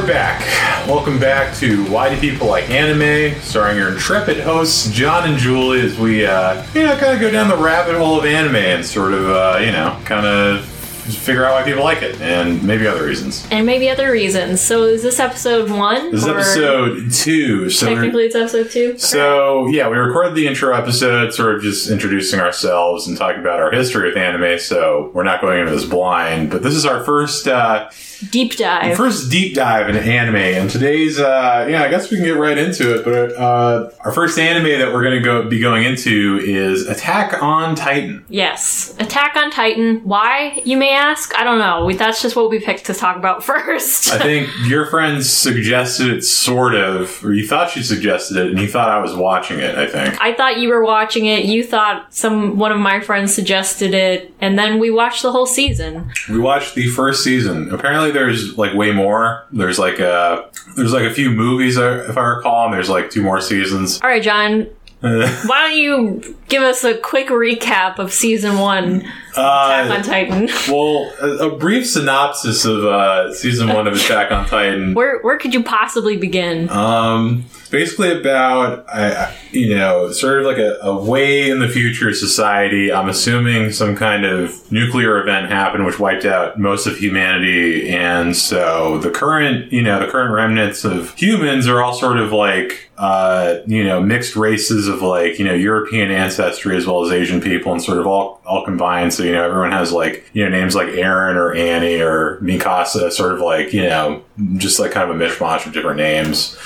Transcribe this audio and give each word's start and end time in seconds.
we're 0.00 0.06
back. 0.06 0.40
Welcome 0.86 1.18
back 1.18 1.56
to 1.56 1.84
Why 1.86 2.14
Do 2.14 2.20
People 2.20 2.46
Like 2.46 2.70
Anime, 2.70 3.36
starring 3.40 3.76
your 3.76 3.88
intrepid 3.88 4.38
hosts, 4.38 4.92
John 4.92 5.28
and 5.28 5.36
Julie, 5.36 5.80
as 5.80 5.98
we, 5.98 6.24
uh, 6.24 6.64
you 6.72 6.84
know, 6.84 6.96
kind 6.98 7.14
of 7.14 7.20
go 7.20 7.32
down 7.32 7.48
the 7.48 7.56
rabbit 7.56 7.96
hole 7.96 8.16
of 8.16 8.24
anime 8.24 8.54
and 8.54 8.86
sort 8.86 9.12
of, 9.12 9.28
uh, 9.28 9.58
you 9.60 9.72
know, 9.72 9.98
kind 10.04 10.24
of 10.24 10.77
figure 11.12 11.44
out 11.44 11.54
why 11.54 11.62
people 11.62 11.82
like 11.84 12.02
it 12.02 12.20
and 12.20 12.62
maybe 12.62 12.86
other 12.86 13.04
reasons. 13.04 13.46
and 13.50 13.64
maybe 13.66 13.88
other 13.88 14.10
reasons. 14.10 14.60
So 14.60 14.84
is 14.84 15.02
this 15.02 15.18
episode 15.20 15.70
one? 15.70 16.10
This 16.12 16.22
is 16.22 16.28
episode 16.28 17.12
two. 17.12 17.70
So, 17.70 17.86
Technically, 17.86 18.24
it's 18.24 18.34
episode 18.34 18.70
two. 18.70 18.98
so 18.98 19.66
yeah, 19.68 19.88
we 19.88 19.96
recorded 19.96 20.34
the 20.34 20.46
intro 20.46 20.74
episode, 20.74 21.32
sort 21.34 21.54
of 21.56 21.62
just 21.62 21.90
introducing 21.90 22.40
ourselves 22.40 23.06
and 23.08 23.16
talking 23.16 23.40
about 23.40 23.60
our 23.60 23.70
history 23.70 24.08
with 24.08 24.16
anime. 24.16 24.58
So 24.58 25.10
we're 25.14 25.22
not 25.24 25.40
going 25.40 25.60
into 25.60 25.72
this 25.72 25.84
blind, 25.84 26.50
but 26.50 26.62
this 26.62 26.74
is 26.74 26.84
our 26.86 27.02
first. 27.04 27.48
Uh, 27.48 27.90
deep 28.30 28.56
dive. 28.56 28.96
First 28.96 29.30
deep 29.30 29.54
dive 29.54 29.88
into 29.88 30.02
anime, 30.02 30.34
and 30.36 30.68
today's, 30.68 31.20
uh, 31.20 31.66
yeah, 31.70 31.82
I 31.84 31.88
guess 31.88 32.10
we 32.10 32.16
can 32.16 32.26
get 32.26 32.36
right 32.36 32.58
into 32.58 32.96
it. 32.96 33.04
But 33.04 33.36
uh, 33.36 33.90
our 34.00 34.10
first 34.12 34.38
anime 34.38 34.78
that 34.80 34.92
we're 34.92 35.02
going 35.04 35.14
to 35.14 35.20
go 35.22 35.48
be 35.48 35.60
going 35.60 35.84
into 35.84 36.40
is 36.42 36.86
Attack 36.88 37.42
on 37.42 37.74
Titan. 37.76 38.24
yes, 38.28 38.94
Attack 38.98 39.36
on 39.36 39.50
Titan. 39.50 40.00
Why 40.04 40.60
you 40.64 40.76
may 40.76 40.90
ask? 40.98 41.34
I 41.34 41.44
don't 41.44 41.58
know. 41.58 41.84
We, 41.84 41.94
that's 41.94 42.20
just 42.20 42.36
what 42.36 42.50
we 42.50 42.60
picked 42.60 42.86
to 42.86 42.94
talk 42.94 43.16
about 43.16 43.42
first. 43.44 44.10
I 44.12 44.18
think 44.18 44.50
your 44.66 44.86
friend 44.86 45.24
suggested 45.24 46.08
it, 46.08 46.22
sort 46.22 46.74
of, 46.74 47.24
or 47.24 47.32
you 47.32 47.46
thought 47.46 47.70
she 47.70 47.82
suggested 47.82 48.36
it, 48.36 48.48
and 48.50 48.58
you 48.58 48.68
thought 48.68 48.88
I 48.88 48.98
was 48.98 49.14
watching 49.14 49.58
it. 49.60 49.76
I 49.76 49.86
think. 49.86 50.20
I 50.20 50.34
thought 50.34 50.58
you 50.58 50.68
were 50.68 50.84
watching 50.84 51.26
it. 51.26 51.44
You 51.44 51.64
thought 51.64 52.12
some 52.12 52.58
one 52.58 52.72
of 52.72 52.78
my 52.78 53.00
friends 53.00 53.34
suggested 53.34 53.94
it, 53.94 54.34
and 54.40 54.58
then 54.58 54.78
we 54.78 54.90
watched 54.90 55.22
the 55.22 55.32
whole 55.32 55.46
season. 55.46 56.10
We 56.28 56.38
watched 56.38 56.74
the 56.74 56.88
first 56.88 57.24
season. 57.24 57.72
Apparently, 57.72 58.10
there's 58.10 58.58
like 58.58 58.74
way 58.74 58.92
more. 58.92 59.46
There's 59.52 59.78
like 59.78 59.98
a 59.98 60.50
there's 60.76 60.92
like 60.92 61.04
a 61.04 61.14
few 61.14 61.30
movies, 61.30 61.78
uh, 61.78 62.06
if 62.08 62.16
I 62.16 62.24
recall, 62.24 62.66
and 62.66 62.74
there's 62.74 62.90
like 62.90 63.10
two 63.10 63.22
more 63.22 63.40
seasons. 63.40 64.00
All 64.02 64.08
right, 64.08 64.22
John. 64.22 64.68
Why 65.00 65.38
don't 65.46 65.76
you 65.76 66.36
give 66.48 66.64
us 66.64 66.82
a 66.82 66.98
quick 66.98 67.28
recap 67.28 68.00
of 68.00 68.12
season 68.12 68.58
one, 68.58 69.08
Attack 69.38 69.90
on 69.90 70.00
Uh, 70.00 70.02
Titan? 70.02 70.48
well, 70.68 71.12
a, 71.20 71.48
a 71.48 71.56
brief 71.56 71.86
synopsis 71.88 72.64
of 72.64 72.84
uh, 72.84 73.32
season 73.34 73.68
one 73.68 73.86
of 73.86 73.94
Attack 73.94 74.30
on 74.32 74.46
Titan. 74.46 74.94
Where 74.94 75.20
where 75.20 75.38
could 75.38 75.54
you 75.54 75.62
possibly 75.62 76.16
begin? 76.16 76.68
Um, 76.70 77.44
basically 77.70 78.18
about, 78.18 78.84
I, 78.88 79.14
I- 79.14 79.34
you 79.50 79.74
know, 79.74 80.12
sort 80.12 80.40
of 80.40 80.44
like 80.46 80.58
a, 80.58 80.76
a 80.82 80.94
way 81.02 81.48
in 81.48 81.58
the 81.58 81.68
future 81.68 82.12
society. 82.12 82.92
I'm 82.92 83.08
assuming 83.08 83.72
some 83.72 83.96
kind 83.96 84.26
of 84.26 84.70
nuclear 84.70 85.18
event 85.22 85.50
happened 85.50 85.86
which 85.86 85.98
wiped 85.98 86.26
out 86.26 86.58
most 86.58 86.86
of 86.86 86.98
humanity. 86.98 87.88
And 87.88 88.36
so 88.36 88.98
the 88.98 89.10
current, 89.10 89.72
you 89.72 89.80
know, 89.82 90.00
the 90.00 90.06
current 90.06 90.34
remnants 90.34 90.84
of 90.84 91.14
humans 91.14 91.66
are 91.66 91.82
all 91.82 91.94
sort 91.94 92.18
of 92.18 92.30
like, 92.30 92.90
uh, 92.98 93.60
you 93.66 93.82
know, 93.84 94.02
mixed 94.02 94.36
races 94.36 94.86
of 94.86 95.00
like, 95.00 95.38
you 95.38 95.46
know, 95.46 95.54
European 95.54 96.10
ancestry 96.10 96.76
as 96.76 96.86
well 96.86 97.06
as 97.06 97.10
Asian 97.12 97.40
people 97.40 97.72
and 97.72 97.82
sort 97.82 97.96
of 97.96 98.06
all, 98.06 98.42
all 98.44 98.64
combined. 98.66 99.14
So, 99.14 99.22
you 99.28 99.34
know, 99.34 99.44
everyone 99.44 99.72
has 99.72 99.92
like, 99.92 100.24
you 100.32 100.42
know, 100.42 100.48
names 100.48 100.74
like 100.74 100.88
Eren 100.88 101.36
or 101.36 101.54
Annie 101.54 102.00
or 102.00 102.38
Mikasa, 102.40 103.12
sort 103.12 103.34
of 103.34 103.40
like, 103.40 103.74
you 103.74 103.82
know, 103.82 104.24
just 104.56 104.80
like 104.80 104.92
kind 104.92 105.10
of 105.10 105.14
a 105.14 105.22
mishmash 105.22 105.66
of 105.66 105.74
different 105.74 105.98
names. 105.98 106.56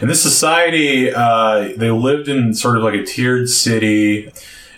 And 0.00 0.08
this 0.08 0.22
society, 0.22 1.12
uh, 1.12 1.72
they 1.76 1.90
lived 1.90 2.28
in 2.28 2.54
sort 2.54 2.76
of 2.76 2.84
like 2.84 2.94
a 2.94 3.02
tiered 3.02 3.48
city. 3.48 4.32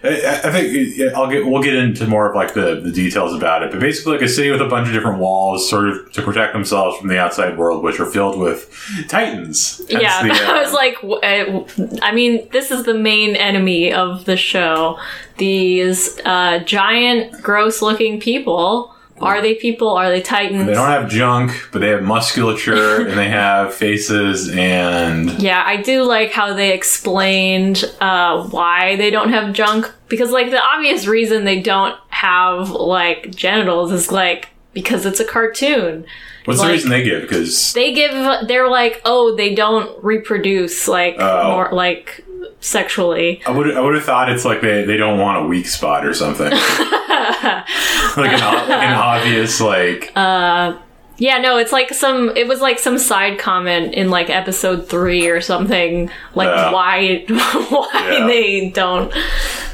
I, 0.04 0.40
I 0.44 0.52
think 0.52 1.00
I'll 1.14 1.30
get 1.30 1.46
we'll 1.46 1.62
get 1.62 1.74
into 1.74 2.06
more 2.06 2.28
of 2.28 2.36
like 2.36 2.52
the, 2.52 2.80
the 2.80 2.92
details 2.92 3.34
about 3.34 3.62
it, 3.62 3.70
but 3.70 3.80
basically 3.80 4.12
like 4.12 4.22
a 4.22 4.28
city 4.28 4.50
with 4.50 4.60
a 4.60 4.68
bunch 4.68 4.86
of 4.86 4.92
different 4.92 5.18
walls, 5.18 5.68
sort 5.68 5.88
of 5.88 6.12
to 6.12 6.22
protect 6.22 6.52
themselves 6.52 6.98
from 6.98 7.08
the 7.08 7.18
outside 7.18 7.56
world, 7.56 7.82
which 7.82 7.98
are 7.98 8.06
filled 8.06 8.38
with 8.38 8.70
titans. 9.08 9.78
Hence 9.90 9.90
yeah, 9.90 10.22
the, 10.22 10.32
uh, 10.32 10.36
I 10.52 10.62
was 10.62 10.72
like, 10.72 10.96
uh, 11.02 12.00
I 12.02 12.12
mean, 12.12 12.48
this 12.52 12.70
is 12.70 12.84
the 12.84 12.94
main 12.94 13.34
enemy 13.34 13.92
of 13.92 14.26
the 14.26 14.36
show. 14.36 14.98
These 15.38 16.20
uh, 16.24 16.60
giant, 16.60 17.42
gross-looking 17.42 18.20
people. 18.20 18.93
Are 19.20 19.40
they 19.40 19.54
people? 19.54 19.88
Are 19.90 20.10
they 20.10 20.20
titans? 20.20 20.66
they 20.66 20.74
don't 20.74 20.88
have 20.90 21.08
junk, 21.08 21.52
but 21.72 21.78
they 21.80 21.88
have 21.90 22.02
musculature 22.02 23.06
and 23.08 23.16
they 23.18 23.28
have 23.28 23.72
faces 23.72 24.48
and 24.50 25.30
Yeah, 25.40 25.62
I 25.64 25.76
do 25.82 26.02
like 26.02 26.32
how 26.32 26.52
they 26.52 26.72
explained 26.72 27.84
uh, 28.00 28.46
why 28.48 28.96
they 28.96 29.10
don't 29.10 29.30
have 29.30 29.52
junk 29.54 29.90
because, 30.08 30.30
like, 30.30 30.50
the 30.50 30.60
obvious 30.62 31.06
reason 31.06 31.44
they 31.44 31.60
don't 31.60 31.96
have 32.08 32.70
like 32.70 33.34
genitals 33.34 33.92
is 33.92 34.10
like 34.10 34.48
because 34.72 35.06
it's 35.06 35.20
a 35.20 35.24
cartoon. 35.24 36.04
what's 36.44 36.58
Like- 36.58 36.66
the 36.68 36.72
reason 36.72 36.90
they 36.90 37.02
give? 37.04 37.22
Because 37.22 37.72
They 37.72 37.92
give 37.94 38.12
they're 38.48 38.68
like, 38.68 39.00
oh, 39.04 39.34
they 39.36 39.54
don't 39.54 39.90
reproduce 40.02 40.88
like 40.88 41.16
Oh. 41.20 41.52
more 41.52 41.68
like 41.72 42.24
sexually. 42.64 43.42
I 43.46 43.50
would 43.50 43.76
I 43.76 43.80
would 43.80 43.94
have 43.94 44.04
thought 44.04 44.30
it's 44.30 44.44
like 44.44 44.60
they, 44.60 44.84
they 44.84 44.96
don't 44.96 45.18
want 45.18 45.44
a 45.44 45.48
weak 45.48 45.66
spot 45.66 46.04
or 46.06 46.14
something, 46.14 46.50
like 46.50 46.58
an, 47.52 47.68
like 48.16 48.70
an 48.70 48.94
obvious 48.94 49.60
like 49.60 50.12
uh, 50.16 50.76
Yeah, 51.18 51.38
no, 51.38 51.58
it's 51.58 51.72
like 51.72 51.92
some. 51.94 52.30
It 52.36 52.48
was 52.48 52.60
like 52.60 52.78
some 52.78 52.98
side 52.98 53.38
comment 53.38 53.94
in 53.94 54.10
like 54.10 54.30
episode 54.30 54.88
three 54.88 55.28
or 55.28 55.40
something, 55.40 56.10
like 56.34 56.48
Yeah. 56.48 56.72
why 56.72 57.24
why 57.28 58.16
Yeah. 58.18 58.26
they 58.26 58.70
don't 58.70 59.12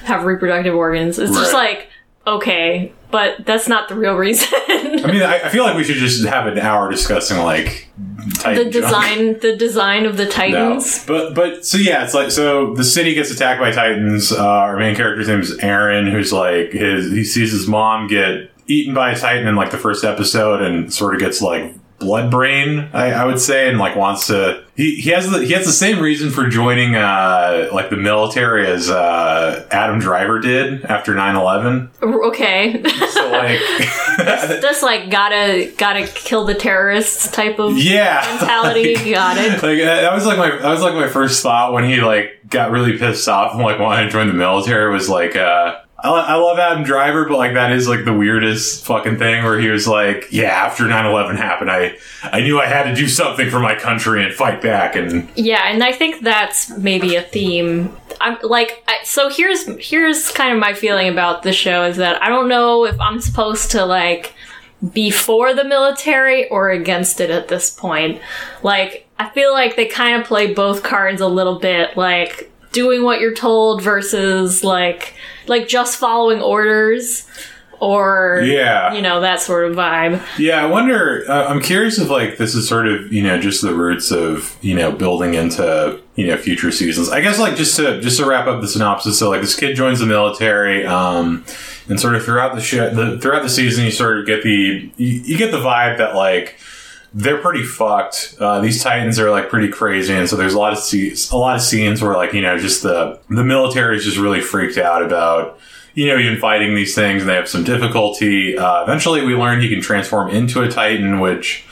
have 0.04 0.24
reproductive 0.24 0.74
organs. 0.74 1.18
It's 1.18 1.34
just 1.36 1.54
like 1.54 1.88
okay, 2.26 2.92
but 3.10 3.44
that's 3.46 3.68
not 3.68 3.88
the 3.88 3.94
real 3.94 4.14
reason. 4.14 4.48
I 4.68 5.10
mean, 5.10 5.22
I, 5.22 5.42
I 5.44 5.48
feel 5.48 5.64
like 5.64 5.76
we 5.76 5.84
should 5.84 5.96
just 5.96 6.24
have 6.26 6.46
an 6.46 6.58
hour 6.58 6.90
discussing 6.90 7.38
like 7.38 7.88
the 7.96 8.34
Titan 8.34 8.70
junk. 8.70 8.72
design, 8.72 9.38
the 9.40 9.56
design 9.56 10.06
of 10.06 10.16
the 10.16 10.24
No. 10.26 10.30
Titans. 10.30 11.06
But 11.06 11.34
but 11.34 11.64
so 11.64 11.78
yeah, 11.78 12.04
it's 12.04 12.14
like 12.14 12.30
so 12.30 12.74
the 12.74 12.84
city 12.84 13.14
gets 13.14 13.30
attacked 13.30 13.60
by 13.60 13.70
Titans. 13.72 14.32
Uh, 14.32 14.44
our 14.46 14.76
main 14.78 14.94
character's 14.94 15.28
name 15.28 15.40
is 15.40 15.56
Eren, 15.58 16.10
who's 16.10 16.32
like 16.32 16.70
his 16.72 17.10
he 17.12 17.24
sees 17.24 17.52
his 17.52 17.66
mom 17.66 18.06
get 18.08 18.50
eaten 18.66 18.94
by 18.94 19.12
a 19.12 19.18
Titan 19.18 19.46
in 19.48 19.56
like 19.56 19.70
the 19.70 19.78
first 19.78 20.04
episode, 20.04 20.62
and 20.62 20.92
sort 20.92 21.14
of 21.14 21.20
gets 21.20 21.40
like 21.42 21.74
blood 21.98 22.30
brain, 22.30 22.88
I, 22.94 23.10
I 23.12 23.24
would 23.26 23.40
say, 23.40 23.68
and 23.68 23.78
like 23.78 23.96
wants 23.96 24.26
to. 24.28 24.64
He, 24.80 24.94
he 24.94 25.10
has 25.10 25.30
the 25.30 25.44
he 25.44 25.52
has 25.52 25.66
the 25.66 25.72
same 25.72 26.00
reason 26.00 26.30
for 26.30 26.48
joining 26.48 26.96
uh, 26.96 27.68
like 27.70 27.90
the 27.90 27.98
military 27.98 28.66
as 28.66 28.88
uh, 28.88 29.66
Adam 29.70 29.98
Driver 29.98 30.38
did 30.38 30.86
after 30.86 31.12
9-11. 31.12 31.90
Okay, 32.28 32.82
So 33.10 33.30
like 33.30 33.58
just 34.62 34.82
like 34.82 35.10
gotta 35.10 35.70
gotta 35.76 36.06
kill 36.06 36.46
the 36.46 36.54
terrorists 36.54 37.30
type 37.30 37.58
of 37.58 37.76
yeah 37.76 38.24
mentality. 38.38 38.94
Got 39.12 39.36
it. 39.36 39.62
like 39.62 39.80
that 39.80 40.14
was 40.14 40.24
like 40.24 40.38
my 40.38 40.48
that 40.48 40.70
was 40.70 40.80
like 40.80 40.94
my 40.94 41.08
first 41.08 41.42
thought 41.42 41.74
when 41.74 41.84
he 41.84 42.00
like 42.00 42.40
got 42.48 42.70
really 42.70 42.96
pissed 42.96 43.28
off 43.28 43.52
and 43.52 43.62
like 43.62 43.78
wanted 43.78 44.04
to 44.06 44.10
join 44.10 44.28
the 44.28 44.32
military 44.32 44.90
was 44.90 45.10
like 45.10 45.36
uh 45.36 45.80
I, 46.02 46.08
I 46.08 46.34
love 46.36 46.58
Adam 46.58 46.82
Driver, 46.82 47.26
but 47.26 47.36
like 47.36 47.54
that 47.54 47.72
is 47.72 47.88
like 47.88 48.04
the 48.04 48.12
weirdest 48.12 48.84
fucking 48.84 49.18
thing 49.18 49.44
where 49.44 49.58
he 49.58 49.68
was 49.68 49.86
like, 49.86 50.28
yeah, 50.30 50.48
after 50.48 50.84
9-11 50.84 51.36
happened, 51.36 51.70
I 51.70 51.96
I 52.22 52.40
knew 52.40 52.60
I 52.60 52.66
had 52.66 52.84
to 52.84 52.94
do 52.94 53.08
something 53.08 53.50
for 53.50 53.60
my 53.60 53.74
country 53.74 54.24
and 54.24 54.32
fight 54.34 54.62
back 54.62 54.96
and 54.96 55.28
Yeah, 55.36 55.62
and 55.66 55.82
I 55.82 55.92
think 55.92 56.22
that's 56.22 56.70
maybe 56.78 57.16
a 57.16 57.22
theme. 57.22 57.96
I'm 58.20 58.38
like, 58.42 58.82
I, 58.88 58.98
so 59.04 59.28
here's 59.28 59.66
here's 59.78 60.30
kind 60.30 60.52
of 60.52 60.58
my 60.58 60.74
feeling 60.74 61.08
about 61.08 61.42
the 61.42 61.52
show 61.52 61.84
is 61.84 61.96
that 61.96 62.22
I 62.22 62.28
don't 62.28 62.48
know 62.48 62.84
if 62.84 62.98
I'm 63.00 63.20
supposed 63.20 63.70
to 63.72 63.84
like 63.84 64.34
be 64.92 65.10
for 65.10 65.52
the 65.54 65.64
military 65.64 66.48
or 66.48 66.70
against 66.70 67.20
it 67.20 67.30
at 67.30 67.48
this 67.48 67.70
point. 67.70 68.20
Like, 68.62 69.06
I 69.18 69.28
feel 69.30 69.52
like 69.52 69.76
they 69.76 69.86
kind 69.86 70.20
of 70.20 70.26
play 70.26 70.54
both 70.54 70.82
cards 70.82 71.20
a 71.20 71.28
little 71.28 71.58
bit, 71.58 71.96
like 71.96 72.50
doing 72.72 73.02
what 73.02 73.20
you're 73.20 73.34
told 73.34 73.82
versus 73.82 74.64
like 74.64 75.14
like 75.50 75.68
just 75.68 75.98
following 75.98 76.40
orders 76.40 77.26
or 77.80 78.42
Yeah. 78.44 78.92
you 78.92 79.00
know 79.02 79.20
that 79.22 79.40
sort 79.40 79.64
of 79.70 79.74
vibe. 79.76 80.22
Yeah, 80.38 80.62
I 80.62 80.66
wonder. 80.66 81.24
Uh, 81.28 81.46
I'm 81.46 81.60
curious 81.60 81.98
if 81.98 82.08
like 82.10 82.36
this 82.36 82.54
is 82.54 82.68
sort 82.68 82.86
of 82.86 83.12
you 83.12 83.22
know 83.22 83.38
just 83.40 83.62
the 83.62 83.74
roots 83.74 84.10
of 84.10 84.56
you 84.60 84.74
know 84.74 84.92
building 84.92 85.34
into 85.34 85.98
you 86.14 86.26
know 86.26 86.36
future 86.36 86.70
seasons. 86.70 87.08
I 87.08 87.20
guess 87.20 87.38
like 87.38 87.56
just 87.56 87.76
to 87.76 88.00
just 88.00 88.18
to 88.18 88.26
wrap 88.26 88.46
up 88.46 88.60
the 88.60 88.68
synopsis. 88.68 89.18
So 89.18 89.30
like 89.30 89.40
this 89.40 89.56
kid 89.56 89.76
joins 89.76 89.98
the 90.00 90.06
military, 90.06 90.84
um, 90.86 91.44
and 91.88 91.98
sort 91.98 92.14
of 92.16 92.24
throughout 92.24 92.54
the 92.54 92.60
show, 92.60 92.90
the 92.90 93.18
throughout 93.18 93.42
the 93.42 93.48
season, 93.48 93.86
you 93.86 93.90
sort 93.90 94.18
of 94.20 94.26
get 94.26 94.42
the 94.42 94.90
you, 94.98 95.08
you 95.24 95.38
get 95.38 95.50
the 95.50 95.58
vibe 95.60 95.96
that 95.98 96.14
like 96.14 96.58
they're 97.12 97.38
pretty 97.38 97.64
fucked. 97.64 98.36
Uh, 98.38 98.60
these 98.60 98.82
Titans 98.82 99.18
are 99.18 99.30
like 99.30 99.48
pretty 99.48 99.68
crazy, 99.68 100.14
and 100.14 100.28
so 100.28 100.36
there's 100.36 100.54
a 100.54 100.58
lot 100.58 100.72
of 100.72 100.78
scenes, 100.78 101.30
a 101.30 101.36
lot 101.36 101.56
of 101.56 101.62
scenes 101.62 102.00
where 102.02 102.14
like 102.14 102.32
you 102.32 102.42
know 102.42 102.58
just 102.58 102.82
the 102.82 103.18
the 103.28 103.44
military 103.44 103.96
is 103.96 104.04
just 104.04 104.18
really 104.18 104.40
freaked 104.40 104.78
out 104.78 105.02
about 105.02 105.58
you 105.94 106.06
know 106.06 106.18
even 106.18 106.38
fighting 106.38 106.74
these 106.74 106.94
things, 106.94 107.22
and 107.22 107.30
they 107.30 107.34
have 107.34 107.48
some 107.48 107.64
difficulty. 107.64 108.56
Uh, 108.56 108.82
eventually, 108.82 109.24
we 109.24 109.34
learn 109.34 109.60
he 109.60 109.68
can 109.68 109.80
transform 109.80 110.30
into 110.30 110.62
a 110.62 110.68
Titan, 110.68 111.20
which 111.20 111.64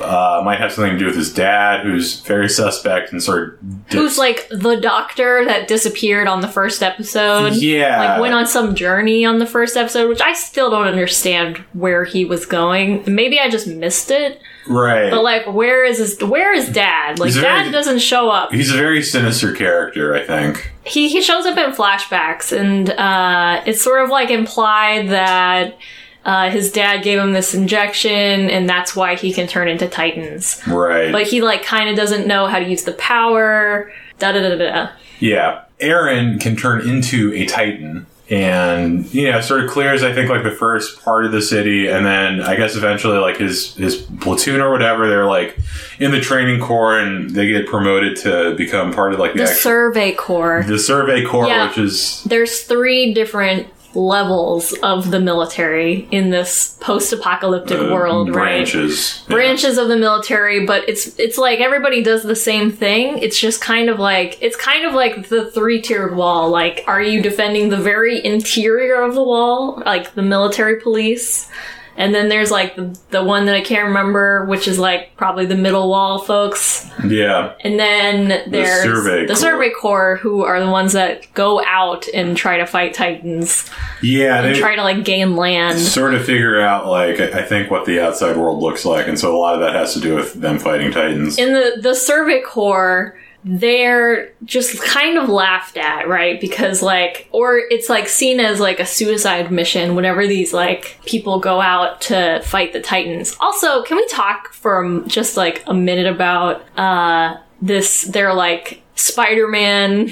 uh, 0.00 0.42
might 0.44 0.58
have 0.60 0.72
something 0.72 0.92
to 0.92 0.98
do 0.98 1.06
with 1.06 1.16
his 1.16 1.32
dad, 1.32 1.84
who's 1.84 2.20
very 2.20 2.48
suspect 2.48 3.12
and 3.12 3.22
sort 3.22 3.54
of 3.54 3.58
Who's 3.92 4.16
like 4.18 4.48
the 4.50 4.76
doctor 4.80 5.44
that 5.44 5.68
disappeared 5.68 6.26
on 6.28 6.40
the 6.40 6.48
first 6.48 6.82
episode? 6.82 7.54
yeah, 7.54 8.12
Like 8.12 8.20
went 8.20 8.34
on 8.34 8.46
some 8.46 8.74
journey 8.74 9.24
on 9.24 9.38
the 9.38 9.46
first 9.46 9.76
episode, 9.76 10.08
which 10.08 10.20
I 10.20 10.32
still 10.32 10.70
don't 10.70 10.86
understand 10.86 11.58
where 11.74 12.04
he 12.04 12.24
was 12.24 12.46
going. 12.46 13.02
Maybe 13.06 13.38
I 13.38 13.50
just 13.50 13.66
missed 13.66 14.10
it. 14.10 14.40
right. 14.66 15.10
But 15.10 15.22
like, 15.22 15.46
where 15.52 15.84
is 15.84 15.98
his? 15.98 16.22
Where 16.22 16.54
is 16.54 16.68
Dad? 16.70 17.18
Like, 17.18 17.32
He's 17.32 17.42
Dad 17.42 17.70
doesn't 17.72 17.98
show 17.98 18.30
up. 18.30 18.52
He's 18.52 18.70
a 18.72 18.76
very 18.76 19.02
sinister 19.02 19.52
character, 19.52 20.14
I 20.14 20.24
think. 20.24 20.72
He 20.84 21.08
he 21.08 21.20
shows 21.22 21.44
up 21.46 21.58
in 21.58 21.72
flashbacks, 21.72 22.56
and 22.56 22.90
uh, 22.90 23.62
it's 23.66 23.82
sort 23.82 24.02
of 24.04 24.10
like 24.10 24.30
implied 24.30 25.08
that 25.10 25.76
uh, 26.24 26.50
his 26.50 26.70
dad 26.72 27.02
gave 27.02 27.18
him 27.18 27.32
this 27.32 27.54
injection, 27.54 28.48
and 28.50 28.68
that's 28.68 28.94
why 28.94 29.16
he 29.16 29.32
can 29.32 29.46
turn 29.46 29.68
into 29.68 29.88
Titans. 29.88 30.60
Right. 30.66 31.10
But 31.12 31.26
he 31.26 31.42
like 31.42 31.62
kind 31.64 31.88
of 31.90 31.96
doesn't 31.96 32.26
know 32.26 32.46
how 32.46 32.58
to 32.58 32.68
use 32.68 32.84
the 32.84 32.92
power. 32.92 33.92
Da 34.18 34.32
da 34.32 34.40
da 34.40 34.56
da. 34.56 34.88
Yeah, 35.18 35.64
Eren 35.80 36.40
can 36.40 36.56
turn 36.56 36.88
into 36.88 37.32
a 37.34 37.46
Titan, 37.46 38.06
and 38.30 39.12
you 39.12 39.30
know, 39.30 39.40
sort 39.40 39.64
of 39.64 39.70
clears. 39.70 40.02
I 40.02 40.12
think 40.12 40.30
like 40.30 40.42
the 40.44 40.50
first 40.50 41.02
part 41.04 41.24
of 41.24 41.32
the 41.32 41.42
city, 41.42 41.88
and 41.88 42.04
then 42.06 42.40
I 42.40 42.56
guess 42.56 42.76
eventually 42.76 43.18
like 43.18 43.36
his 43.38 43.74
his 43.74 43.96
platoon 44.20 44.60
or 44.60 44.70
whatever. 44.70 45.08
They're 45.08 45.26
like 45.26 45.58
in 45.98 46.10
the 46.12 46.20
training 46.20 46.60
corps, 46.60 46.98
and 46.98 47.30
they 47.30 47.48
get 47.48 47.66
promoted 47.66 48.16
to 48.18 48.54
become 48.56 48.92
part 48.92 49.12
of 49.12 49.18
like 49.20 49.32
the, 49.32 49.38
The 49.38 49.44
actual, 49.44 49.56
Survey 49.60 50.12
Corps. 50.12 50.64
the 50.66 50.78
survey 50.78 51.24
corps, 51.24 51.46
Yeah. 51.48 51.68
which 51.68 51.78
is 51.78 52.22
there's 52.24 52.62
three 52.62 53.12
different 53.12 53.66
levels 53.94 54.72
of 54.82 55.10
the 55.10 55.20
military 55.20 56.08
in 56.10 56.30
this 56.30 56.76
post-apocalyptic 56.80 57.78
uh, 57.78 57.92
world, 57.92 58.28
right? 58.28 58.34
branches. 58.34 59.24
Yeah. 59.28 59.34
Branches 59.34 59.78
of 59.78 59.88
the 59.88 59.96
military, 59.96 60.66
but 60.66 60.88
it's 60.88 61.18
it's 61.18 61.38
like 61.38 61.60
everybody 61.60 62.02
does 62.02 62.22
the 62.22 62.36
same 62.36 62.70
thing. 62.70 63.18
It's 63.18 63.38
just 63.38 63.60
kind 63.60 63.88
of 63.88 63.98
like 63.98 64.38
it's 64.40 64.56
kind 64.56 64.84
of 64.86 64.94
like 64.94 65.28
the 65.28 65.50
three-tiered 65.50 66.16
wall. 66.16 66.50
Like, 66.50 66.84
are 66.86 67.02
you 67.02 67.22
defending 67.22 67.68
the 67.68 67.76
very 67.76 68.24
interior 68.24 69.02
of 69.02 69.14
the 69.14 69.22
wall, 69.22 69.82
like 69.84 70.14
the 70.14 70.22
military 70.22 70.80
police? 70.80 71.50
And 71.96 72.14
then 72.14 72.28
there's 72.28 72.50
like 72.50 72.74
the, 72.74 72.98
the 73.10 73.22
one 73.22 73.46
that 73.46 73.54
I 73.54 73.60
can't 73.60 73.88
remember, 73.88 74.44
which 74.46 74.66
is 74.66 74.78
like 74.78 75.16
probably 75.16 75.46
the 75.46 75.54
middle 75.56 75.88
wall 75.88 76.18
folks. 76.18 76.88
Yeah, 77.06 77.54
And 77.60 77.78
then 77.78 78.50
there's 78.50 78.82
Survey 78.82 79.22
the 79.22 79.34
Corps. 79.34 79.36
Survey 79.36 79.70
Corps, 79.70 80.16
who 80.16 80.42
are 80.44 80.58
the 80.60 80.70
ones 80.70 80.92
that 80.94 81.32
go 81.34 81.62
out 81.64 82.06
and 82.14 82.36
try 82.36 82.58
to 82.58 82.66
fight 82.66 82.94
Titans 82.94 83.68
yeah. 84.02 84.42
and 84.42 84.54
They 84.54 84.58
try 84.58 84.76
to 84.76 84.82
like 84.82 85.04
gain 85.04 85.36
land. 85.36 85.78
sort 85.78 86.14
of 86.14 86.24
figure 86.24 86.60
out 86.60 86.86
like 86.86 87.20
I 87.20 87.40
I 87.40 87.42
think 87.42 87.70
what 87.70 87.84
the 87.86 88.00
outside 88.00 88.36
world 88.36 88.62
looks 88.62 88.84
like, 88.84 89.06
and 89.08 89.18
so 89.18 89.34
a 89.34 89.38
lot 89.38 89.54
of 89.54 89.60
that 89.60 89.74
has 89.74 89.94
to 89.94 90.00
do 90.00 90.14
with 90.14 90.34
them 90.34 90.58
fighting 90.58 90.92
Titans. 90.92 91.38
In 91.38 91.52
the 91.52 91.78
the 91.80 91.94
Survey 91.94 92.40
Corps, 92.40 93.18
they're 93.44 94.32
just 94.44 94.80
kind 94.82 95.18
of 95.18 95.28
laughed 95.28 95.76
at, 95.76 96.08
right? 96.08 96.40
Because 96.40 96.82
like, 96.82 97.28
or 97.32 97.58
it's 97.58 97.88
like 97.88 98.08
seen 98.08 98.40
as 98.40 98.60
like 98.60 98.78
a 98.78 98.86
suicide 98.86 99.50
mission 99.50 99.94
whenever 99.96 100.26
these 100.26 100.52
like 100.52 100.98
people 101.06 101.40
go 101.40 101.60
out 101.60 102.00
to 102.02 102.40
fight 102.44 102.72
the 102.72 102.80
Titans. 102.80 103.36
Also, 103.40 103.82
can 103.82 103.96
we 103.96 104.06
talk 104.08 104.52
for 104.52 105.02
just 105.06 105.36
like 105.36 105.62
a 105.66 105.74
minute 105.74 106.06
about 106.06 106.62
uh 106.78 107.36
this? 107.60 108.02
They're 108.02 108.34
like 108.34 108.82
Spider-Man 108.94 110.08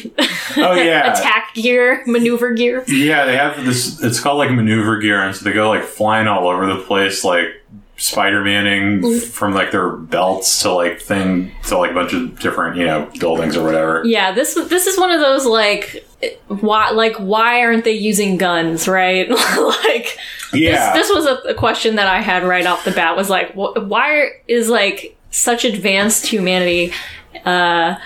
Oh 0.56 0.75
yeah, 0.75 1.12
attack 1.12 1.55
gear, 1.55 2.03
maneuver 2.06 2.53
gear. 2.53 2.85
Yeah, 2.88 3.25
they 3.27 3.37
have 3.37 3.65
this. 3.65 4.03
It's 4.03 4.21
called 4.21 4.38
like 4.38 4.50
maneuver 4.50 4.99
gear, 4.99 5.23
and 5.23 5.37
so 5.37 5.44
they 5.44 5.53
go 5.53 5.69
like 5.69 5.85
flying 5.85 6.27
all 6.27 6.49
over 6.49 6.67
the 6.67 6.81
place, 6.82 7.23
like 7.23 7.59
Spider 8.00 8.43
Manning 8.43 9.20
from 9.20 9.52
like 9.52 9.73
their 9.73 9.91
belts 9.91 10.62
to 10.62 10.73
like 10.73 11.02
thing 11.02 11.52
to 11.64 11.76
like 11.76 11.91
a 11.91 11.94
bunch 11.94 12.14
of 12.14 12.41
different 12.41 12.79
you 12.79 12.87
know 12.87 13.11
buildings 13.20 13.58
or 13.58 13.62
whatever. 13.62 14.02
Yeah, 14.06 14.32
this 14.32 14.55
this 14.55 14.87
is 14.87 14.99
one 14.99 15.11
of 15.11 15.20
those 15.20 15.44
like 15.44 16.02
why 16.49 16.91
like 16.93 17.14
why 17.17 17.61
aren't 17.62 17.85
they 17.85 17.93
using 17.93 18.38
guns, 18.38 18.88
right? 18.88 19.29
like 19.85 20.17
Yeah, 20.55 20.94
this, 20.94 21.08
this 21.08 21.14
was 21.14 21.26
a, 21.26 21.50
a 21.50 21.55
question 21.55 21.97
that 21.97 22.06
I 22.06 22.23
had 22.23 22.43
right 22.43 22.64
off 22.64 22.87
the 22.87 22.91
bat 22.91 23.19
was 23.19 23.29
like 23.29 23.52
wh- 23.52 23.76
why 23.87 24.31
is 24.49 24.70
like 24.70 25.14
such 25.31 25.67
advanced 25.67 26.26
humanity 26.26 26.93
uh 27.44 27.96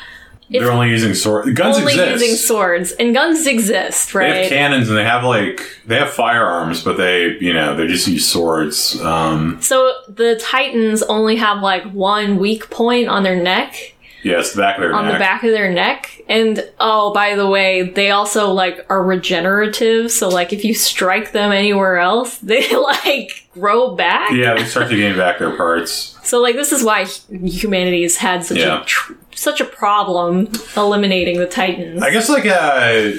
they're 0.50 0.70
only 0.70 0.90
using 0.90 1.14
sword. 1.14 1.54
Guns 1.56 1.78
exist. 1.78 1.98
only 1.98 2.12
exist. 2.12 2.22
using 2.22 2.36
swords 2.36 2.92
and 2.92 3.14
guns 3.14 3.46
exist, 3.46 4.14
right? 4.14 4.32
they 4.32 4.40
have 4.42 4.48
cannons 4.48 4.88
and 4.88 4.98
they 4.98 5.04
have 5.04 5.24
like 5.24 5.60
they 5.86 5.96
have 5.96 6.10
firearms, 6.10 6.82
but 6.82 6.96
they 6.96 7.36
you 7.38 7.52
know 7.52 7.74
they 7.76 7.86
just 7.86 8.06
use 8.06 8.26
swords. 8.26 9.00
Um, 9.00 9.60
so 9.60 9.92
the 10.08 10.36
Titans 10.36 11.02
only 11.04 11.36
have 11.36 11.62
like 11.62 11.84
one 11.92 12.38
weak 12.38 12.70
point 12.70 13.08
on 13.08 13.22
their 13.22 13.36
neck 13.36 13.93
yeah, 14.24 14.40
the 14.42 14.52
back 14.56 14.76
of 14.76 14.82
their 14.82 14.94
on 14.94 15.04
neck. 15.04 15.12
the 15.14 15.18
back 15.18 15.44
of 15.44 15.50
their 15.50 15.72
neck. 15.72 16.20
And 16.28 16.68
oh, 16.80 17.12
by 17.12 17.34
the 17.36 17.46
way, 17.46 17.82
they 17.82 18.10
also 18.10 18.50
like 18.50 18.84
are 18.88 19.02
regenerative. 19.04 20.10
So 20.10 20.28
like 20.28 20.52
if 20.52 20.64
you 20.64 20.74
strike 20.74 21.32
them 21.32 21.52
anywhere 21.52 21.98
else, 21.98 22.38
they 22.42 22.74
like 22.74 23.46
grow 23.52 23.94
back. 23.94 24.30
Yeah, 24.32 24.54
they 24.54 24.64
start 24.64 24.88
to 24.90 24.96
gain 24.96 25.16
back 25.16 25.38
their 25.38 25.56
parts. 25.56 26.18
So 26.22 26.40
like 26.40 26.56
this 26.56 26.72
is 26.72 26.82
why 26.82 27.04
humanity 27.04 28.02
has 28.02 28.16
had 28.16 28.44
such 28.44 28.58
Yeah. 28.58 28.82
a 28.82 28.84
tr- 28.84 29.12
such 29.34 29.60
a 29.60 29.64
problem 29.64 30.50
eliminating 30.76 31.38
the 31.38 31.46
Titans. 31.46 32.02
I 32.02 32.10
guess 32.10 32.28
like 32.28 32.46
uh, 32.46 33.12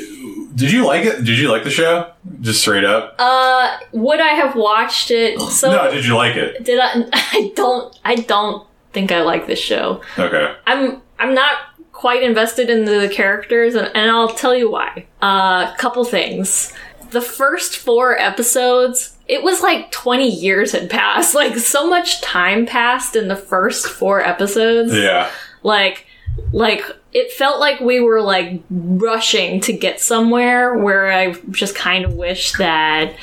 did 0.56 0.72
you 0.72 0.86
like 0.86 1.06
it? 1.06 1.24
Did 1.24 1.38
you 1.38 1.50
like 1.52 1.64
the 1.64 1.70
show? 1.70 2.12
Just 2.42 2.62
straight 2.62 2.84
up. 2.86 3.16
uh, 3.20 3.78
would 3.92 4.20
I 4.22 4.30
have 4.30 4.56
watched 4.56 5.12
it? 5.12 5.40
So 5.52 5.72
no, 5.72 5.92
did 5.92 6.06
you 6.06 6.16
like 6.16 6.36
it? 6.36 6.64
did 6.64 6.80
I? 6.82 7.06
I 7.14 7.52
don't. 7.56 7.98
I 8.04 8.16
don't 8.16 8.66
think 8.96 9.12
I 9.12 9.22
like 9.22 9.46
this 9.46 9.60
show. 9.60 10.02
Okay. 10.18 10.56
I'm 10.66 11.02
I'm 11.20 11.36
not 11.36 11.58
quite 11.92 12.24
invested 12.24 12.70
in 12.70 12.86
the 12.86 13.10
characters, 13.14 13.76
and, 13.76 13.92
and 13.94 14.10
I'll 14.10 14.30
tell 14.30 14.56
you 14.56 14.72
why. 14.72 15.06
A 15.22 15.26
uh, 15.26 15.76
couple 15.76 16.04
things. 16.06 16.74
The 17.12 17.22
first 17.22 17.78
four 17.78 18.18
episodes, 18.18 19.18
it 19.28 19.44
was 19.44 19.62
like 19.62 19.92
20 19.92 20.28
years 20.28 20.72
had 20.72 20.90
passed. 20.90 21.36
Like 21.42 21.58
so 21.58 21.88
much 21.88 22.22
time 22.22 22.66
passed 22.66 23.16
in 23.16 23.28
the 23.28 23.36
first 23.36 23.88
four 23.88 24.22
episodes. 24.22 24.96
Yeah. 24.96 25.30
Like 25.62 26.08
like 26.52 26.84
it 27.14 27.32
felt 27.32 27.60
like 27.60 27.80
we 27.80 28.00
were 28.00 28.22
like 28.22 28.62
rushing 28.70 29.62
to 29.62 29.74
get 29.74 30.00
somewhere 30.00 30.78
where 30.78 31.12
I 31.12 31.34
just 31.52 31.76
kind 31.76 32.06
of 32.06 32.14
wish 32.14 32.54
that 32.54 33.16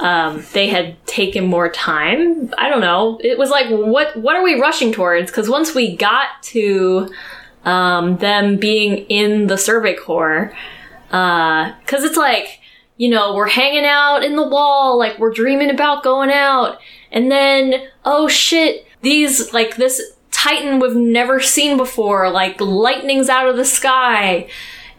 um, 0.00 0.42
they 0.54 0.68
had 0.68 1.04
taken 1.06 1.46
more 1.46 1.68
time. 1.68 2.52
I 2.56 2.70
don't 2.70 2.80
know. 2.80 3.20
It 3.22 3.38
was 3.38 3.50
like, 3.50 3.68
what 3.68 4.16
what 4.16 4.34
are 4.34 4.42
we 4.42 4.60
rushing 4.60 4.92
towards? 4.92 5.30
Because 5.30 5.48
once 5.48 5.74
we 5.74 5.94
got 5.94 6.42
to 6.44 7.12
um, 7.64 8.16
them 8.16 8.56
being 8.56 8.98
in 9.06 9.46
the 9.46 9.58
Survey 9.58 9.94
Corps, 9.94 10.54
because 11.08 12.04
it's 12.04 12.16
like, 12.16 12.60
you 12.96 13.10
know, 13.10 13.34
we're 13.34 13.48
hanging 13.48 13.84
out 13.84 14.24
in 14.24 14.36
the 14.36 14.48
wall, 14.48 14.98
like 14.98 15.18
we're 15.18 15.34
dreaming 15.34 15.70
about 15.70 16.02
going 16.02 16.30
out, 16.30 16.78
and 17.12 17.30
then 17.30 17.86
oh 18.06 18.26
shit, 18.26 18.86
these 19.02 19.52
like 19.52 19.76
this 19.76 20.00
Titan 20.30 20.80
we've 20.80 20.96
never 20.96 21.40
seen 21.40 21.76
before, 21.76 22.30
like 22.30 22.58
lightning's 22.58 23.28
out 23.28 23.48
of 23.48 23.56
the 23.58 23.66
sky. 23.66 24.48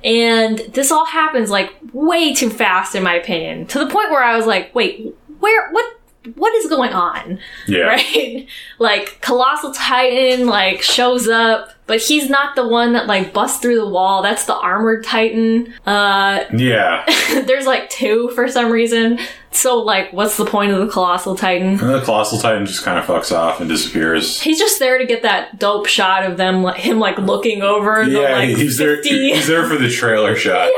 And 0.04 0.60
this 0.60 0.92
all 0.92 1.06
happens 1.06 1.50
like 1.50 1.72
way 1.94 2.34
too 2.34 2.50
fast, 2.50 2.96
in 2.96 3.04
my 3.04 3.16
opinion, 3.16 3.68
to 3.68 3.80
the 3.80 3.88
point 3.88 4.10
where 4.10 4.24
I 4.24 4.36
was 4.36 4.46
like, 4.46 4.74
wait, 4.74 5.16
where, 5.40 5.70
what, 5.72 6.00
what 6.36 6.54
is 6.56 6.68
going 6.68 6.94
on? 6.94 7.40
Yeah. 7.68 7.84
Right? 7.84 8.48
Like, 8.80 9.22
Colossal 9.22 9.74
Titan, 9.74 10.48
like, 10.48 10.82
shows 10.82 11.28
up, 11.28 11.70
but 11.86 12.00
he's 12.02 12.30
not 12.32 12.56
the 12.56 12.68
one 12.68 12.94
that, 12.94 13.06
like, 13.06 13.32
busts 13.32 13.60
through 13.60 13.76
the 13.76 13.88
wall. 13.88 14.24
That's 14.24 14.46
the 14.46 14.56
Armored 14.56 15.04
Titan. 15.04 15.72
Uh, 15.86 16.46
Yeah. 16.52 17.06
there's, 17.46 17.68
like, 17.68 17.90
two 17.92 18.30
for 18.34 18.48
some 18.48 18.72
reason. 18.72 19.20
So, 19.52 19.78
like, 19.78 20.12
what's 20.14 20.38
the 20.38 20.46
point 20.46 20.72
of 20.72 20.80
the 20.80 20.88
Colossal 20.92 21.36
Titan? 21.36 21.80
And 21.80 21.80
the 21.80 22.02
Colossal 22.02 22.40
Titan 22.40 22.66
just 22.66 22.84
kind 22.84 22.98
of 22.98 23.06
fucks 23.06 23.32
off 23.36 23.60
and 23.60 23.70
disappears. 23.70 24.42
He's 24.42 24.58
just 24.58 24.80
there 24.80 24.98
to 24.98 25.06
get 25.06 25.22
that 25.22 25.60
dope 25.60 25.86
shot 25.86 26.24
of 26.26 26.38
them, 26.38 26.64
like, 26.64 26.78
him, 26.78 26.98
like, 27.00 27.20
looking 27.20 27.62
over 27.62 28.04
the, 28.06 28.12
Yeah, 28.12 28.32
like, 28.32 28.50
he's 28.50 28.78
there. 28.78 29.00
He's 29.04 29.46
there 29.46 29.68
for 29.68 29.76
the 29.78 29.90
trailer 29.92 30.36
shot. 30.36 30.72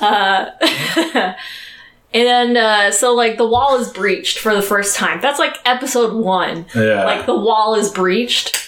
And 2.14 2.56
uh, 2.56 2.90
so, 2.90 3.14
like, 3.14 3.38
the 3.38 3.46
wall 3.46 3.78
is 3.80 3.88
breached 3.90 4.38
for 4.38 4.54
the 4.54 4.62
first 4.62 4.96
time. 4.96 5.20
That's 5.20 5.38
like 5.38 5.56
episode 5.64 6.12
one. 6.14 6.66
Yeah. 6.74 7.04
Like, 7.04 7.26
the 7.26 7.34
wall 7.36 7.74
is 7.74 7.90
breached. 7.90 8.58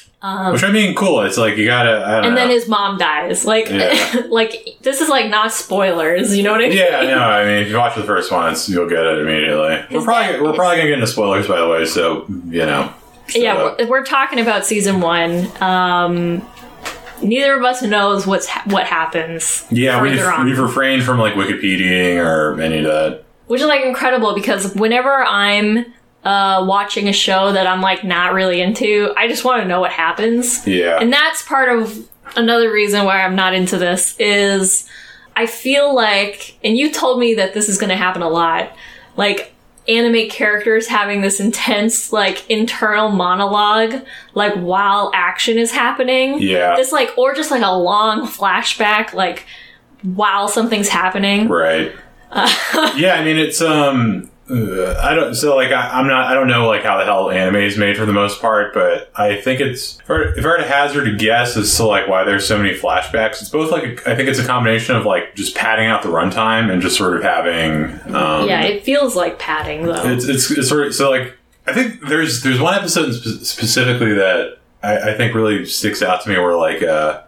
Which 0.52 0.64
I 0.64 0.72
mean, 0.72 0.94
cool. 0.94 1.20
It's 1.20 1.36
like 1.36 1.58
you 1.58 1.66
gotta. 1.66 2.02
I 2.02 2.12
don't 2.16 2.24
and 2.24 2.34
know. 2.34 2.40
then 2.40 2.48
his 2.48 2.66
mom 2.66 2.96
dies. 2.96 3.44
Like, 3.44 3.68
Yeah. 3.68 4.22
like 4.30 4.78
this 4.80 5.02
is 5.02 5.10
like 5.10 5.28
not 5.28 5.52
spoilers. 5.52 6.34
You 6.34 6.42
know 6.44 6.52
what 6.52 6.62
I 6.62 6.68
mean? 6.70 6.78
yeah, 6.78 7.02
no. 7.02 7.18
I 7.18 7.44
mean, 7.44 7.62
if 7.62 7.68
you 7.68 7.76
watch 7.76 7.94
the 7.94 8.04
first 8.04 8.32
one, 8.32 8.50
it's, 8.52 8.66
you'll 8.66 8.88
get 8.88 9.04
it 9.04 9.18
immediately. 9.18 9.84
We're 9.90 10.02
probably 10.02 10.40
we're 10.40 10.54
probably 10.54 10.76
gonna 10.78 10.88
get 10.88 10.94
into 10.94 11.06
spoilers, 11.08 11.46
by 11.46 11.60
the 11.60 11.68
way. 11.68 11.84
So 11.84 12.24
you 12.48 12.64
know. 12.64 12.90
shut 13.26 13.42
yeah. 13.42 13.74
We're, 13.78 13.86
we're 13.86 14.04
talking 14.04 14.40
about 14.40 14.64
season 14.64 15.02
one. 15.02 15.46
Um, 15.62 16.48
neither 17.22 17.54
of 17.58 17.62
us 17.62 17.82
knows 17.82 18.26
what's 18.26 18.46
ha- 18.46 18.62
what 18.64 18.86
happens. 18.86 19.66
Yeah, 19.70 20.00
we've, 20.00 20.12
we've 20.44 20.58
refrained 20.58 21.02
from 21.02 21.18
like 21.18 21.34
Wikipediaing 21.34 22.16
or 22.24 22.58
any 22.62 22.78
of 22.78 22.84
that. 22.84 23.23
Which 23.46 23.60
is 23.60 23.66
like 23.66 23.84
incredible 23.84 24.34
because 24.34 24.74
whenever 24.74 25.24
I'm 25.24 25.86
uh, 26.24 26.64
watching 26.66 27.08
a 27.08 27.12
show 27.12 27.52
that 27.52 27.66
I'm 27.66 27.80
like 27.82 28.02
not 28.02 28.32
really 28.32 28.60
into. 28.60 29.12
I 29.16 29.28
just 29.28 29.44
want 29.44 29.62
to 29.62 29.68
know 29.68 29.80
what 29.80 29.92
happens. 29.92 30.66
Yeah. 30.66 30.98
And 30.98 31.12
that's 31.12 31.42
part 31.42 31.68
of 31.68 32.08
another 32.36 32.72
reason 32.72 33.04
why 33.04 33.22
I'm 33.22 33.36
not 33.36 33.54
into 33.54 33.76
this 33.76 34.18
is 34.18 34.88
I 35.36 35.46
feel 35.46 35.94
like, 35.94 36.58
and 36.64 36.76
you 36.76 36.90
told 36.90 37.18
me 37.18 37.34
that 37.34 37.54
this 37.54 37.68
is 37.68 37.76
going 37.78 37.90
to 37.90 37.96
happen 37.96 38.22
a 38.22 38.28
lot, 38.28 38.74
like 39.16 39.52
anime 39.86 40.30
characters 40.30 40.86
having 40.86 41.20
this 41.20 41.40
intense, 41.40 42.12
like 42.12 42.48
internal 42.48 43.10
monologue, 43.10 44.02
like 44.32 44.54
while 44.54 45.10
action 45.14 45.58
is 45.58 45.72
happening. 45.72 46.40
Yeah. 46.40 46.76
This 46.76 46.90
like, 46.92 47.10
or 47.18 47.34
just 47.34 47.50
like 47.50 47.62
a 47.62 47.76
long 47.76 48.26
flashback, 48.26 49.12
like 49.12 49.44
while 50.02 50.48
something's 50.48 50.88
happening. 50.88 51.48
Right. 51.48 51.92
yeah, 52.96 53.14
I 53.18 53.24
mean 53.24 53.36
it's 53.36 53.60
um 53.60 54.30
uh, 54.50 54.94
I 55.02 55.14
don't 55.14 55.34
so 55.34 55.56
like 55.56 55.72
I, 55.72 55.98
I'm 55.98 56.06
not 56.06 56.26
I 56.30 56.34
don't 56.34 56.48
know 56.48 56.66
like 56.66 56.82
how 56.82 56.98
the 56.98 57.04
hell 57.04 57.30
anime 57.30 57.56
is 57.56 57.78
made 57.78 57.96
for 57.96 58.04
the 58.04 58.12
most 58.12 58.40
part, 58.42 58.74
but 58.74 59.10
I 59.16 59.40
think 59.40 59.60
it's 59.60 59.98
if 60.00 60.10
I 60.10 60.12
were- 60.12 60.34
if 60.38 60.44
I 60.44 60.48
were 60.48 60.56
to 60.58 60.66
hazard 60.66 61.08
a 61.08 61.16
guess 61.16 61.56
as 61.56 61.74
to 61.76 61.84
like 61.86 62.08
why 62.08 62.24
there's 62.24 62.46
so 62.46 62.58
many 62.58 62.76
flashbacks, 62.76 63.40
it's 63.40 63.48
both 63.48 63.70
like 63.70 63.84
a, 63.84 64.10
I 64.10 64.14
think 64.14 64.28
it's 64.28 64.38
a 64.38 64.46
combination 64.46 64.96
of 64.96 65.06
like 65.06 65.34
just 65.34 65.54
padding 65.54 65.86
out 65.86 66.02
the 66.02 66.10
runtime 66.10 66.70
and 66.70 66.82
just 66.82 66.96
sort 66.98 67.16
of 67.16 67.22
having 67.22 67.84
um, 68.14 68.46
Yeah, 68.48 68.62
it 68.64 68.84
feels 68.84 69.16
like 69.16 69.38
padding 69.38 69.86
though. 69.86 69.94
it's, 70.10 70.26
it's 70.28 70.50
it's 70.50 70.68
sort 70.68 70.88
of 70.88 70.94
so 70.94 71.10
like 71.10 71.34
I 71.66 71.72
think 71.72 72.06
there's 72.06 72.42
there's 72.42 72.60
one 72.60 72.74
episode 72.74 73.12
spe- 73.12 73.44
specifically 73.46 74.12
that 74.12 74.58
I, 74.82 75.12
I 75.12 75.14
think 75.16 75.34
really 75.34 75.64
sticks 75.64 76.02
out 76.02 76.20
to 76.24 76.28
me 76.28 76.38
where 76.38 76.54
like 76.56 76.82
uh 76.82 77.22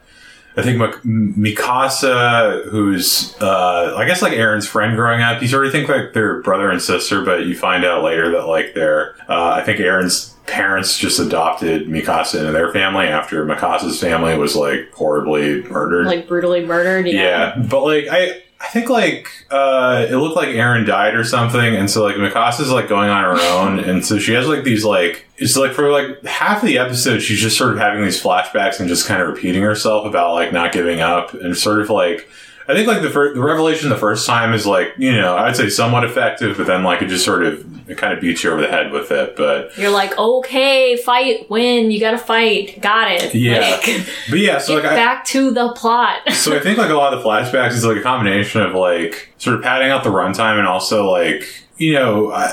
I 0.57 0.63
think 0.63 0.81
Mikasa, 1.05 2.69
who's 2.71 3.37
uh, 3.41 3.95
I 3.97 4.07
guess 4.07 4.23
like 4.23 4.33
Eren's 4.33 4.67
friend 4.67 4.97
growing 4.97 5.23
up, 5.23 5.43
you 5.43 5.49
sort 5.49 5.67
of 5.67 5.73
think 5.73 5.89
like 5.89 6.13
they're 6.13 6.41
brother 6.43 6.71
and 6.71 6.81
sister, 6.81 7.23
but 7.25 7.47
you 7.47 7.55
find 7.57 7.85
out 7.85 8.03
later 8.03 8.31
that 8.33 8.47
like 8.47 8.75
they're 8.75 9.15
uh, 9.29 9.51
I 9.51 9.63
think 9.63 9.81
Eren's 9.81 10.35
parents 10.47 10.97
just 10.97 11.19
adopted 11.19 11.89
Mikasa 11.89 12.39
into 12.39 12.53
their 12.53 12.73
family 12.73 13.07
after 13.07 13.45
Mikasa's 13.45 14.01
family 14.01 14.39
was 14.39 14.55
like 14.55 14.93
horribly 14.93 15.63
murdered. 15.65 16.07
like 16.07 16.29
brutally 16.29 16.65
murdered. 16.65 17.07
Yeah. 17.07 17.57
Yeah, 17.57 17.67
but 17.69 17.85
like 17.85 18.07
I, 18.11 18.43
I 18.59 18.67
think 18.69 18.89
like 18.89 19.29
uh, 19.51 20.07
it 20.09 20.17
looked 20.17 20.37
like 20.37 20.49
Eren 20.49 20.87
died 20.87 21.15
or 21.15 21.25
something, 21.25 21.77
and 21.77 21.91
so 21.91 22.03
like 22.03 22.17
Mikasa's 22.17 22.71
like 22.71 22.89
going 22.89 23.11
on 23.11 23.25
her 23.25 23.41
own, 23.53 23.79
and 23.79 24.05
so 24.05 24.19
she 24.19 24.33
has 24.33 24.49
like 24.49 24.65
these 24.65 24.85
like 24.85 25.27
it's 25.37 25.57
like 25.57 25.73
for 25.73 25.91
like 25.91 26.25
half 26.25 26.63
of 26.63 26.67
the 26.67 26.79
episode 26.79 27.21
she's 27.21 27.41
just 27.41 27.59
sort 27.59 27.73
of 27.73 27.79
having 27.79 28.03
these 28.03 28.21
flashbacks 28.21 28.81
and 28.81 28.89
just 28.89 29.07
kind 29.07 29.21
of 29.21 29.29
repeating 29.29 29.63
herself 29.63 30.07
about 30.07 30.33
like 30.33 30.53
not 30.53 30.73
giving 30.73 31.01
up 31.01 31.35
and 31.35 31.57
sort 31.57 31.81
of 31.81 31.91
like. 31.91 32.29
I 32.68 32.75
think 32.75 32.88
like 32.88 33.02
the 33.02 33.11
first, 33.11 33.35
the 33.35 33.42
revelation 33.42 33.90
the 33.90 33.96
first 33.96 34.26
time 34.26 34.52
is 34.52 34.66
like 34.66 34.94
you 34.99 35.12
know 35.12 35.37
I'd 35.37 35.56
say 35.56 35.68
somewhat 35.68 36.04
effective, 36.04 36.56
but 36.56 36.66
then 36.66 36.82
like 36.82 37.02
it 37.02 37.06
just 37.06 37.25
sort 37.25 37.44
of 37.44 37.88
it 37.88 37.96
kind 37.96 38.12
of 38.12 38.20
beats 38.20 38.42
you 38.42 38.50
over 38.50 38.61
the 38.61 38.68
head 38.68 38.90
with 38.90 39.11
it. 39.12 39.37
But 39.37 39.76
You're 39.78 39.90
like, 39.90 40.18
okay, 40.18 40.96
fight, 40.96 41.49
win, 41.49 41.90
you 41.90 42.00
gotta 42.00 42.18
fight, 42.18 42.80
got 42.80 43.11
it. 43.11 43.35
Yeah. 43.35 43.61
Like, 43.61 44.06
but 44.30 44.38
yeah, 44.38 44.58
so 44.58 44.75
like 44.75 44.85
I, 44.85 44.96
back 44.96 45.25
to 45.26 45.50
the 45.50 45.73
plot. 45.75 46.20
so 46.32 46.56
I 46.56 46.61
think 46.61 46.78
like 46.78 46.90
a 46.90 46.94
lot 46.94 47.14
of 47.14 47.23
the 47.23 47.28
flashbacks 47.28 47.73
is 47.73 47.85
like 47.85 47.99
a 47.99 48.02
combination 48.02 48.62
of 48.62 48.75
like 48.75 49.32
sort 49.38 49.56
of 49.56 49.62
padding 49.62 49.90
out 49.90 50.02
the 50.02 50.11
runtime 50.11 50.58
and 50.58 50.66
also 50.66 51.11
like 51.11 51.44
you 51.78 51.92
know 51.92 52.32
I, 52.32 52.50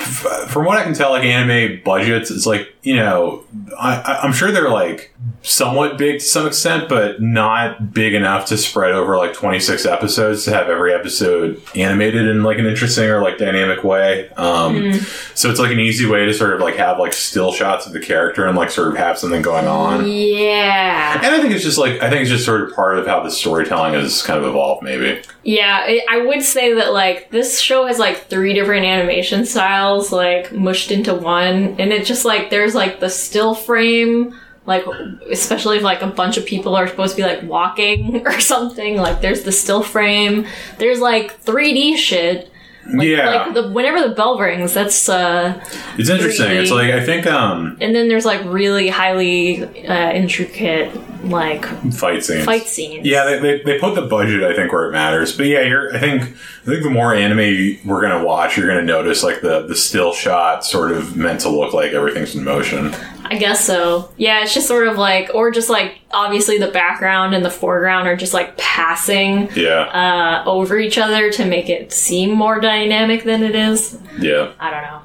from 0.00 0.64
what 0.64 0.78
I 0.78 0.84
can 0.84 0.94
tell 0.94 1.10
like 1.10 1.24
anime 1.24 1.82
budgets 1.84 2.30
it's 2.30 2.46
like 2.46 2.74
you 2.82 2.96
know 2.96 3.44
I, 3.78 4.20
I'm 4.22 4.32
sure 4.32 4.50
they're 4.50 4.70
like 4.70 5.14
somewhat 5.42 5.98
big 5.98 6.20
to 6.20 6.24
some 6.24 6.46
extent 6.46 6.88
but 6.88 7.20
not 7.20 7.92
big 7.92 8.14
enough 8.14 8.46
to 8.46 8.56
spread 8.56 8.92
over 8.92 9.16
like 9.16 9.34
26 9.34 9.86
episodes 9.86 10.44
to 10.44 10.52
have 10.52 10.68
every 10.68 10.92
episode 10.94 11.62
animated 11.74 12.26
in 12.26 12.42
like 12.42 12.58
an 12.58 12.66
interesting 12.66 13.04
or 13.04 13.22
like 13.22 13.38
dynamic 13.38 13.84
way 13.84 14.28
um, 14.30 14.92
so 15.34 15.50
it's 15.50 15.60
like 15.60 15.70
an 15.70 15.80
easy 15.80 16.06
way 16.06 16.24
to 16.26 16.34
sort 16.34 16.54
of 16.54 16.60
like 16.60 16.76
have 16.76 16.98
like 16.98 17.12
still 17.12 17.52
shots 17.52 17.86
of 17.86 17.92
the 17.92 18.00
character 18.00 18.46
and 18.46 18.56
like 18.56 18.70
sort 18.70 18.88
of 18.88 18.96
have 18.96 19.18
something 19.18 19.42
going 19.42 19.66
on 19.66 20.06
yeah. 20.06 21.20
and 21.22 21.34
I 21.34 21.40
think 21.40 21.54
it's 21.54 21.64
just 21.64 21.78
like 21.78 22.00
I 22.02 22.08
think 22.08 22.22
it's 22.22 22.30
just 22.30 22.44
sort 22.44 22.62
of 22.62 22.74
part 22.74 22.98
of 22.98 23.06
how 23.06 23.22
the 23.22 23.30
storytelling 23.30 23.94
has 23.94 24.22
kind 24.22 24.38
of 24.38 24.48
evolved, 24.48 24.82
maybe. 24.82 25.22
Yeah, 25.42 25.86
it, 25.86 26.04
I 26.08 26.20
would 26.26 26.42
say 26.42 26.74
that 26.74 26.92
like 26.92 27.30
this 27.30 27.60
show 27.60 27.86
has 27.86 27.98
like 27.98 28.26
three 28.28 28.52
different 28.52 28.84
animation 28.84 29.46
styles 29.46 30.12
like 30.12 30.52
mushed 30.52 30.90
into 30.90 31.14
one, 31.14 31.80
and 31.80 31.92
it 31.92 32.04
just 32.04 32.24
like 32.24 32.50
there's 32.50 32.74
like 32.74 33.00
the 33.00 33.08
still 33.08 33.54
frame, 33.54 34.38
like 34.66 34.84
especially 35.30 35.78
if 35.78 35.82
like 35.82 36.02
a 36.02 36.08
bunch 36.08 36.36
of 36.36 36.44
people 36.44 36.74
are 36.76 36.86
supposed 36.86 37.16
to 37.16 37.22
be 37.22 37.26
like 37.26 37.42
walking 37.44 38.22
or 38.26 38.38
something. 38.40 38.96
Like 38.96 39.22
there's 39.22 39.42
the 39.44 39.52
still 39.52 39.82
frame. 39.82 40.46
There's 40.78 41.00
like 41.00 41.42
3D 41.42 41.96
shit. 41.96 42.50
Like, 42.86 43.06
yeah, 43.08 43.44
Like 43.44 43.54
the 43.54 43.70
whenever 43.70 44.00
the 44.08 44.14
bell 44.14 44.38
rings, 44.38 44.74
that's 44.74 45.08
uh, 45.08 45.60
it's 45.98 46.08
interesting. 46.08 46.46
3D. 46.46 46.62
It's 46.62 46.70
like 46.70 46.90
I 46.90 47.04
think 47.04 47.26
um 47.26 47.76
and 47.80 47.94
then 47.94 48.08
there's 48.08 48.24
like 48.24 48.42
really 48.44 48.88
highly 48.88 49.62
uh, 49.86 50.12
intricate 50.12 50.90
like 51.24 51.66
fight 51.92 52.24
scenes. 52.24 52.44
fight 52.44 52.66
scenes. 52.66 53.06
Yeah, 53.06 53.24
they, 53.26 53.38
they, 53.38 53.62
they 53.62 53.78
put 53.78 53.94
the 53.94 54.02
budget 54.02 54.42
I 54.42 54.54
think 54.54 54.72
where 54.72 54.88
it 54.88 54.92
matters. 54.92 55.36
But 55.36 55.46
yeah, 55.46 55.60
you're 55.62 55.94
I 55.94 56.00
think 56.00 56.22
I 56.22 56.64
think 56.64 56.82
the 56.82 56.90
more 56.90 57.14
anime 57.14 57.78
we're 57.84 58.00
gonna 58.00 58.24
watch, 58.24 58.56
you're 58.56 58.66
gonna 58.66 58.82
notice 58.82 59.22
like 59.22 59.40
the 59.42 59.66
the 59.66 59.76
still 59.76 60.12
shot 60.12 60.64
sort 60.64 60.90
of 60.92 61.16
meant 61.16 61.40
to 61.42 61.48
look 61.50 61.72
like 61.74 61.92
everything's 61.92 62.34
in 62.34 62.42
motion. 62.44 62.94
I 63.30 63.36
guess 63.38 63.64
so. 63.64 64.10
Yeah, 64.16 64.42
it's 64.42 64.52
just 64.52 64.66
sort 64.66 64.88
of 64.88 64.98
like, 64.98 65.30
or 65.34 65.50
just 65.50 65.70
like, 65.70 66.00
obviously 66.10 66.58
the 66.58 66.70
background 66.70 67.34
and 67.34 67.44
the 67.44 67.50
foreground 67.50 68.08
are 68.08 68.16
just 68.16 68.34
like 68.34 68.56
passing 68.58 69.48
Yeah, 69.54 69.82
uh, 69.82 70.42
over 70.50 70.78
each 70.78 70.98
other 70.98 71.30
to 71.32 71.44
make 71.44 71.68
it 71.68 71.92
seem 71.92 72.32
more 72.32 72.60
dynamic 72.60 73.22
than 73.24 73.42
it 73.44 73.54
is. 73.54 73.96
yeah. 74.18 74.52
I 74.58 74.70
don't 74.70 74.82
know. 74.82 75.02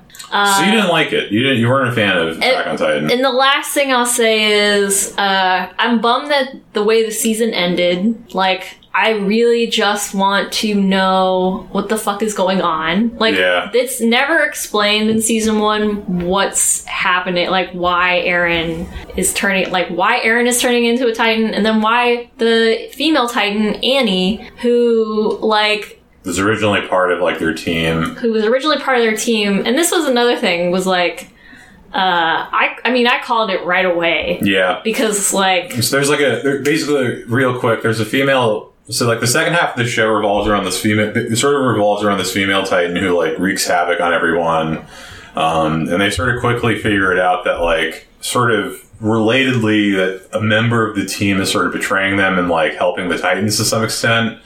so 0.55 0.63
you 0.65 0.71
didn't 0.71 0.89
like 0.89 1.13
it. 1.13 1.31
You 1.31 1.43
didn't. 1.43 1.59
You 1.59 1.69
weren't 1.69 1.89
a 1.89 1.95
fan 1.95 2.17
of 2.17 2.37
Attack 2.37 2.67
on 2.67 2.77
Titan. 2.77 3.11
And 3.11 3.23
the 3.23 3.29
last 3.31 3.73
thing 3.73 3.93
I'll 3.93 4.05
say 4.07 4.51
is, 4.53 5.15
uh, 5.17 5.71
I'm 5.77 6.01
bummed 6.01 6.31
that 6.31 6.47
the 6.73 6.83
way 6.83 7.05
the 7.05 7.11
season 7.11 7.53
ended, 7.53 8.33
like, 8.33 8.77
I 8.97 9.09
really 9.11 9.67
just 9.67 10.15
want 10.15 10.53
to 10.53 10.73
know 10.73 11.67
what 11.73 11.89
the 11.89 11.97
fuck 11.97 12.23
is 12.23 12.33
going 12.33 12.61
on. 12.61 13.13
Like, 13.17 13.35
Yeah. 13.35 13.69
it's 13.73 13.99
never 13.99 14.43
explained 14.43 15.09
in 15.09 15.21
season 15.21 15.59
one 15.59 16.21
what's 16.25 16.85
happening, 16.85 17.49
like 17.49 17.71
why 17.73 18.23
Eren 18.25 18.87
is 19.17 19.33
turning, 19.33 19.69
like 19.69 19.89
why 19.89 20.21
Eren 20.21 20.47
is 20.47 20.61
turning 20.61 20.85
into 20.85 21.07
a 21.07 21.13
Titan, 21.13 21.53
and 21.53 21.65
then 21.65 21.81
why 21.81 22.29
the 22.37 22.89
female 22.93 23.27
Titan 23.27 23.75
Annie, 23.83 24.49
who 24.61 25.37
like 25.41 26.01
was 26.23 26.39
originally 26.39 26.87
part 26.87 27.11
of 27.11 27.19
like 27.19 27.37
their 27.37 27.53
team. 27.53 28.15
who 28.15 28.31
was 28.31 28.45
originally 28.45 28.77
part 28.79 28.97
of 28.97 29.03
their 29.03 29.17
team, 29.17 29.61
and 29.65 29.77
this 29.77 29.91
was 29.91 30.05
another 30.05 30.37
thing, 30.37 30.71
was 30.71 30.87
like, 30.87 31.27
uh, 31.93 32.47
I, 32.51 32.77
I 32.85 32.91
mean, 32.91 33.07
I 33.07 33.19
called 33.21 33.49
it 33.51 33.63
right 33.65 33.85
away 33.85 34.39
Yeah, 34.41 34.79
because 34.85 35.33
like 35.33 35.73
So 35.83 35.97
there's 35.97 36.09
like 36.09 36.21
a 36.21 36.61
basically 36.63 37.23
real 37.25 37.59
quick. 37.59 37.81
There's 37.81 37.99
a 37.99 38.05
female. 38.05 38.71
So 38.89 39.07
like 39.07 39.19
the 39.19 39.27
second 39.27 39.53
half 39.53 39.71
of 39.71 39.77
the 39.77 39.89
show 39.89 40.07
revolves 40.09 40.47
around 40.47 40.65
this 40.65 40.79
female. 40.79 41.15
It 41.15 41.35
sort 41.37 41.55
of 41.55 41.61
revolves 41.61 42.03
around 42.03 42.19
this 42.19 42.31
female 42.31 42.63
titan 42.63 42.95
who 42.95 43.17
like 43.17 43.37
wreaks 43.39 43.65
havoc 43.65 43.99
on 43.99 44.13
everyone. 44.13 44.85
Um, 45.35 45.89
and 45.89 45.99
they 45.99 46.11
sort 46.11 46.33
of 46.33 46.39
quickly 46.39 46.75
figure 46.75 47.11
it 47.11 47.19
out 47.19 47.43
that 47.45 47.61
like 47.61 48.07
sort 48.21 48.51
of 48.51 48.81
relatedly 49.01 49.95
that 49.95 50.37
a 50.37 50.41
member 50.41 50.87
of 50.87 50.95
the 50.95 51.05
team 51.05 51.41
is 51.41 51.51
sort 51.51 51.67
of 51.67 51.73
betraying 51.73 52.17
them 52.17 52.37
and 52.37 52.47
like 52.47 52.73
helping 52.75 53.09
the 53.09 53.17
titans 53.17 53.57
to 53.57 53.65
some 53.65 53.83
extent. 53.83 54.39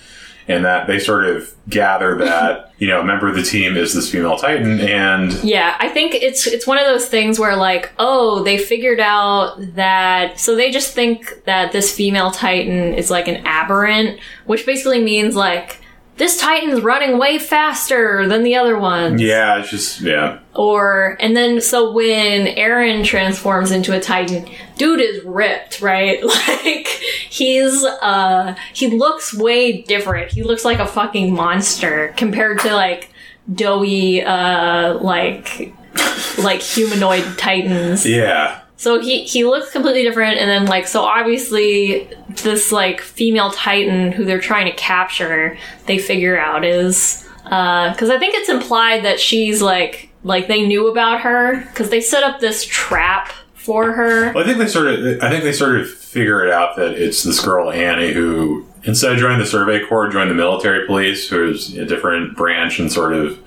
And 0.49 0.65
that 0.65 0.87
they 0.87 0.99
sort 0.99 1.25
of 1.25 1.53
gather 1.69 2.17
that 2.17 2.73
you 2.79 2.87
know 2.87 2.99
a 2.99 3.03
member 3.03 3.27
of 3.27 3.35
the 3.35 3.43
team 3.43 3.77
is 3.77 3.93
this 3.93 4.11
female 4.11 4.37
titan 4.37 4.81
and 4.81 5.31
Yeah, 5.43 5.77
I 5.79 5.89
think 5.89 6.15
it's 6.15 6.47
it's 6.47 6.65
one 6.67 6.77
of 6.77 6.85
those 6.85 7.07
things 7.07 7.39
where 7.39 7.55
like, 7.55 7.91
oh, 7.99 8.43
they 8.43 8.57
figured 8.57 8.99
out 8.99 9.55
that 9.75 10.39
so 10.39 10.55
they 10.55 10.71
just 10.71 10.93
think 10.93 11.43
that 11.45 11.71
this 11.71 11.95
female 11.95 12.31
titan 12.31 12.93
is 12.93 13.09
like 13.09 13.27
an 13.27 13.45
aberrant, 13.45 14.19
which 14.45 14.65
basically 14.65 15.03
means 15.03 15.35
like 15.35 15.78
this 16.19 16.37
titan's 16.37 16.81
running 16.81 17.17
way 17.17 17.39
faster 17.39 18.27
than 18.27 18.43
the 18.43 18.55
other 18.55 18.77
ones. 18.77 19.21
yeah, 19.21 19.57
it's 19.57 19.69
just 19.69 20.01
yeah. 20.01 20.39
Or 20.53 21.17
and 21.19 21.35
then 21.35 21.61
so 21.61 21.91
when 21.91 22.45
Eren 22.55 23.03
transforms 23.05 23.71
into 23.71 23.95
a 23.95 24.01
titan, 24.01 24.47
dude 24.77 24.99
is 24.99 25.23
ripped, 25.23 25.81
right? 25.81 26.21
Like 26.49 26.87
he's 27.29 27.83
uh 27.83 28.55
he 28.73 28.87
looks 28.87 29.33
way 29.33 29.81
different. 29.81 30.31
He 30.31 30.43
looks 30.43 30.65
like 30.65 30.79
a 30.79 30.85
fucking 30.85 31.33
monster 31.33 32.13
compared 32.17 32.59
to 32.59 32.73
like 32.75 33.09
doughy 33.51 34.21
uh 34.21 34.95
like 34.99 35.73
like 36.43 36.61
humanoid 36.61 37.37
titans. 37.37 38.05
Yeah. 38.05 38.59
So 38.79 39.01
he 39.01 39.23
he 39.25 39.43
looks 39.43 39.71
completely 39.71 40.03
different 40.03 40.39
and 40.39 40.49
then 40.49 40.65
like 40.65 40.87
so 40.87 41.01
obviously 41.01 42.07
this 42.43 42.71
like 42.71 43.01
female 43.01 43.51
titan 43.51 44.13
who 44.13 44.23
they're 44.23 44.39
trying 44.39 44.67
to 44.67 44.71
capture, 44.77 45.57
they 45.85 45.97
figure 45.97 46.39
out 46.39 46.63
is 46.63 47.27
uh 47.45 47.93
cuz 47.95 48.09
I 48.09 48.17
think 48.17 48.35
it's 48.35 48.47
implied 48.47 49.03
that 49.03 49.19
she's 49.19 49.61
like 49.61 50.09
like 50.23 50.47
they 50.47 50.65
knew 50.65 50.87
about 50.87 51.19
her 51.21 51.67
cuz 51.75 51.89
they 51.89 51.99
set 51.99 52.23
up 52.23 52.39
this 52.39 52.63
trap 52.63 53.33
for 53.53 53.91
her. 53.91 54.31
Well, 54.31 54.45
I 54.45 54.47
think 54.47 54.59
they 54.59 54.67
sort 54.67 54.87
of. 54.87 55.21
I 55.21 55.29
think 55.29 55.43
they 55.43 55.51
sort 55.51 55.75
of 55.81 55.89
figure 55.89 56.45
it 56.45 56.51
out 56.51 56.77
that 56.77 56.93
it's 56.93 57.23
this 57.23 57.41
girl 57.43 57.69
Annie 57.71 58.13
who, 58.13 58.65
instead 58.83 59.11
of 59.11 59.19
joining 59.19 59.39
the 59.39 59.45
Survey 59.45 59.85
Corps, 59.85 60.07
joined 60.07 60.31
the 60.31 60.35
military 60.35 60.87
police, 60.87 61.27
who's 61.27 61.75
a 61.77 61.85
different 61.85 62.37
branch 62.37 62.79
and 62.79 62.89
sort 62.89 63.11
of 63.13 63.37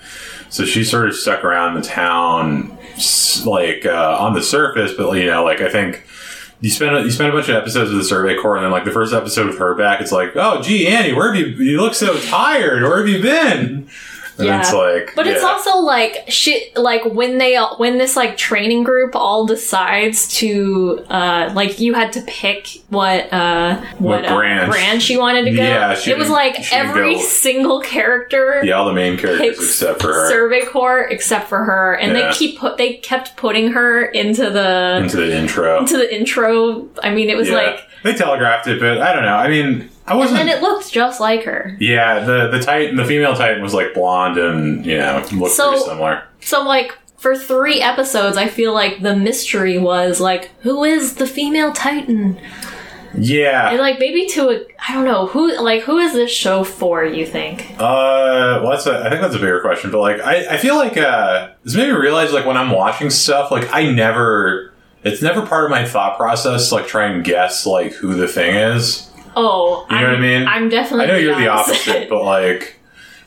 So 0.50 0.66
she 0.66 0.84
sort 0.84 1.08
of 1.08 1.14
stuck 1.16 1.42
around 1.42 1.74
the 1.74 1.80
town, 1.80 2.76
like 3.44 3.86
uh, 3.86 4.16
on 4.20 4.34
the 4.34 4.42
surface, 4.42 4.92
but 4.96 5.12
you 5.12 5.26
know, 5.26 5.44
like 5.44 5.60
I 5.60 5.70
think 5.70 6.04
you 6.60 6.70
spend 6.70 7.04
you 7.04 7.10
spend 7.10 7.30
a 7.30 7.32
bunch 7.32 7.48
of 7.48 7.56
episodes 7.56 7.90
with 7.90 7.98
the 7.98 8.04
Survey 8.04 8.36
Corps, 8.36 8.56
and 8.56 8.64
then 8.64 8.70
like 8.70 8.84
the 8.84 8.92
first 8.92 9.12
episode 9.12 9.48
of 9.48 9.58
her 9.58 9.74
back, 9.74 10.00
it's 10.00 10.12
like, 10.12 10.36
oh, 10.36 10.62
gee, 10.62 10.86
Annie, 10.86 11.12
where 11.12 11.32
have 11.32 11.36
you? 11.36 11.46
You 11.56 11.80
look 11.80 11.94
so 11.94 12.18
tired. 12.20 12.82
Where 12.82 12.98
have 12.98 13.08
you 13.08 13.20
been? 13.20 13.88
And 14.38 14.46
Yeah. 14.46 14.60
it's 14.60 14.72
like, 14.72 15.12
But 15.14 15.26
it's 15.26 15.44
also 15.44 15.78
like 15.78 16.24
shit. 16.28 16.76
Like 16.76 17.04
when 17.04 17.38
they 17.38 17.56
all- 17.56 17.76
when 17.76 17.98
this 17.98 18.16
like 18.16 18.36
training 18.36 18.82
group 18.82 19.14
all 19.14 19.44
decides 19.46 20.26
to 20.38 21.04
uh 21.10 21.50
like 21.54 21.78
you 21.80 21.94
had 21.94 22.12
to 22.14 22.22
pick 22.22 22.68
what 22.88 23.30
uh 23.32 23.76
what, 23.98 24.22
What 24.22 24.24
uh, 24.26 24.36
branch. 24.36 24.70
branch 24.70 25.10
you 25.10 25.18
wanted 25.18 25.44
to 25.44 25.50
go. 25.52 25.62
Yeah, 25.62 25.94
she 25.94 26.10
it 26.12 26.18
was 26.18 26.30
like 26.30 26.72
every 26.72 27.14
go- 27.16 27.20
single 27.22 27.80
character 27.80 28.62
yeah, 28.64 28.74
all 28.74 28.86
the 28.86 28.92
main 28.94 29.18
characters 29.18 29.58
except 29.58 30.00
for 30.00 30.12
her 30.14 30.28
Survey 30.28 30.64
Corps 30.64 31.02
except 31.10 31.48
for 31.48 31.64
her, 31.64 31.94
and 31.94 32.16
Yeah. 32.16 32.28
they 32.28 32.32
keep 32.34 32.58
put 32.58 32.78
they 32.78 32.94
kept 32.94 33.36
putting 33.36 33.72
her 33.72 34.04
into 34.06 34.48
the 34.50 34.96
into 35.02 35.16
the 35.18 35.36
intro. 35.36 35.78
into 35.80 35.98
the 35.98 36.14
intro. 36.14 36.88
I 37.02 37.10
mean, 37.10 37.28
it 37.28 37.36
was 37.36 37.48
yeah, 37.48 37.54
like, 37.56 37.80
they 38.02 38.14
telegraphed 38.14 38.66
it, 38.66 38.80
but 38.80 39.00
I 39.00 39.12
don't 39.12 39.24
know. 39.24 39.36
I 39.36 39.48
mean, 39.48 39.90
I 40.06 40.10
and 40.12 40.18
wasn't. 40.18 40.38
then 40.38 40.48
it 40.48 40.62
looked 40.62 40.90
just 40.92 41.20
like 41.20 41.44
her. 41.44 41.76
yeah, 41.80 42.20
the 42.24 42.48
the 42.48 42.60
Titan, 42.60 42.96
the 42.96 43.04
female 43.04 43.34
Titan 43.36 43.62
was 43.62 43.72
like 43.74 43.94
blonde 43.94 44.36
and 44.38 44.84
you 44.84 44.98
know 44.98 45.24
looked 45.32 45.54
So- 45.54 45.70
pretty 45.70 45.84
similar. 45.86 46.22
So 46.40 46.62
like 46.64 46.98
for 47.18 47.36
three 47.36 47.80
episodes, 47.80 48.36
I 48.36 48.48
feel 48.48 48.72
like 48.74 49.00
the 49.02 49.14
mystery 49.14 49.78
was 49.78 50.20
like, 50.20 50.50
who 50.62 50.82
is 50.82 51.14
the 51.14 51.26
female 51.26 51.72
Titan? 51.72 52.36
Yeah. 53.16 53.68
And 53.70 53.78
like 53.78 53.98
maybe 54.00 54.26
to 54.28 54.48
a 54.50 54.64
I 54.88 54.94
don't 54.94 55.04
know 55.04 55.26
who 55.26 55.54
like 55.60 55.82
who 55.82 55.98
is 55.98 56.14
this 56.14 56.30
show 56.32 56.64
for? 56.64 57.04
You 57.04 57.26
think? 57.26 57.70
Uh, 57.78 58.58
well, 58.62 58.70
that's 58.70 58.86
a, 58.86 59.04
I 59.06 59.10
think 59.10 59.20
that's 59.22 59.34
a 59.34 59.38
bigger 59.38 59.60
question, 59.60 59.90
but 59.90 60.00
like, 60.00 60.20
I, 60.20 60.54
I 60.54 60.56
feel 60.56 60.76
like 60.76 60.96
uh, 60.96 61.50
this 61.62 61.76
made 61.76 61.88
me 61.88 61.94
realize 61.94 62.32
like 62.32 62.46
when 62.46 62.56
I'm 62.56 62.70
watching 62.70 63.10
stuff, 63.10 63.50
like 63.50 63.68
I 63.72 63.90
never, 63.90 64.72
it's 65.04 65.20
never 65.20 65.44
part 65.46 65.64
of 65.66 65.70
my 65.70 65.84
thought 65.84 66.16
process 66.16 66.72
like 66.72 66.86
try 66.86 67.06
and 67.06 67.22
guess 67.22 67.66
like 67.66 67.92
who 67.92 68.14
the 68.14 68.26
thing 68.26 68.54
is. 68.56 69.10
Oh, 69.36 69.86
You 69.90 69.96
know 69.96 70.02
I'm, 70.02 70.10
what 70.10 70.14
I 70.18 70.20
mean? 70.20 70.46
I'm 70.48 70.68
definitely. 70.68 71.04
I 71.06 71.08
know 71.08 71.16
you're 71.16 71.36
the 71.38 71.48
opposite, 71.48 72.08
but 72.08 72.22
like, 72.24 72.76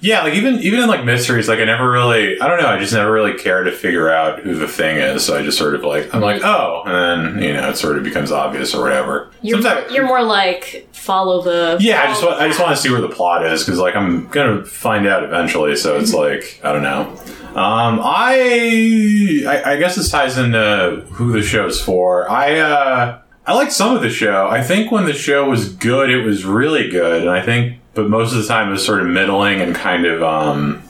yeah, 0.01 0.21
like 0.23 0.33
even 0.35 0.55
even 0.59 0.81
in 0.81 0.87
like 0.87 1.03
mysteries, 1.03 1.47
like 1.47 1.59
I 1.59 1.63
never 1.65 1.89
really, 1.89 2.39
I 2.39 2.47
don't 2.47 2.59
know, 2.61 2.67
I 2.67 2.77
just 2.77 2.93
never 2.93 3.11
really 3.11 3.33
care 3.33 3.63
to 3.63 3.71
figure 3.71 4.09
out 4.09 4.39
who 4.41 4.53
the 4.55 4.67
thing 4.67 4.97
is. 4.97 5.25
So 5.25 5.37
I 5.37 5.41
just 5.41 5.57
sort 5.57 5.73
of 5.73 5.83
like, 5.83 6.13
I'm 6.13 6.21
like, 6.21 6.43
oh, 6.43 6.83
and 6.85 7.37
then 7.37 7.43
you 7.43 7.53
know, 7.53 7.69
it 7.69 7.77
sort 7.77 7.97
of 7.97 8.03
becomes 8.03 8.31
obvious 8.31 8.75
or 8.75 8.83
whatever. 8.83 9.31
you're 9.41 9.61
Sometimes- 9.61 9.91
you're 9.91 10.05
more 10.05 10.21
like 10.23 10.87
follow 10.91 11.41
the. 11.41 11.77
Yeah, 11.79 12.03
I 12.03 12.07
just 12.07 12.23
want 12.23 12.39
I 12.39 12.47
just 12.47 12.59
want 12.59 12.75
to 12.75 12.81
see 12.81 12.91
where 12.91 13.01
the 13.01 13.09
plot 13.09 13.45
is 13.47 13.63
because 13.63 13.79
like 13.79 13.95
I'm 13.95 14.27
gonna 14.27 14.63
find 14.65 15.07
out 15.07 15.23
eventually. 15.23 15.75
So 15.75 15.97
it's 15.97 16.13
like 16.13 16.59
I 16.63 16.71
don't 16.71 16.83
know. 16.83 17.17
Um, 17.55 18.01
I, 18.03 19.43
I 19.47 19.71
I 19.73 19.77
guess 19.77 19.95
this 19.95 20.09
ties 20.11 20.37
into 20.37 21.05
who 21.13 21.31
the 21.31 21.41
show's 21.41 21.81
for. 21.81 22.29
I 22.29 22.57
uh 22.59 23.21
I 23.47 23.53
like 23.53 23.71
some 23.71 23.95
of 23.95 24.01
the 24.01 24.09
show. 24.09 24.47
I 24.47 24.63
think 24.63 24.91
when 24.91 25.05
the 25.05 25.13
show 25.13 25.49
was 25.49 25.73
good, 25.73 26.09
it 26.09 26.23
was 26.23 26.45
really 26.45 26.89
good, 26.89 27.21
and 27.21 27.29
I 27.29 27.41
think 27.41 27.79
but 27.93 28.09
most 28.09 28.33
of 28.33 28.41
the 28.41 28.47
time 28.47 28.69
it 28.69 28.71
was 28.71 28.85
sort 28.85 29.01
of 29.01 29.07
middling 29.07 29.61
and 29.61 29.73
kind 29.73 30.05
of 30.05 30.21
um 30.21 30.83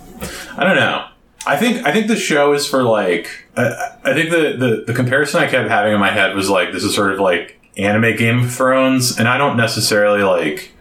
I 0.58 0.64
don't 0.64 0.76
know. 0.76 1.08
I 1.46 1.58
think 1.58 1.86
I 1.86 1.92
think 1.92 2.08
the 2.08 2.16
show 2.16 2.54
is 2.54 2.68
for 2.68 2.84
like 2.84 3.30
I, 3.56 3.98
I 4.04 4.14
think 4.14 4.30
the, 4.30 4.56
the 4.58 4.84
the 4.88 4.94
comparison 4.94 5.42
I 5.42 5.48
kept 5.48 5.70
having 5.70 5.94
in 5.94 6.00
my 6.00 6.12
head 6.12 6.36
was 6.36 6.50
like 6.50 6.72
this 6.72 6.84
is 6.84 6.96
sort 6.96 7.12
of 7.12 7.20
like 7.20 7.56
anime 7.78 8.16
Game 8.16 8.40
of 8.40 8.54
Thrones, 8.54 9.18
and 9.18 9.28
I 9.28 9.38
don't 9.38 9.58
necessarily 9.58 10.24
like. 10.24 10.72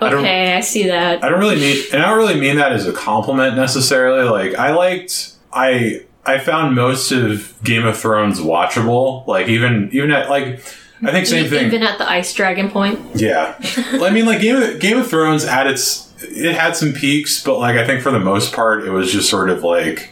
I 0.00 0.12
Okay, 0.14 0.54
I 0.54 0.60
see 0.60 0.86
that. 0.86 1.22
I 1.22 1.28
don't 1.28 1.38
really 1.38 1.56
mean, 1.56 1.84
and 1.92 2.02
I 2.02 2.08
don't 2.08 2.16
really 2.16 2.40
mean 2.40 2.56
that 2.56 2.72
as 2.72 2.86
a 2.86 2.92
compliment 2.92 3.56
necessarily. 3.56 4.28
Like, 4.28 4.54
I 4.58 4.72
liked, 4.72 5.34
I, 5.52 6.06
I 6.24 6.38
found 6.38 6.74
most 6.74 7.12
of 7.12 7.62
Game 7.62 7.86
of 7.86 7.98
Thrones 7.98 8.40
watchable. 8.40 9.26
Like, 9.26 9.48
even, 9.48 9.90
even 9.92 10.10
at, 10.10 10.30
like, 10.30 10.64
I 11.02 11.12
think 11.12 11.26
same 11.26 11.48
thing. 11.48 11.66
Even 11.66 11.82
at 11.82 11.98
the 11.98 12.08
ice 12.08 12.32
dragon 12.34 12.70
point. 12.70 13.00
Yeah. 13.14 13.56
I 13.76 14.10
mean, 14.10 14.26
like 14.26 14.40
Game 14.40 14.56
of 14.56 14.80
Game 14.80 14.98
of 14.98 15.08
Thrones 15.08 15.44
at 15.44 15.66
its 15.66 16.12
it 16.22 16.54
had 16.54 16.76
some 16.76 16.92
peaks, 16.92 17.42
but 17.42 17.58
like 17.58 17.76
I 17.76 17.86
think 17.86 18.02
for 18.02 18.10
the 18.10 18.20
most 18.20 18.52
part 18.52 18.84
it 18.84 18.90
was 18.90 19.12
just 19.12 19.30
sort 19.30 19.50
of 19.50 19.62
like 19.62 20.10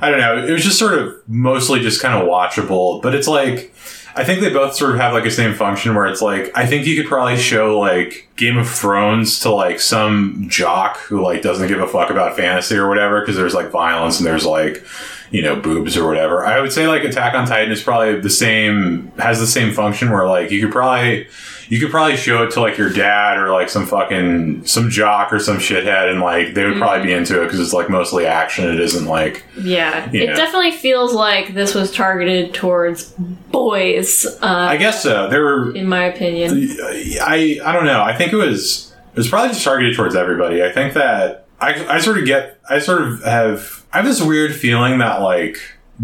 I 0.00 0.10
don't 0.10 0.20
know, 0.20 0.44
it 0.44 0.50
was 0.50 0.64
just 0.64 0.78
sort 0.78 0.98
of 0.98 1.16
mostly 1.28 1.80
just 1.80 2.00
kind 2.00 2.20
of 2.20 2.28
watchable, 2.28 3.02
but 3.02 3.14
it's 3.14 3.28
like 3.28 3.72
I 4.16 4.24
think 4.24 4.40
they 4.40 4.50
both 4.50 4.74
sort 4.74 4.92
of 4.92 4.96
have 4.98 5.12
like 5.12 5.26
a 5.26 5.30
same 5.30 5.54
function 5.54 5.94
where 5.94 6.06
it's 6.06 6.20
like 6.20 6.50
I 6.56 6.66
think 6.66 6.86
you 6.86 7.00
could 7.00 7.08
probably 7.08 7.36
show 7.36 7.78
like 7.78 8.28
Game 8.36 8.58
of 8.58 8.68
Thrones 8.68 9.38
to 9.40 9.50
like 9.50 9.80
some 9.80 10.46
jock 10.48 10.98
who 10.98 11.22
like 11.22 11.42
doesn't 11.42 11.68
give 11.68 11.80
a 11.80 11.86
fuck 11.86 12.10
about 12.10 12.36
fantasy 12.36 12.76
or 12.76 12.88
whatever 12.88 13.20
because 13.20 13.36
there's 13.36 13.54
like 13.54 13.70
violence 13.70 14.18
and 14.18 14.26
there's 14.26 14.46
like 14.46 14.84
you 15.30 15.42
know 15.42 15.56
boobs 15.56 15.96
or 15.96 16.06
whatever. 16.06 16.44
I 16.44 16.60
would 16.60 16.72
say 16.72 16.86
like 16.86 17.04
Attack 17.04 17.34
on 17.34 17.46
Titan 17.46 17.70
is 17.70 17.82
probably 17.82 18.20
the 18.20 18.30
same 18.30 19.12
has 19.18 19.40
the 19.40 19.46
same 19.46 19.72
function 19.72 20.10
where 20.10 20.26
like 20.26 20.50
you 20.50 20.60
could 20.62 20.72
probably 20.72 21.26
you 21.68 21.78
could 21.78 21.90
probably 21.90 22.16
show 22.16 22.42
it 22.44 22.50
to 22.52 22.60
like 22.60 22.78
your 22.78 22.90
dad 22.90 23.36
or 23.36 23.50
like 23.52 23.68
some 23.68 23.84
fucking 23.86 24.64
some 24.66 24.88
jock 24.88 25.32
or 25.32 25.38
some 25.38 25.58
shithead 25.58 26.10
and 26.10 26.20
like 26.20 26.54
they 26.54 26.64
would 26.64 26.78
probably 26.78 27.06
be 27.06 27.12
into 27.12 27.42
it 27.42 27.44
because 27.44 27.60
it's 27.60 27.74
like 27.74 27.90
mostly 27.90 28.24
action. 28.24 28.68
It 28.72 28.80
isn't 28.80 29.06
like 29.06 29.44
Yeah. 29.60 30.08
It 30.10 30.34
definitely 30.34 30.72
feels 30.72 31.12
like 31.12 31.52
this 31.54 31.74
was 31.74 31.92
targeted 31.92 32.54
towards 32.54 33.12
boys, 33.50 34.24
uh, 34.40 34.46
I 34.46 34.78
guess 34.78 35.02
so. 35.02 35.28
There 35.28 35.42
were 35.42 35.74
in 35.76 35.86
my 35.86 36.04
opinion. 36.04 36.76
I 37.20 37.60
I 37.62 37.72
don't 37.72 37.84
know. 37.84 38.02
I 38.02 38.16
think 38.16 38.32
it 38.32 38.36
was 38.36 38.94
it 39.12 39.16
was 39.18 39.28
probably 39.28 39.50
just 39.50 39.64
targeted 39.64 39.94
towards 39.94 40.14
everybody. 40.14 40.62
I 40.62 40.72
think 40.72 40.94
that 40.94 41.47
I 41.60 41.96
I 41.96 41.98
sort 42.00 42.18
of 42.18 42.26
get 42.26 42.60
I 42.68 42.78
sort 42.78 43.02
of 43.02 43.22
have 43.24 43.84
I 43.92 43.98
have 43.98 44.06
this 44.06 44.22
weird 44.22 44.54
feeling 44.54 44.98
that 44.98 45.20
like 45.20 45.58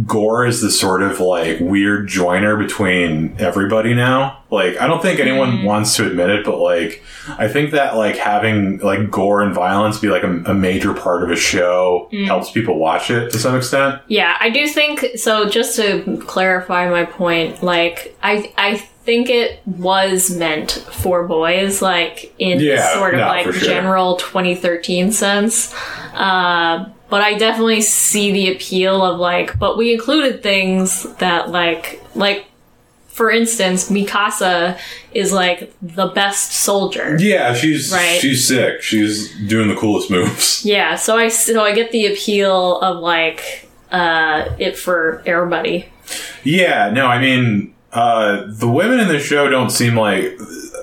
gore 0.07 0.45
is 0.45 0.61
the 0.61 0.71
sort 0.71 1.03
of 1.03 1.21
like 1.21 1.61
weird 1.61 2.09
joiner 2.09 2.57
between 2.57 3.37
everybody 3.39 3.95
now. 3.95 4.43
Like 4.51 4.81
I 4.81 4.89
don't 4.89 5.01
think 5.01 5.21
anyone 5.21 5.59
mm. 5.59 5.65
wants 5.65 5.95
to 5.97 6.07
admit 6.07 6.31
it, 6.31 6.45
but 6.45 6.59
like 6.59 7.03
I 7.29 7.47
think 7.47 7.71
that 7.71 7.97
like 7.97 8.17
having 8.17 8.79
like 8.79 9.11
gore 9.11 9.41
and 9.43 9.55
violence 9.55 9.99
be 9.99 10.09
like 10.09 10.25
a, 10.25 10.43
a 10.47 10.55
major 10.55 10.95
part 10.95 11.23
of 11.23 11.31
a 11.31 11.37
show 11.37 12.09
mm. 12.13 12.27
helps 12.27 12.51
people 12.51 12.79
watch 12.79 13.11
it 13.11 13.31
to 13.33 13.39
some 13.39 13.57
extent. 13.57 14.03
Yeah, 14.09 14.37
I 14.41 14.51
do 14.51 14.67
think 14.67 15.07
so. 15.17 15.49
Just 15.49 15.77
to 15.77 16.21
clarify 16.27 16.91
my 16.91 17.05
point, 17.05 17.63
like 17.63 18.17
I 18.23 18.53
I 18.59 18.89
think 19.05 19.29
it 19.31 19.61
was 19.67 20.31
meant 20.35 20.73
for 20.73 21.27
boys, 21.29 21.81
like 21.83 22.35
in 22.39 22.61
Yeah, 22.61 22.95
sort 22.95 23.15
of 23.15 23.21
no, 23.21 23.27
like 23.27 23.45
sure. 23.45 23.53
general 23.53 24.17
2013 24.17 25.13
sense. 25.13 25.75
Uh, 26.15 26.87
but 27.11 27.21
I 27.23 27.35
definitely 27.39 27.83
see 27.83 28.33
the 28.33 28.53
appeal 28.55 29.05
of 29.05 29.21
like, 29.21 29.59
but 29.59 29.77
we 29.77 29.93
included 29.93 30.43
things 30.43 31.05
that 31.17 31.51
like 31.51 32.03
like. 32.15 32.47
For 33.09 33.31
instance, 33.31 33.91
Mikasa 33.91 34.77
is 35.13 35.33
like 35.33 35.73
the 35.81 36.09
best 36.09 36.53
soldier. 36.53 37.17
Yeah, 37.21 37.55
she's 37.55 37.93
Right. 37.93 38.19
she's 38.21 38.45
sick. 38.49 38.83
She's 38.83 39.33
doing 39.47 39.69
the 39.69 39.77
coolest 39.77 40.11
moves. 40.11 40.65
Yeah, 40.65 40.97
so 40.97 41.17
I 41.17 41.29
so 41.29 41.63
I 41.63 41.73
get 41.75 41.93
the 41.93 42.07
appeal 42.07 42.81
of 42.81 42.99
like 42.99 43.69
uh 43.93 44.47
it 44.59 44.77
for 44.77 45.23
everybody. 45.27 45.89
Yeah, 46.43 46.91
no, 46.93 47.07
I 47.07 47.21
mean, 47.21 47.74
uh, 47.95 48.45
the 48.49 48.69
women 48.69 48.99
in 49.01 49.09
the 49.09 49.21
show 49.21 49.49
don't 49.49 49.71
seem 49.71 49.97
like. 49.97 50.39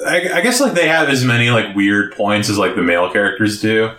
I, 0.07 0.29
I 0.33 0.41
guess 0.41 0.59
like 0.59 0.73
they 0.73 0.87
have 0.87 1.09
as 1.09 1.23
many 1.23 1.51
like 1.51 1.75
weird 1.75 2.13
points 2.15 2.49
as 2.49 2.57
like 2.57 2.73
the 2.75 2.81
male 2.81 3.11
characters 3.11 3.61
do. 3.61 3.91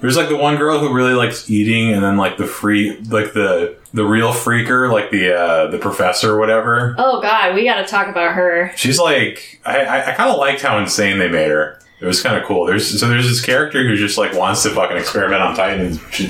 There's 0.00 0.16
like 0.16 0.28
the 0.28 0.36
one 0.36 0.56
girl 0.56 0.80
who 0.80 0.92
really 0.92 1.14
likes 1.14 1.48
eating, 1.48 1.92
and 1.92 2.02
then 2.02 2.16
like 2.16 2.36
the 2.36 2.46
free, 2.46 2.98
like 3.10 3.32
the 3.32 3.76
the 3.94 4.04
real 4.04 4.32
freaker, 4.32 4.90
like 4.92 5.10
the 5.12 5.32
uh, 5.38 5.66
the 5.70 5.78
professor 5.78 6.32
or 6.34 6.40
whatever. 6.40 6.94
Oh 6.98 7.20
god, 7.22 7.54
we 7.54 7.62
got 7.64 7.76
to 7.80 7.86
talk 7.86 8.08
about 8.08 8.34
her. 8.34 8.72
She's 8.76 8.98
like, 8.98 9.60
I 9.64 9.84
I, 9.84 10.10
I 10.10 10.14
kind 10.14 10.30
of 10.30 10.38
liked 10.38 10.62
how 10.62 10.78
insane 10.78 11.18
they 11.18 11.28
made 11.28 11.50
her. 11.50 11.78
It 11.98 12.04
was 12.04 12.22
kind 12.22 12.36
of 12.36 12.44
cool. 12.44 12.66
There's 12.66 13.00
so 13.00 13.08
there's 13.08 13.26
this 13.26 13.42
character 13.42 13.82
who 13.82 13.96
just 13.96 14.18
like 14.18 14.34
wants 14.34 14.62
to 14.64 14.70
fucking 14.70 14.98
experiment 14.98 15.40
on 15.40 15.56
Titans, 15.56 15.98
she, 16.10 16.26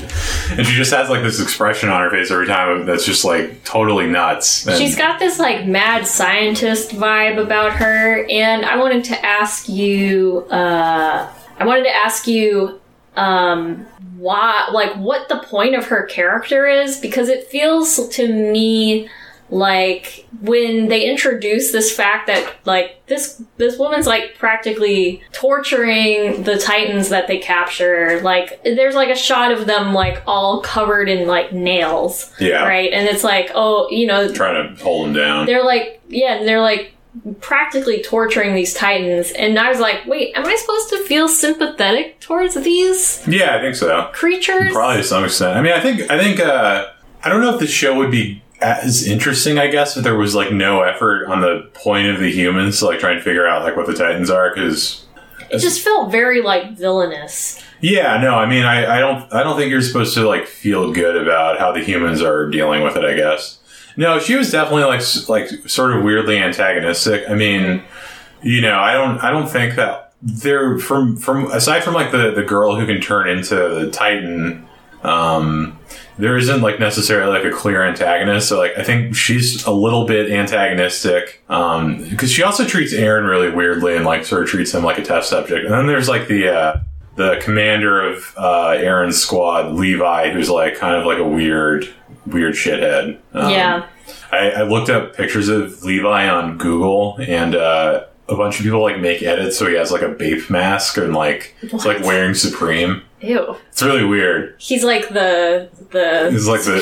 and 0.53 0.65
she 0.65 0.77
just 0.77 0.93
has 0.93 1.11
like 1.11 1.23
this 1.23 1.41
expression 1.41 1.89
on 1.89 2.01
her 2.03 2.11
face 2.11 2.31
every 2.31 2.47
time 2.47 2.87
that's 2.87 3.05
just 3.05 3.25
like 3.25 3.65
totally 3.65 4.07
nuts. 4.07 4.65
And- 4.67 4.77
She's 4.79 4.97
got 4.97 5.19
this 5.19 5.41
like 5.41 5.67
mad 5.67 6.07
scientist 6.07 6.91
vibe 6.93 7.43
about 7.43 7.73
her, 7.73 8.25
and 8.31 8.65
I 8.65 8.77
wanted 8.77 9.03
to 9.07 9.27
ask 9.27 9.69
you. 9.69 10.47
Uh, 10.51 11.33
I 11.59 11.65
wanted 11.65 11.85
to 11.85 11.95
ask 11.95 12.27
you 12.27 12.81
um, 13.17 13.87
why, 14.19 14.69
like, 14.73 14.95
what 14.97 15.29
the 15.31 15.39
point 15.39 15.75
of 15.75 15.87
her 15.87 16.05
character 16.05 16.67
is, 16.67 16.99
because 16.99 17.29
it 17.31 17.47
feels 17.49 18.09
to 18.11 18.29
me 18.29 19.09
like 19.51 20.27
when 20.41 20.89
they 20.89 21.09
introduce 21.09 21.71
this 21.71 21.95
fact 21.95 22.27
that 22.27 22.53
like 22.65 23.05
this 23.07 23.41
this 23.59 23.79
woman's 23.79 24.07
like 24.07 24.37
practically 24.39 25.23
torturing 25.33 26.43
the 26.43 26.59
titans 26.59 27.09
that 27.11 27.29
they 27.29 27.39
capture 27.39 28.21
like 28.23 28.61
there's 28.65 28.95
like 28.97 29.09
a 29.09 29.15
shot 29.17 29.53
of 29.53 29.67
them 29.67 29.95
like 29.95 30.21
all 30.27 30.61
covered 30.63 31.09
in 31.09 31.29
like 31.29 31.53
nails 31.53 32.33
Yeah. 32.41 32.65
right 32.67 32.93
and 32.93 33.07
it's 33.09 33.23
like 33.23 33.51
oh 33.55 33.89
you 33.91 34.07
know 34.07 34.33
trying 34.33 34.75
to 34.77 34.83
hold 34.83 35.07
them 35.09 35.15
down. 35.15 35.47
they're 35.47 35.65
like 35.65 36.03
yeah 36.09 36.43
they're 36.43 36.61
like 36.61 36.93
practically 37.41 38.03
torturing 38.03 38.55
these 38.55 38.75
titans 38.75 39.31
and 39.33 39.59
i 39.59 39.71
was 39.71 39.81
like 39.81 40.05
wait 40.07 40.37
am 40.37 40.45
i 40.45 40.55
supposed 40.57 40.89
to 40.91 41.03
feel 41.05 41.29
sympathetic 41.29 42.21
towards 42.21 42.55
these 42.63 43.23
Yeah, 43.27 43.57
I 43.57 43.61
think 43.61 43.75
so. 43.77 44.11
creatures 44.13 44.73
Probably 44.73 44.99
to 44.99 45.03
some 45.05 45.25
extent. 45.25 45.57
I 45.57 45.63
mean, 45.63 45.73
I 45.73 45.81
think 45.81 46.11
I 46.11 46.19
think 46.19 46.41
uh, 46.41 46.87
I 47.23 47.29
don't 47.29 47.41
know 47.41 47.55
if 47.55 47.61
the 47.61 47.67
show 47.67 47.97
would 47.97 48.11
be 48.11 48.43
as 48.67 49.07
interesting. 49.07 49.59
I 49.59 49.69
guess 49.69 49.97
if 49.97 50.05
there 50.05 50.17
was 50.17 50.35
like 50.35 50.53
no 50.53 50.83
effort 50.83 51.27
on 51.27 51.41
the 51.41 51.71
point 51.75 52.09
of 52.09 52.21
the 52.21 52.31
humans 52.31 52.79
to 52.81 52.87
like 52.87 53.01
try 53.01 53.13
and 53.13 53.23
figure 53.23 53.47
out 53.47 53.63
like 53.63 53.77
what 53.77 53.87
the 53.87 53.95
Titans 53.95 54.31
are. 54.31 54.53
Because 54.53 55.05
it 55.51 55.59
just 55.59 55.83
felt 55.83 56.11
very 56.11 56.43
like 56.43 56.77
villainous 56.77 57.63
yeah, 57.81 58.19
no, 58.19 58.35
I 58.35 58.47
mean, 58.47 58.65
I, 58.65 58.97
I 58.97 59.01
don't 59.01 59.33
I 59.33 59.43
don't 59.43 59.57
think 59.57 59.71
you're 59.71 59.83
supposed 59.83 60.15
to 60.15 60.27
like 60.27 60.47
feel 60.47 60.93
good 60.93 61.17
about 61.17 61.59
how 61.59 61.73
the 61.73 61.81
humans 61.81 62.23
are 62.23 62.49
dealing 62.49 62.83
with 62.83 62.97
it. 62.97 63.05
I 63.05 63.15
guess. 63.15 63.59
No, 63.97 64.19
she 64.19 64.35
was 64.35 64.51
definitely 64.51 64.85
like 64.85 65.03
like 65.29 65.69
sort 65.69 65.95
of 65.95 66.03
weirdly 66.03 66.39
antagonistic. 66.39 67.29
I 67.29 67.35
mean, 67.35 67.63
mm-hmm. 67.63 68.49
you 68.49 68.61
know, 68.63 68.79
I 68.79 68.95
don't 68.95 69.19
I 69.19 69.31
don't 69.31 69.49
think 69.49 69.75
that 69.75 70.15
they're 70.23 70.79
from 70.79 71.17
from 71.17 71.51
aside 71.53 71.85
from 71.85 71.95
like 71.95 72.13
the 72.13 72.33
the 72.33 72.43
girl 72.43 72.77
who 72.77 72.87
can 72.87 73.01
turn 73.01 73.29
into 73.29 73.55
the 73.55 73.91
Titan. 73.91 74.67
Um, 75.03 75.79
there 76.19 76.37
isn't 76.37 76.63
like 76.63 76.81
necessarily 76.81 77.39
like 77.39 77.45
a 77.45 77.55
clear 77.55 77.85
antagonist. 77.85 78.49
So 78.49 78.59
like 78.59 78.73
I 78.79 78.83
think 78.83 79.15
she's 79.15 79.65
a 79.65 79.71
little 79.71 80.07
bit 80.07 80.31
antagonistic 80.31 81.43
um, 81.49 82.09
because 82.09 82.31
she 82.31 82.43
also 82.43 82.65
treats 82.65 82.93
Eren 82.93 83.29
really 83.29 83.51
weirdly 83.51 83.97
and 83.97 84.05
like 84.05 84.25
sort 84.25 84.43
of 84.43 84.49
treats 84.49 84.73
him 84.73 84.83
like 84.83 84.99
a 84.99 85.05
test 85.05 85.29
subject. 85.29 85.65
And 85.65 85.75
then 85.75 85.87
there's 85.87 86.09
like 86.09 86.29
the 86.29 86.49
uh, 86.49 86.81
the 87.17 87.41
commander 87.43 88.01
of 88.03 88.35
uh, 88.37 88.77
Eren's 88.77 89.21
squad, 89.21 89.73
Levi, 89.75 90.31
who's 90.31 90.51
like 90.51 90.77
kind 90.77 90.97
of 90.97 91.05
like 91.05 91.19
a 91.19 91.29
weird 91.29 91.93
weird 92.27 92.55
shithead. 92.55 93.19
Um, 93.33 93.51
yeah 93.51 93.87
I, 94.33 94.51
I 94.51 94.63
looked 94.63 94.91
up 94.91 95.17
pictures 95.17 95.49
of 95.49 95.83
Levi 95.83 96.29
on 96.29 96.59
Google, 96.59 97.17
and 97.21 97.55
uh, 97.55 98.05
a 98.29 98.35
bunch 98.37 98.59
of 98.59 98.65
people 98.65 98.83
like 98.83 98.99
make 98.99 99.23
edits 99.23 99.57
so 99.57 99.67
he 99.69 99.75
has 99.75 99.91
like 99.93 100.03
a 100.03 100.09
Bape 100.09 100.51
mask 100.51 100.97
and 100.99 101.15
like 101.15 101.55
it's 101.63 101.85
like 101.85 102.03
wearing 102.03 102.35
Supreme. 102.35 103.03
ew 103.21 103.57
It's 103.69 103.83
really 103.83 104.05
weird. 104.05 104.55
he's 104.59 104.83
like 104.85 105.09
the 105.11 105.69
the 105.91 106.29
He's 106.33 106.49
like 106.49 106.63
the- 106.65 106.81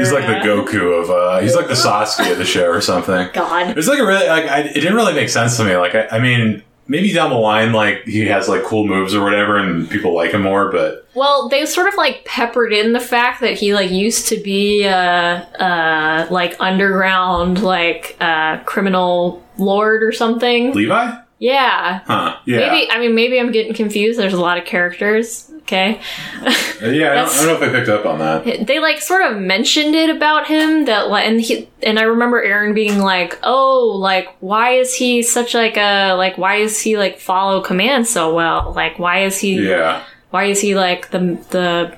He's 0.00 0.12
like 0.12 0.26
the 0.26 0.46
Goku 0.48 1.00
of 1.02 1.10
uh, 1.10 1.40
he's 1.40 1.54
like 1.54 1.68
the 1.68 1.74
Sasuke 1.74 2.32
of 2.32 2.38
the 2.38 2.44
show 2.44 2.66
or 2.68 2.80
something. 2.80 3.28
god 3.32 3.78
It's 3.78 3.86
like 3.88 3.98
a 4.00 4.04
really 4.06 4.26
like 4.26 4.44
I, 4.46 4.60
it 4.62 4.74
didn't 4.74 4.94
really 4.94 5.14
make 5.14 5.28
sense 5.28 5.56
to 5.58 5.64
me. 5.64 5.76
Like 5.76 5.94
I, 5.94 6.08
I 6.10 6.18
mean, 6.18 6.62
maybe 6.90 7.12
down 7.12 7.30
the 7.30 7.36
line, 7.36 7.72
like 7.72 8.02
he 8.04 8.26
has 8.26 8.48
like 8.48 8.64
cool 8.64 8.86
moves 8.86 9.14
or 9.14 9.22
whatever, 9.22 9.56
and 9.56 9.88
people 9.88 10.12
like 10.12 10.32
him 10.32 10.42
more. 10.42 10.70
But 10.70 11.06
Well, 11.14 11.48
they 11.48 11.64
sort 11.64 11.88
of 11.88 11.94
like 11.94 12.24
peppered 12.24 12.72
in 12.72 12.92
the 12.92 13.00
fact 13.00 13.40
that 13.40 13.54
he 13.54 13.72
like 13.72 13.90
used 13.90 14.26
to 14.28 14.36
be 14.42 14.86
uh 14.86 14.90
uh 14.90 16.26
like 16.30 16.56
underground 16.60 17.62
like 17.62 18.16
uh 18.20 18.58
criminal 18.64 19.42
lord 19.56 20.02
or 20.02 20.12
something. 20.12 20.72
Levi, 20.72 21.16
Yeah. 21.40 22.00
huh? 22.06 22.36
Yeah, 22.44 22.58
Maybe 22.58 22.90
I 22.92 23.00
mean 23.00 23.14
maybe 23.14 23.40
I'm 23.40 23.50
getting 23.50 23.72
confused. 23.74 24.18
There's 24.20 24.34
a 24.34 24.40
lot 24.40 24.58
of 24.58 24.64
characters. 24.64 25.50
Okay. 25.62 26.00
Uh, 26.42 26.86
yeah. 26.86 27.12
I 27.12 27.14
don't, 27.14 27.28
I 27.28 27.36
don't 27.36 27.46
know 27.46 27.54
if 27.54 27.62
I 27.62 27.70
picked 27.70 27.88
up 27.88 28.04
on 28.04 28.18
that. 28.18 28.66
They 28.66 28.78
like 28.80 29.00
sort 29.00 29.22
of 29.22 29.38
mentioned 29.38 29.94
it 29.94 30.10
about 30.10 30.48
him 30.48 30.84
that 30.86 31.08
like 31.08 31.24
and 31.26 31.40
he 31.40 31.68
and 31.82 31.98
I 31.98 32.02
remember 32.02 32.44
Eren 32.44 32.74
being 32.74 32.98
like, 32.98 33.38
"Oh, 33.42 33.96
like 33.96 34.28
why 34.40 34.72
is 34.72 34.94
he 34.94 35.22
such 35.22 35.54
like 35.54 35.76
a 35.76 36.14
like 36.14 36.36
why 36.36 36.56
is 36.56 36.80
he 36.80 36.98
like 36.98 37.18
follow 37.20 37.60
command 37.60 38.06
so 38.06 38.34
well? 38.34 38.72
Like 38.74 38.98
why 38.98 39.22
is 39.24 39.38
he 39.38 39.68
Yeah, 39.68 40.02
why 40.30 40.44
is 40.44 40.60
he 40.60 40.74
like 40.74 41.10
the 41.10 41.38
the 41.50 41.96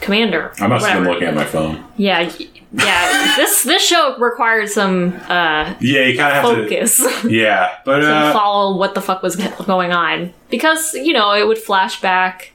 commander?" 0.00 0.52
I 0.58 0.66
must 0.66 0.86
have 0.86 1.02
been 1.02 1.12
looking 1.12 1.28
at 1.28 1.34
my 1.34 1.44
phone. 1.44 1.84
Yeah, 1.96 2.32
yeah. 2.76 3.36
this 3.36 3.62
this 3.62 3.82
show 3.82 4.18
required 4.18 4.68
some 4.68 5.12
uh, 5.28 5.74
Yeah, 5.80 6.04
you 6.06 6.16
kind 6.16 6.36
of 6.36 6.42
have 6.42 6.44
focus 6.44 6.98
to 6.98 7.20
to. 7.28 7.32
Yeah, 7.32 7.78
but 7.84 8.04
uh, 8.04 8.32
follow 8.32 8.76
what 8.76 8.94
the 8.94 9.00
fuck 9.00 9.22
was 9.22 9.36
going 9.36 9.92
on 9.92 10.32
because 10.50 10.94
you 10.94 11.12
know 11.12 11.32
it 11.32 11.46
would 11.46 11.58
flash 11.58 12.00
back. 12.00 12.52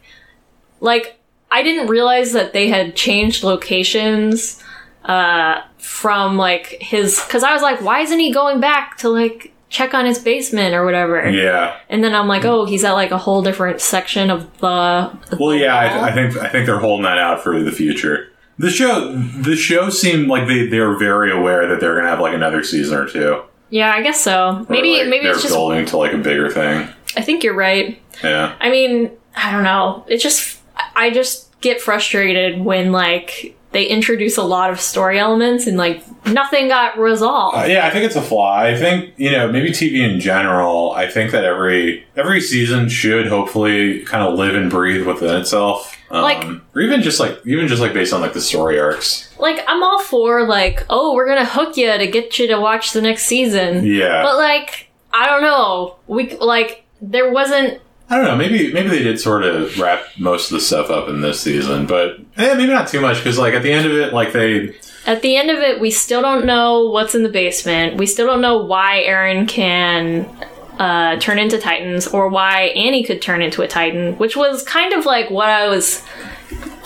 Like 0.80 1.20
I 1.52 1.64
didn't 1.64 1.88
realize 1.88 2.34
that 2.34 2.54
they 2.54 2.68
had 2.68 2.96
changed 2.96 3.44
locations 3.44 4.62
uh, 5.06 5.62
from 5.78 6.38
like 6.38 6.78
his 6.82 7.22
because 7.26 7.44
I 7.44 7.54
was 7.54 7.62
like, 7.62 7.82
why 7.82 8.02
isn't 8.02 8.20
he 8.20 8.32
going 8.32 8.60
back 8.60 8.98
to 9.00 9.10
like 9.10 9.54
check 9.70 9.94
on 9.94 10.06
his 10.06 10.20
basement 10.20 10.76
or 10.76 10.86
whatever? 10.86 11.30
yeah. 11.30 11.80
And 11.90 12.04
then 12.04 12.14
I'm 12.14 12.28
like, 12.28 12.46
oh, 12.46 12.66
he's 12.66 12.84
at 12.84 12.94
like 12.94 13.12
a 13.12 13.18
whole 13.18 13.42
different 13.42 13.82
section 13.82 14.30
of 14.30 14.60
the. 14.60 15.18
Well, 15.40 15.56
yeah, 15.56 15.76
I, 15.76 16.10
I 16.10 16.12
think 16.14 16.38
I 16.38 16.50
think 16.50 16.66
they're 16.66 16.80
holding 16.80 17.04
that 17.04 17.18
out 17.18 17.42
for 17.42 17.62
the 17.62 17.72
future. 17.72 18.32
The 18.60 18.70
show, 18.70 19.14
the 19.16 19.56
show 19.56 19.90
seemed 19.90 20.28
like 20.28 20.48
they 20.48 20.68
they're 20.68 20.98
very 20.98 21.32
aware 21.32 21.68
that 21.68 21.80
they're 21.80 21.96
gonna 21.96 22.10
have 22.10 22.20
like 22.20 22.34
another 22.36 22.64
season 22.64 22.98
or 22.98 23.08
two. 23.08 23.42
yeah, 23.70 23.92
I 23.94 24.02
guess 24.04 24.20
so. 24.22 24.50
Or, 24.50 24.66
Maybe 24.70 24.98
like, 25.00 25.08
maybe 25.08 25.24
they're 25.24 25.34
it's 25.34 25.42
just. 25.44 25.54
building 25.54 25.86
to 25.88 25.98
like 25.98 26.14
a 26.14 26.18
bigger 26.18 26.50
thing. 26.50 26.88
I 27.18 27.22
think 27.22 27.44
you're 27.44 27.56
right. 27.56 28.00
Yeah, 28.24 28.56
I 28.60 28.70
mean, 28.70 29.12
I 29.36 29.52
don't 29.52 29.64
know. 29.64 30.04
It 30.08 30.18
just, 30.18 30.60
I 30.96 31.10
just 31.10 31.60
get 31.62 31.80
frustrated 31.82 32.60
when 32.60 32.92
like 32.92 33.56
they 33.72 33.86
introduce 33.86 34.36
a 34.38 34.44
lot 34.44 34.72
of 34.72 34.80
story 34.82 35.20
elements 35.20 35.66
and 35.68 35.78
like 35.78 36.04
nothing 36.26 36.68
got 36.68 36.98
resolved. 37.00 37.56
Uh, 37.58 37.64
yeah, 37.64 37.86
I 37.88 37.92
think 37.92 38.04
it's 38.06 38.16
a 38.16 38.22
flaw. 38.22 38.58
I 38.60 38.76
think 38.76 39.14
you 39.18 39.32
know 39.32 39.50
maybe 39.50 39.70
TV 39.70 40.02
in 40.02 40.20
general. 40.20 40.92
I 40.92 41.08
think 41.08 41.32
that 41.32 41.46
every 41.46 42.06
every 42.18 42.42
season 42.42 42.90
should 42.90 43.28
hopefully 43.28 44.04
kind 44.04 44.24
of 44.28 44.38
live 44.38 44.56
and 44.56 44.70
breathe 44.70 45.08
within 45.08 45.34
itself. 45.40 45.96
Um, 46.12 46.24
Like- 46.24 46.44
or 46.76 46.82
even 46.82 47.02
just 47.02 47.20
like 47.20 47.40
even 47.46 47.68
just 47.68 47.82
like 47.82 47.94
based 47.94 48.14
on 48.14 48.22
like 48.22 48.34
the 48.34 48.42
story 48.42 48.80
arcs. 48.80 49.30
like 49.38 49.64
I'm 49.68 49.84
all 49.84 50.00
for 50.02 50.46
like, 50.48 50.84
oh, 50.90 51.14
we're 51.14 51.28
gonna 51.28 51.46
hook 51.46 51.78
you 51.78 51.92
to 51.98 52.08
get 52.08 52.40
you 52.40 52.48
to 52.48 52.60
watch 52.60 52.94
the 52.94 53.02
next 53.02 53.26
season. 53.26 53.86
Yeah, 53.86 54.24
But 54.24 54.38
like, 54.38 54.90
I 55.14 55.28
don't 55.28 55.42
know. 55.42 55.96
We 56.08 56.36
like 56.38 56.84
there 57.02 57.30
wasn't. 57.32 57.80
I 58.12 58.16
don't 58.16 58.26
know. 58.26 58.36
Maybe 58.36 58.74
maybe 58.74 58.90
they 58.90 59.04
did 59.04 59.20
sort 59.20 59.44
of 59.44 59.78
wrap 59.80 60.04
most 60.18 60.50
of 60.52 60.56
the 60.56 60.62
stuff 60.62 60.90
up 60.90 61.10
in 61.10 61.22
this 61.22 61.40
season, 61.40 61.86
but 61.86 62.18
eh, 62.38 62.56
maybe 62.56 62.72
not 62.74 62.88
too 62.88 63.02
much 63.02 63.18
because 63.18 63.38
like 63.38 63.54
at 63.54 63.62
the 63.62 63.72
end 63.72 63.86
of 63.86 63.92
it, 63.94 64.12
like 64.14 64.34
they 64.34 64.76
At 65.06 65.22
the 65.22 65.38
end 65.38 65.52
of 65.52 65.60
it, 65.60 65.80
we 65.80 65.92
still 65.92 66.22
don't 66.24 66.46
know 66.46 66.90
what's 66.90 67.14
in 67.14 67.22
the 67.22 67.30
basement. 67.30 67.98
We 67.98 68.08
still 68.08 68.26
don't 68.26 68.42
know 68.42 68.58
why 68.58 69.04
Eren 69.08 69.48
can 69.48 70.26
uh, 70.80 71.18
turn 71.18 71.38
into 71.38 71.60
Titans 71.60 72.08
or 72.08 72.30
why 72.30 72.72
Annie 72.76 73.04
could 73.04 73.22
turn 73.22 73.42
into 73.42 73.62
a 73.62 73.68
Titan, 73.68 74.18
which 74.18 74.36
was 74.36 74.64
kind 74.64 74.94
of 74.94 75.06
like 75.06 75.30
what 75.30 75.50
I 75.50 75.68
was 75.68 76.04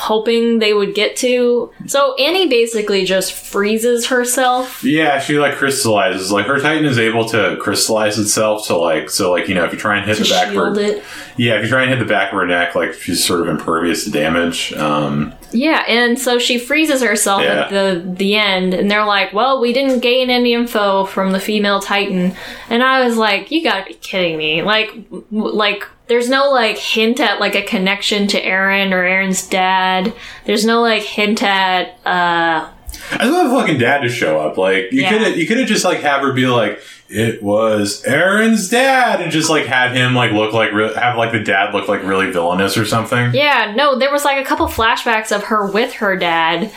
hoping 0.03 0.59
they 0.59 0.73
would 0.73 0.93
get 0.93 1.15
to. 1.17 1.71
So 1.87 2.13
Annie 2.15 2.47
basically 2.47 3.05
just 3.05 3.33
freezes 3.33 4.07
herself. 4.07 4.83
Yeah, 4.83 5.19
she 5.19 5.39
like 5.39 5.55
crystallizes. 5.55 6.31
Like 6.31 6.45
her 6.45 6.59
Titan 6.59 6.85
is 6.85 6.99
able 6.99 7.25
to 7.29 7.57
crystallize 7.61 8.19
itself 8.19 8.67
to 8.67 8.75
like 8.77 9.09
so 9.09 9.31
like 9.31 9.47
you 9.47 9.55
know 9.55 9.63
if 9.65 9.71
you 9.73 9.79
try 9.79 9.97
and 9.97 10.05
hit 10.05 10.17
To 10.17 10.23
the 10.23 10.29
back 10.29 10.47
of 10.49 10.55
her 10.55 10.79
it. 10.79 11.03
yeah 11.37 11.55
if 11.57 11.63
you 11.63 11.69
try 11.69 11.81
and 11.83 11.89
hit 11.89 11.99
the 11.99 12.05
back 12.05 12.31
of 12.33 12.37
her 12.39 12.45
neck 12.45 12.75
like 12.75 12.93
she's 12.93 13.23
sort 13.25 13.41
of 13.41 13.47
impervious 13.47 14.03
to 14.05 14.11
damage. 14.11 14.73
Um, 14.73 15.33
Yeah, 15.51 15.83
and 15.87 16.17
so 16.19 16.37
she 16.39 16.57
freezes 16.57 17.01
herself 17.01 17.41
at 17.43 17.69
the 17.69 18.03
the 18.05 18.35
end, 18.35 18.73
and 18.73 18.89
they're 18.91 19.05
like, 19.05 19.33
"Well, 19.33 19.61
we 19.61 19.71
didn't 19.71 19.99
gain 19.99 20.29
any 20.29 20.53
info 20.53 21.05
from 21.05 21.31
the 21.31 21.39
female 21.39 21.79
Titan," 21.79 22.35
and 22.69 22.83
I 22.83 23.05
was 23.05 23.15
like, 23.17 23.51
"You 23.51 23.63
gotta 23.63 23.85
be 23.85 23.93
kidding 23.93 24.37
me!" 24.37 24.63
Like, 24.63 24.89
w- 25.11 25.53
like 25.53 25.83
there's 26.07 26.29
no 26.29 26.49
like 26.51 26.77
hint 26.77 27.19
at 27.19 27.39
like 27.39 27.55
a 27.55 27.61
connection 27.61 28.27
to 28.27 28.41
Eren 28.41 28.91
or 28.91 29.03
Eren's 29.03 29.47
dad. 29.47 30.13
There's 30.45 30.65
no 30.65 30.81
like 30.81 31.03
hint 31.03 31.41
at 31.43 31.89
uh 32.05 32.69
I 33.11 33.25
the 33.27 33.49
fucking 33.49 33.79
dad 33.79 34.01
to 34.01 34.09
show 34.09 34.39
up. 34.39 34.57
Like 34.57 34.91
you 34.91 35.01
Yeah. 35.01 35.09
could 35.11 35.21
have 35.21 35.37
you 35.37 35.47
could 35.47 35.57
have 35.57 35.67
just 35.67 35.83
like 35.85 35.99
have 36.01 36.21
her 36.21 36.33
be 36.33 36.45
like 36.47 36.79
it 37.09 37.43
was 37.43 38.01
Eren's 38.03 38.69
dad 38.69 39.21
and 39.21 39.31
just 39.31 39.49
like 39.49 39.65
had 39.65 39.95
him 39.95 40.15
like 40.15 40.31
look 40.31 40.53
like 40.53 40.71
re- 40.71 40.93
have 40.95 41.15
like 41.17 41.31
the 41.31 41.39
dad 41.39 41.73
look 41.73 41.87
like 41.87 42.01
really 42.03 42.31
villainous 42.31 42.77
or 42.77 42.85
something. 42.85 43.33
yeah 43.33 43.73
no. 43.75 43.97
There 43.97 44.11
was 44.11 44.25
like 44.25 44.43
a 44.43 44.47
couple 44.47 44.67
flashbacks 44.67 45.33
of 45.35 45.43
her 45.45 45.65
with 45.65 45.93
her 45.93 46.15
dad. 46.17 46.71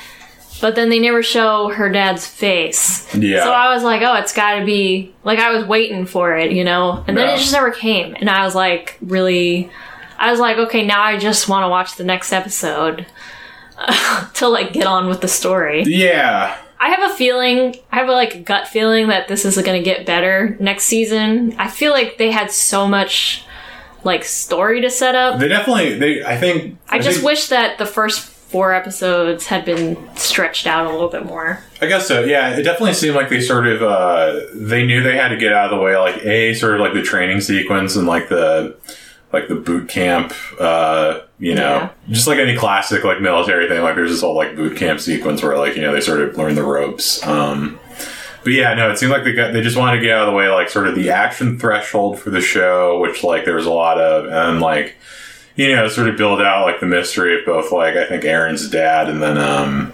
But 0.60 0.74
then 0.74 0.88
they 0.88 0.98
never 0.98 1.22
show 1.22 1.68
her 1.68 1.90
dad's 1.90 2.26
face. 2.26 3.14
Yeah. 3.14 3.44
So 3.44 3.52
I 3.52 3.74
was 3.74 3.82
like, 3.82 4.00
oh, 4.02 4.14
it's 4.14 4.32
got 4.32 4.58
to 4.58 4.64
be 4.64 5.12
like 5.22 5.38
I 5.38 5.50
was 5.50 5.66
waiting 5.66 6.06
for 6.06 6.36
it, 6.36 6.52
you 6.52 6.64
know, 6.64 7.04
and 7.06 7.16
then 7.16 7.28
Yeah. 7.28 7.34
it 7.34 7.38
just 7.38 7.52
never 7.52 7.70
came, 7.70 8.14
and 8.18 8.30
I 8.30 8.44
was 8.44 8.54
like, 8.54 8.96
really, 9.02 9.70
I 10.18 10.30
was 10.30 10.40
like, 10.40 10.56
okay, 10.56 10.84
now 10.84 11.02
I 11.02 11.18
just 11.18 11.48
want 11.48 11.64
to 11.64 11.68
watch 11.68 11.96
the 11.96 12.04
next 12.04 12.32
episode 12.32 13.06
to 14.34 14.48
like 14.48 14.72
get 14.72 14.86
on 14.86 15.08
with 15.08 15.20
the 15.20 15.28
story. 15.28 15.82
Yeah. 15.82 16.56
I 16.78 16.90
have 16.90 17.10
a 17.10 17.14
feeling, 17.14 17.74
I 17.90 17.96
have 17.96 18.08
a 18.08 18.12
like 18.12 18.44
gut 18.44 18.68
feeling 18.68 19.08
that 19.08 19.28
this 19.28 19.44
is 19.44 19.56
going 19.56 19.82
to 19.82 19.84
get 19.84 20.04
better 20.06 20.56
next 20.60 20.84
season. 20.84 21.54
I 21.58 21.68
feel 21.68 21.92
like 21.92 22.18
they 22.18 22.30
had 22.30 22.50
so 22.50 22.86
much 22.86 23.44
like 24.04 24.24
story 24.24 24.80
to 24.82 24.90
set 24.90 25.14
up. 25.14 25.40
They 25.40 25.48
definitely 25.48 25.98
they 25.98 26.24
I 26.24 26.36
think 26.36 26.78
I 26.88 26.98
just 26.98 27.16
think- 27.18 27.26
wish 27.26 27.48
that 27.48 27.78
the 27.78 27.86
first 27.86 28.30
four 28.56 28.72
episodes 28.72 29.44
had 29.46 29.66
been 29.66 29.98
stretched 30.16 30.66
out 30.66 30.86
a 30.86 30.90
little 30.90 31.10
bit 31.10 31.26
more. 31.26 31.60
I 31.82 31.86
guess 31.86 32.08
so. 32.08 32.24
Yeah, 32.24 32.56
it 32.56 32.62
definitely 32.62 32.94
seemed 32.94 33.14
like 33.14 33.28
they 33.28 33.42
sort 33.42 33.66
of 33.66 33.82
uh, 33.82 34.40
they 34.54 34.86
knew 34.86 35.02
they 35.02 35.14
had 35.16 35.28
to 35.28 35.36
get 35.36 35.52
out 35.52 35.70
of 35.70 35.78
the 35.78 35.84
way. 35.84 35.94
Like 35.96 36.24
a 36.24 36.54
sort 36.54 36.72
of 36.74 36.80
like 36.80 36.94
the 36.94 37.02
training 37.02 37.42
sequence 37.42 37.96
and 37.96 38.06
like 38.06 38.30
the 38.30 38.74
like 39.30 39.48
the 39.48 39.56
boot 39.56 39.90
camp. 39.90 40.32
Uh, 40.58 41.20
you 41.38 41.54
know, 41.54 41.60
Yeah. 41.80 41.90
just 42.08 42.26
like 42.26 42.38
any 42.38 42.56
classic 42.56 43.04
like 43.04 43.20
military 43.20 43.68
thing. 43.68 43.82
Like 43.82 43.94
there's 43.94 44.10
this 44.10 44.22
whole 44.22 44.34
like 44.34 44.56
boot 44.56 44.74
camp 44.78 45.00
sequence 45.00 45.42
where 45.42 45.58
like 45.58 45.76
you 45.76 45.82
know 45.82 45.92
they 45.92 46.00
sort 46.00 46.22
of 46.22 46.34
learn 46.38 46.54
the 46.54 46.64
ropes. 46.64 47.22
Um, 47.26 47.78
but 48.42 48.54
yeah, 48.54 48.72
no, 48.72 48.90
it 48.90 48.96
seemed 48.96 49.12
like 49.12 49.24
they 49.24 49.34
got 49.34 49.52
they 49.52 49.60
just 49.60 49.76
wanted 49.76 49.96
to 49.98 50.02
get 50.02 50.12
out 50.16 50.26
of 50.26 50.32
the 50.32 50.36
way, 50.38 50.48
like 50.48 50.70
sort 50.70 50.86
of 50.86 50.94
the 50.94 51.10
action 51.10 51.58
threshold 51.58 52.18
for 52.18 52.30
the 52.30 52.40
show, 52.40 53.00
which 53.00 53.22
like 53.22 53.44
there 53.44 53.56
was 53.56 53.66
a 53.66 53.70
lot 53.72 53.98
of, 53.98 54.24
and 54.32 54.60
like 54.62 54.96
you 55.56 55.74
know, 55.74 55.88
sort 55.88 56.08
of 56.08 56.16
build 56.16 56.40
out 56.40 56.64
like 56.66 56.80
the 56.80 56.86
mystery 56.86 57.38
of 57.38 57.44
both 57.44 57.72
like 57.72 57.96
I 57.96 58.06
think 58.06 58.22
Eren's 58.24 58.68
dad 58.70 59.08
and 59.08 59.22
then 59.22 59.38
um 59.38 59.92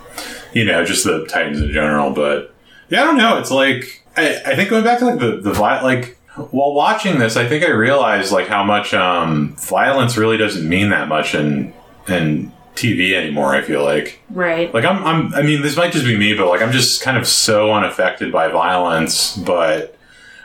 you 0.53 0.65
know 0.65 0.85
just 0.85 1.05
the 1.05 1.25
Titans 1.27 1.61
in 1.61 1.73
general. 1.73 2.11
But 2.11 2.55
yeah, 2.89 3.03
I 3.03 3.05
don't 3.05 3.17
know. 3.17 3.39
It's 3.39 3.51
like 3.51 4.05
I, 4.17 4.43
I 4.45 4.57
think 4.57 4.71
going 4.71 4.85
back 4.85 4.99
to 4.99 5.07
like 5.07 5.19
the 5.19 5.41
the 5.41 5.53
vi- 5.53 5.83
like 5.83 6.19
while 6.51 6.75
watching 6.75 7.19
this, 7.19 7.37
I 7.37 7.47
think 7.47 7.65
I 7.65 7.71
realized 7.71 8.33
like 8.33 8.49
how 8.49 8.65
much 8.65 8.93
um 8.93 9.55
violence 9.57 10.17
really 10.17 10.37
doesn't 10.37 10.69
mean 10.69 10.91
that 10.91 11.09
much 11.09 11.35
in 11.35 11.73
in 12.09 12.53
TV 12.75 13.15
anymore. 13.15 13.55
I 13.55 13.63
feel 13.63 13.85
like. 13.85 14.21
Right. 14.31 14.73
Like 14.73 14.85
I'm, 14.85 15.05
I'm, 15.05 15.35
I 15.35 15.43
mean, 15.43 15.63
this 15.63 15.77
might 15.77 15.93
just 15.93 16.07
be 16.07 16.17
me, 16.17 16.35
but 16.35 16.49
like 16.49 16.63
I'm 16.63 16.73
just 16.73 17.03
kind 17.03 17.17
of 17.17 17.27
so 17.27 17.73
unaffected 17.73 18.33
by 18.33 18.49
violence. 18.49 19.37
But 19.37 19.97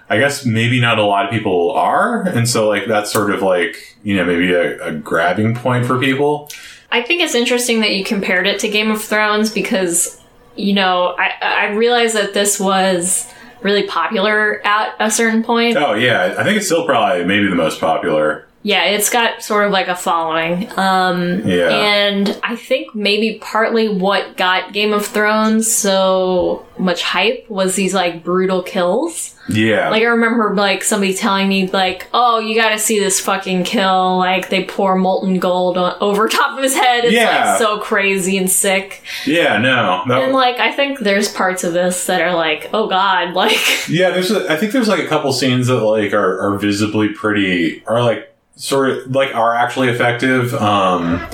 I 0.09 0.19
guess 0.19 0.45
maybe 0.45 0.79
not 0.79 0.99
a 0.99 1.03
lot 1.03 1.25
of 1.25 1.31
people 1.31 1.71
are, 1.71 2.23
and 2.27 2.47
so 2.47 2.67
like 2.67 2.87
that's 2.87 3.11
sort 3.11 3.31
of 3.31 3.41
like 3.41 3.96
you 4.07 4.15
know 4.15 4.23
maybe 4.23 4.53
a, 4.53 4.81
a 4.85 4.93
grabbing 4.93 5.53
point 5.53 5.85
for 5.85 5.99
people. 5.99 6.49
I 6.93 7.01
think 7.01 7.21
it's 7.21 7.35
interesting 7.35 7.81
that 7.81 7.93
you 7.93 8.05
compared 8.05 8.47
it 8.47 8.57
to 8.61 8.69
Game 8.69 8.89
of 8.89 9.03
Thrones 9.03 9.51
because, 9.51 10.21
you 10.55 10.73
know, 10.73 11.13
I, 11.19 11.33
I 11.41 11.65
realize 11.71 12.13
that 12.13 12.33
this 12.33 12.57
was 12.57 13.29
really 13.61 13.83
popular 13.83 14.65
at 14.65 14.95
a 14.97 15.11
certain 15.11 15.43
point. 15.43 15.75
Oh 15.75 15.93
yeah, 15.93 16.35
I 16.37 16.45
think 16.45 16.55
it's 16.55 16.67
still 16.67 16.85
probably 16.85 17.25
maybe 17.25 17.49
the 17.49 17.55
most 17.55 17.81
popular. 17.81 18.46
Yeah, 18.67 18.83
it's 18.83 19.09
got 19.09 19.41
sort 19.41 19.65
of 19.65 19.71
like 19.71 19.87
a 19.87 19.95
following. 19.95 20.67
Um, 20.77 21.47
Yeah. 21.47 21.69
And 21.69 22.37
I 22.43 22.57
think 22.57 22.93
maybe 22.93 23.39
partly 23.41 23.87
what 23.87 24.35
got 24.35 24.73
Game 24.73 24.91
of 24.91 25.05
Thrones 25.05 25.71
so 25.71 26.65
much 26.77 27.01
hype 27.01 27.45
was 27.49 27.75
these 27.75 27.93
like 27.93 28.25
brutal 28.25 28.61
kills. 28.61 29.35
Yeah. 29.47 29.89
Like 29.89 30.01
I 30.01 30.07
remember 30.07 30.53
like 30.53 30.83
somebody 30.83 31.13
telling 31.13 31.47
me 31.47 31.67
like, 31.67 32.07
"Oh, 32.13 32.39
you 32.39 32.55
got 32.61 32.71
to 32.71 32.77
see 32.77 32.99
this 32.99 33.21
fucking 33.21 33.63
kill! 33.63 34.17
Like 34.17 34.49
they 34.49 34.65
pour 34.65 34.97
molten 34.97 35.39
gold 35.39 35.77
on, 35.77 35.95
over 36.01 36.27
top 36.39 36.57
of 36.57 36.61
his 36.63 36.75
head. 36.75 37.05
It's 37.05 37.13
Yeah. 37.13 37.51
like 37.51 37.57
so 37.59 37.79
crazy 37.79 38.37
and 38.37 38.51
sick." 38.51 39.01
yeah, 39.25 39.57
no. 39.59 40.03
And 40.11 40.33
like 40.33 40.59
I 40.59 40.73
think 40.73 40.99
there's 40.99 41.31
parts 41.31 41.63
of 41.63 41.71
this 41.71 42.05
that 42.07 42.19
are 42.21 42.35
like, 42.35 42.69
"Oh 42.73 42.87
God!" 42.89 43.33
Like 43.43 43.87
Yeah, 43.87 44.09
there's. 44.09 44.29
A, 44.29 44.51
I 44.51 44.57
think 44.57 44.73
there's 44.73 44.89
like 44.89 44.99
a 44.99 45.07
couple 45.07 45.31
scenes 45.31 45.67
that 45.67 45.81
like 45.81 46.11
are, 46.11 46.37
are 46.41 46.57
visibly 46.57 47.07
pretty, 47.09 47.81
are 47.87 48.03
like 48.03 48.27
sort 48.57 48.89
of 48.89 49.15
like 49.15 49.33
are 49.33 49.55
actually 49.55 49.87
effective. 49.89 50.53
Um, 50.53 51.25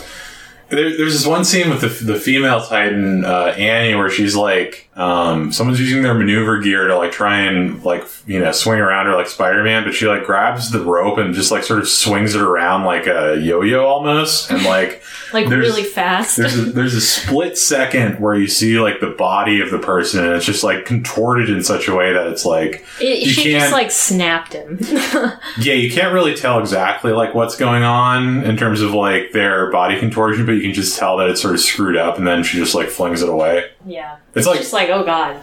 there, 0.70 0.96
there's 0.96 1.14
this 1.14 1.26
one 1.26 1.44
scene 1.44 1.70
with 1.70 1.82
the, 1.82 2.14
the 2.14 2.20
female 2.20 2.62
Titan 2.62 3.26
uh, 3.26 3.56
Annie 3.58 3.96
where 3.96 4.10
she's 4.10 4.36
like, 4.36 4.90
um, 4.96 5.52
someone's 5.52 5.80
using 5.80 6.04
their 6.04 6.14
maneuver 6.14 6.60
gear 6.60 6.88
to 6.88 6.96
like 6.98 7.12
try 7.12 7.40
and 7.42 7.84
like 7.84 8.06
you 8.28 8.40
know 8.40 8.52
swing 8.52 8.80
around 8.80 9.08
her 9.08 9.16
like 9.16 9.28
Spider 9.28 9.64
Man, 9.64 9.84
but 9.84 9.94
she 9.96 10.06
like 10.06 10.24
grabs 10.24 10.72
the 10.72 10.82
rope 10.84 11.18
and 11.18 11.34
just 11.34 11.50
like 11.52 11.64
sort 11.64 11.80
of 11.80 11.88
swings 11.88 12.36
it 12.36 12.42
around 12.42 12.84
like 12.84 13.08
a 13.08 13.40
yo 13.42 13.62
yo 13.64 13.86
almost, 13.86 14.52
and 14.52 14.64
like 14.64 15.02
like 15.34 15.48
really 15.48 15.84
fast. 15.84 16.38
there's 16.38 16.56
a, 16.58 16.62
there's 16.66 16.94
a 16.94 17.02
split 17.02 17.58
second 17.58 18.20
where 18.20 18.36
you 18.36 18.48
see 18.48 18.80
like 18.80 19.00
the 19.00 19.10
body 19.10 19.62
of 19.62 19.72
the 19.72 19.80
person 19.80 20.24
and 20.24 20.34
it's 20.34 20.46
just 20.46 20.64
like 20.64 20.86
contorted 20.86 21.50
in 21.50 21.64
such 21.64 21.88
a 21.88 21.96
way 21.96 22.14
that 22.14 22.28
it's 22.28 22.46
like 22.46 22.86
It, 23.02 23.24
you 23.24 23.30
she 23.30 23.52
just 23.52 23.72
like 23.72 23.90
snapped 23.90 24.54
him. 24.54 24.78
yeah 25.60 25.74
you 25.74 25.92
can't 25.92 26.14
really 26.14 26.36
tell 26.36 26.60
exactly 26.60 27.12
like 27.12 27.34
what's 27.34 27.56
going 27.56 27.82
on 27.82 28.44
in 28.44 28.56
terms 28.58 28.82
of 28.82 28.94
like 28.94 29.32
their 29.32 29.72
body 29.72 30.00
contortion 30.00 30.46
but 30.46 30.52
you 30.52 30.62
can 30.62 30.74
just 30.74 31.00
tell 31.00 31.18
that 31.18 31.30
it's 31.30 31.42
sort 31.42 31.56
of 31.56 31.60
screwed 31.62 31.98
up 31.98 32.18
and 32.18 32.28
then 32.28 32.44
she 32.44 32.58
just 32.58 32.76
like 32.76 32.90
flings 32.90 33.24
it 33.24 33.30
away 33.30 33.66
yeah. 33.86 34.18
It's 34.36 34.48
like- 34.48 34.60
just 34.60 34.74
like, 34.74 34.90
"Oh 34.90 35.04
God." 35.04 35.38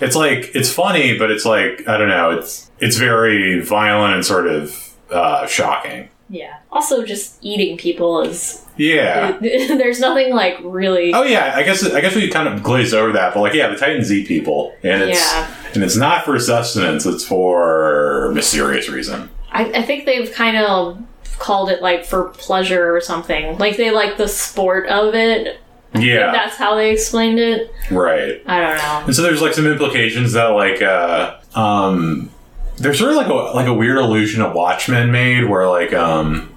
it's 0.00 0.16
like 0.16 0.50
it's 0.54 0.72
funny 0.72 1.16
but 1.18 1.30
it's 1.30 1.44
like 1.44 1.86
i 1.86 1.96
don't 1.98 2.08
know 2.08 2.30
it's 2.30 2.70
it's 2.80 2.96
very 2.96 3.60
violent 3.60 4.14
and 4.14 4.24
sort 4.24 4.46
of 4.46 4.94
uh 5.10 5.46
shocking 5.46 6.08
Yeah. 6.30 6.54
Also, 6.72 7.04
just 7.04 7.36
eating 7.42 7.76
people 7.76 8.22
is. 8.22 8.64
yeah 8.76 9.32
There's 9.40 9.98
nothing 10.00 10.32
like 10.34 10.56
really. 10.62 11.12
Oh 11.12 11.22
yeah, 11.24 11.52
I 11.56 11.62
guess 11.64 11.84
I 11.84 12.00
guess 12.00 12.14
we 12.14 12.28
kind 12.30 12.48
of 12.48 12.62
glazed 12.62 12.94
over 12.94 13.12
that, 13.12 13.34
but 13.34 13.40
like 13.40 13.52
yeah, 13.54 13.68
the 13.68 13.76
Titans 13.76 14.10
eat 14.12 14.26
people, 14.28 14.72
and 14.84 15.02
it's 15.02 15.18
Yeah. 15.20 15.54
and 15.74 15.82
it's 15.82 15.96
not 15.96 16.24
for 16.24 16.38
sustenance; 16.38 17.04
it's 17.06 17.24
for 17.24 18.30
mysterious 18.32 18.88
reason. 18.88 19.28
I, 19.50 19.64
I 19.80 19.82
think 19.82 20.06
they've 20.06 20.30
kind 20.32 20.56
of 20.56 21.02
called 21.40 21.68
it 21.70 21.82
like 21.82 22.04
for 22.04 22.28
pleasure 22.30 22.94
or 22.94 23.00
something. 23.00 23.58
Like 23.58 23.76
they 23.76 23.90
like 23.90 24.16
the 24.16 24.28
sport 24.28 24.86
of 24.86 25.14
it. 25.14 25.60
Yeah, 25.94 26.30
That's 26.32 26.56
how 26.56 26.76
they 26.76 26.92
explained 26.92 27.38
it. 27.40 27.72
right. 27.90 28.40
I 28.46 28.60
don't 28.60 28.76
know. 28.76 29.02
And 29.06 29.14
so 29.14 29.22
there's 29.22 29.42
like 29.42 29.54
some 29.54 29.66
implications 29.66 30.32
that 30.34 30.46
like 30.48 30.80
uh 30.82 31.36
um 31.54 32.30
there's 32.76 32.98
sort 32.98 33.10
of 33.10 33.16
like 33.16 33.26
a 33.26 33.34
like 33.34 33.66
a 33.66 33.74
weird 33.74 33.98
illusion 33.98 34.40
of 34.42 34.54
Watchmen 34.54 35.10
made 35.10 35.44
where 35.48 35.68
like 35.68 35.92
um 35.92 36.54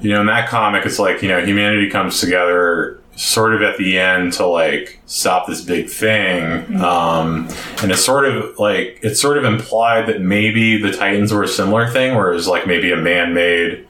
you 0.00 0.10
know 0.10 0.20
in 0.20 0.26
that 0.26 0.48
comic 0.48 0.84
it's 0.84 0.98
like 0.98 1.22
you 1.22 1.28
know 1.28 1.44
humanity 1.44 1.88
comes 1.90 2.20
together 2.20 2.98
sort 3.14 3.54
of 3.54 3.62
at 3.62 3.76
the 3.76 3.98
end 3.98 4.32
to 4.32 4.46
like 4.46 4.98
stop 5.06 5.46
this 5.46 5.60
big 5.60 5.88
thing 5.88 6.80
um 6.82 7.46
and 7.82 7.92
it's 7.92 8.02
sort 8.04 8.24
of 8.24 8.58
like 8.58 8.98
it's 9.02 9.20
sort 9.20 9.36
of 9.38 9.44
implied 9.44 10.06
that 10.06 10.20
maybe 10.20 10.76
the 10.80 10.90
titans 10.90 11.30
were 11.32 11.42
a 11.42 11.48
similar 11.48 11.88
thing 11.88 12.16
where 12.16 12.32
it 12.32 12.34
was 12.34 12.48
like 12.48 12.66
maybe 12.66 12.90
a 12.90 12.96
man-made 12.96 13.86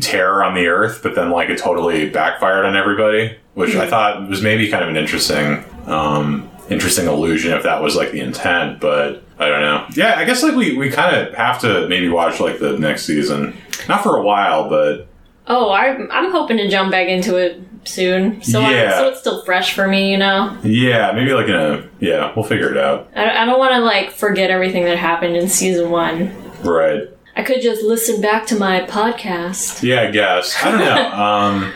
terror 0.00 0.42
on 0.42 0.54
the 0.54 0.68
earth 0.68 1.00
but 1.02 1.14
then 1.14 1.30
like 1.30 1.50
it 1.50 1.58
totally 1.58 2.08
backfired 2.08 2.64
on 2.64 2.74
everybody 2.76 3.36
which 3.54 3.74
i 3.76 3.86
thought 3.88 4.28
was 4.28 4.42
maybe 4.42 4.68
kind 4.70 4.82
of 4.82 4.88
an 4.90 4.96
interesting 4.96 5.64
um 5.86 6.48
interesting 6.70 7.06
illusion 7.06 7.52
if 7.52 7.62
that 7.64 7.82
was 7.82 7.96
like 7.96 8.10
the 8.12 8.20
intent 8.20 8.80
but 8.80 9.22
i 9.38 9.48
don't 9.48 9.60
know 9.60 9.86
yeah 9.94 10.14
i 10.18 10.24
guess 10.24 10.42
like 10.42 10.54
we 10.54 10.76
we 10.76 10.90
kind 10.90 11.14
of 11.16 11.34
have 11.34 11.60
to 11.60 11.86
maybe 11.88 12.08
watch 12.08 12.40
like 12.40 12.58
the 12.60 12.78
next 12.78 13.04
season 13.04 13.54
not 13.88 14.02
for 14.02 14.16
a 14.16 14.22
while 14.22 14.68
but 14.68 15.06
Oh, 15.44 15.72
I'm 15.72 16.08
I'm 16.12 16.30
hoping 16.30 16.56
to 16.58 16.68
jump 16.68 16.92
back 16.92 17.08
into 17.08 17.34
it 17.36 17.60
soon. 17.82 18.40
So 18.44 18.60
I, 18.60 18.70
Yeah. 18.70 18.98
so 18.98 19.08
it's 19.08 19.18
still 19.18 19.44
fresh 19.44 19.74
for 19.74 19.88
me, 19.88 20.08
you 20.12 20.16
know. 20.16 20.56
yeah 20.62 21.10
maybe 21.10 21.32
like 21.32 21.48
in 21.48 21.56
a 21.56 21.82
yeah 21.98 22.32
we'll 22.36 22.44
figure 22.44 22.70
it 22.70 22.76
out 22.76 23.10
I, 23.16 23.42
I 23.42 23.44
don't 23.44 23.58
want 23.58 23.72
to 23.74 23.80
like 23.80 24.12
forget 24.12 24.52
everything 24.52 24.84
that 24.84 24.98
happened 24.98 25.36
in 25.36 25.48
season 25.48 25.90
one. 25.90 26.30
right 26.62 27.08
I 27.34 27.42
could 27.42 27.60
just 27.60 27.82
listen 27.82 28.20
back 28.20 28.46
to 28.46 28.56
my 28.56 28.82
podcast. 28.82 29.82
Yeah, 29.82 30.02
I 30.02 30.10
guess. 30.12 30.54
I 30.62 30.70
don't 30.70 30.80
know. 30.80 31.10
um, 31.12 31.72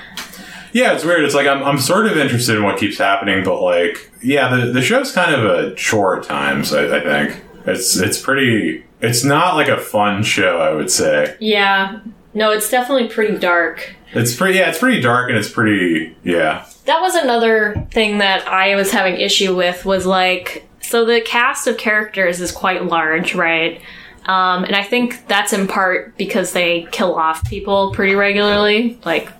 yeah, 0.76 0.92
it's 0.92 1.04
weird. 1.06 1.24
It's 1.24 1.34
like 1.34 1.46
I'm, 1.46 1.62
I'm 1.64 1.78
sort 1.78 2.06
of 2.06 2.18
interested 2.18 2.54
in 2.54 2.62
what 2.62 2.78
keeps 2.78 2.98
happening, 2.98 3.42
but 3.42 3.62
like, 3.62 4.10
yeah, 4.22 4.54
the, 4.54 4.72
the 4.72 4.82
show's 4.82 5.10
kind 5.10 5.34
of 5.34 5.42
a 5.42 5.74
chore 5.74 6.18
at 6.18 6.24
times. 6.24 6.74
I, 6.74 6.98
I 6.98 7.00
think 7.00 7.42
it's 7.64 7.96
it's 7.96 8.20
pretty. 8.20 8.84
It's 9.00 9.24
not 9.24 9.56
like 9.56 9.68
a 9.68 9.78
fun 9.78 10.22
show. 10.22 10.58
I 10.58 10.74
would 10.74 10.90
say 10.90 11.34
Yeah. 11.40 12.00
No, 12.34 12.50
it's 12.50 12.68
definitely 12.68 13.08
pretty 13.08 13.38
dark. 13.38 13.94
it's 14.12 14.36
pretty. 14.36 14.58
Yeah, 14.58 14.68
it's 14.68 14.78
pretty 14.78 15.00
dark 15.00 15.30
and 15.30 15.38
it's 15.38 15.48
pretty. 15.48 16.14
Yeah, 16.22 16.66
That 16.84 17.00
was 17.00 17.14
another 17.14 17.86
thing 17.90 18.18
that 18.18 18.46
I 18.46 18.76
was 18.76 18.90
having 18.90 19.18
issue 19.18 19.56
with 19.56 19.86
was 19.86 20.04
like 20.04 20.68
so 20.82 21.06
the 21.06 21.22
cast 21.22 21.66
of 21.66 21.78
characters 21.78 22.42
is 22.42 22.52
quite 22.52 22.84
large, 22.84 23.34
right? 23.34 23.80
Um, 24.26 24.64
and 24.64 24.76
I 24.76 24.82
think 24.82 25.26
that's 25.26 25.54
in 25.54 25.68
part 25.68 26.18
because 26.18 26.52
they 26.52 26.86
kill 26.90 27.14
off 27.14 27.48
people 27.48 27.92
pretty 27.92 28.14
regularly. 28.14 28.98
Like 29.06 29.30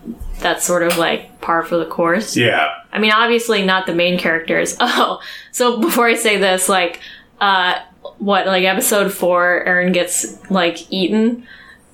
that's 0.40 0.64
sort 0.64 0.83
of 0.83 0.99
like 0.99 1.40
par 1.40 1.62
for 1.62 1.77
the 1.77 1.87
course. 1.87 2.37
yeah, 2.37 2.75
I 2.92 2.99
mean, 2.99 3.12
obviously 3.12 3.64
not 3.64 3.87
the 3.87 3.94
main 3.94 4.18
characters. 4.18 4.77
Oh, 4.81 5.20
so 5.53 5.81
before 5.81 6.07
I 6.07 6.14
say 6.14 6.37
this, 6.37 6.68
like, 6.68 7.01
uh, 7.40 7.79
what, 8.18 8.46
like 8.46 8.64
episode 8.64 9.12
four, 9.12 9.64
Eren 9.66 9.92
gets, 9.92 10.49
like, 10.51 10.90
eaten, 10.92 11.46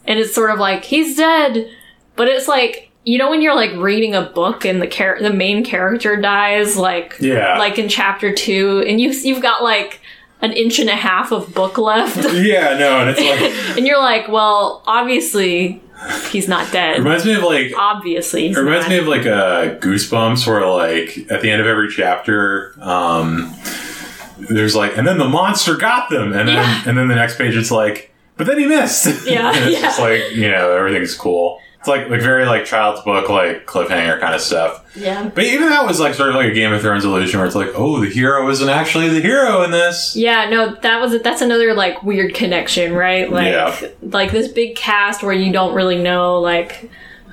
and 0.06 0.18
it's 0.18 0.34
sort 0.34 0.50
of 0.50 0.58
like, 0.58 0.84
he's 0.84 1.16
dead! 1.16 1.68
But 2.16 2.28
it's 2.28 2.46
like, 2.48 2.90
you 3.04 3.18
know 3.18 3.30
when 3.30 3.40
you're, 3.42 3.54
like, 3.54 3.72
reading 3.72 4.14
a 4.14 4.22
book 4.22 4.64
and 4.64 4.80
the 4.82 4.86
char- 4.86 5.20
the 5.20 5.32
main 5.32 5.64
character 5.64 6.16
dies, 6.20 6.76
like, 6.76 7.16
Yeah. 7.20 7.58
like 7.58 7.78
in 7.78 7.88
chapter 7.88 8.32
two, 8.34 8.84
and 8.86 9.00
you, 9.00 9.10
you've 9.10 9.42
got, 9.42 9.62
like, 9.62 10.00
an 10.40 10.52
inch 10.52 10.78
and 10.80 10.90
a 10.90 10.96
half 10.96 11.30
of 11.32 11.54
book 11.54 11.78
left, 11.78 12.16
yeah. 12.34 12.76
No, 12.76 12.98
and 13.00 13.10
it's 13.10 13.20
like 13.20 13.76
and 13.78 13.86
you're 13.86 14.00
like, 14.00 14.26
well, 14.28 14.82
obviously, 14.88 15.80
he's 16.30 16.48
not 16.48 16.72
dead. 16.72 16.98
reminds 16.98 17.24
me 17.24 17.34
of 17.34 17.42
like 17.42 17.72
Obviously, 17.76 18.48
he's 18.48 18.56
It 18.56 18.60
reminds 18.60 18.84
not. 18.86 18.90
me 18.90 18.98
of 18.98 19.06
like 19.08 19.24
a 19.26 19.78
Goosebumps, 19.80 20.46
where 20.46 20.66
like 20.66 21.30
at 21.30 21.42
the 21.42 21.50
end 21.50 21.60
of 21.60 21.66
every 21.66 21.88
chapter, 21.90 22.74
um, 22.80 23.54
there's 24.38 24.74
like, 24.74 24.96
and 24.96 25.06
then 25.06 25.18
the 25.18 25.28
monster 25.28 25.76
got 25.76 26.10
them, 26.10 26.32
and 26.32 26.48
then 26.48 26.56
Yeah. 26.56 26.82
and 26.86 26.98
then 26.98 27.08
the 27.08 27.14
next 27.14 27.38
page 27.38 27.56
it's 27.56 27.70
like, 27.70 28.12
but 28.36 28.46
then 28.46 28.58
he 28.58 28.66
missed. 28.66 29.26
Yeah, 29.26 29.48
and 29.54 29.64
it's 29.64 29.74
yeah. 29.74 29.82
just 29.82 30.00
like 30.00 30.32
you 30.32 30.50
know 30.50 30.76
everything's 30.76 31.14
cool. 31.14 31.60
It's 31.82 31.88
like 31.88 32.08
like 32.08 32.20
very 32.20 32.46
like 32.46 32.64
child's 32.64 33.00
book 33.00 33.28
like 33.28 33.66
cliffhanger 33.66 34.20
kind 34.20 34.36
of 34.36 34.40
stuff. 34.40 34.84
yeah. 34.94 35.28
But 35.34 35.42
even 35.42 35.68
that 35.70 35.84
was 35.84 35.98
like 35.98 36.14
sort 36.14 36.28
of 36.28 36.36
like 36.36 36.46
a 36.46 36.54
Game 36.54 36.72
of 36.72 36.80
Thrones 36.80 37.04
illusion 37.04 37.40
where 37.40 37.46
it's 37.46 37.56
like, 37.56 37.70
oh, 37.74 37.98
the 38.00 38.08
hero 38.08 38.48
isn't 38.50 38.68
actually 38.68 39.08
the 39.08 39.20
hero 39.20 39.62
in 39.64 39.72
this. 39.72 40.14
Yeah, 40.14 40.48
no, 40.48 40.76
that 40.76 41.00
was 41.00 41.20
that's 41.22 41.40
another 41.42 41.74
like 41.74 42.00
weird 42.04 42.34
connection, 42.34 42.92
right? 42.92 43.28
Like 43.28 43.52
Yeah. 43.52 43.88
like 44.00 44.30
this 44.30 44.46
big 44.46 44.76
cast 44.76 45.24
where 45.24 45.32
you 45.32 45.52
don't 45.52 45.74
really 45.74 46.00
know 46.00 46.40
like 46.40 46.88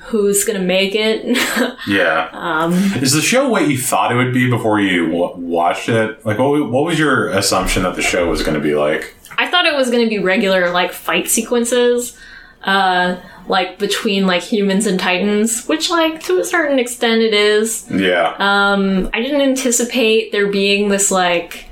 who's 0.06 0.42
gonna 0.44 0.58
make 0.58 0.96
it. 0.96 1.38
Yeah. 1.86 2.28
um, 2.32 2.72
Is 3.02 3.12
the 3.12 3.22
show 3.22 3.48
what 3.48 3.68
you 3.68 3.78
thought 3.78 4.10
it 4.12 4.16
would 4.16 4.34
be 4.34 4.50
before 4.50 4.80
you 4.80 5.06
w- 5.06 5.32
watched 5.36 5.88
it? 5.88 6.26
Like, 6.26 6.38
what, 6.38 6.68
what 6.70 6.84
was 6.84 6.98
your 6.98 7.28
assumption 7.30 7.84
that 7.84 7.94
the 7.96 8.02
show 8.02 8.28
was 8.28 8.42
going 8.42 8.54
to 8.54 8.60
be 8.60 8.74
like? 8.74 9.14
I 9.38 9.48
thought 9.50 9.64
it 9.64 9.74
was 9.74 9.90
gonna 9.90 10.08
be 10.08 10.18
regular 10.18 10.70
like 10.70 10.92
fight 10.92 11.28
sequences, 11.28 12.18
uh, 12.64 13.16
like 13.48 13.78
between 13.78 14.26
like 14.26 14.42
humans 14.42 14.86
and 14.86 14.98
titans, 15.00 15.66
which 15.66 15.90
like 15.90 16.22
to 16.24 16.38
a 16.40 16.44
certain 16.44 16.78
extent 16.78 17.22
it 17.22 17.34
is. 17.34 17.90
Yeah. 17.90 18.34
Um, 18.38 19.08
I 19.14 19.20
didn't 19.22 19.40
anticipate 19.40 20.32
there 20.32 20.48
being 20.48 20.88
this 20.88 21.10
like. 21.10 21.66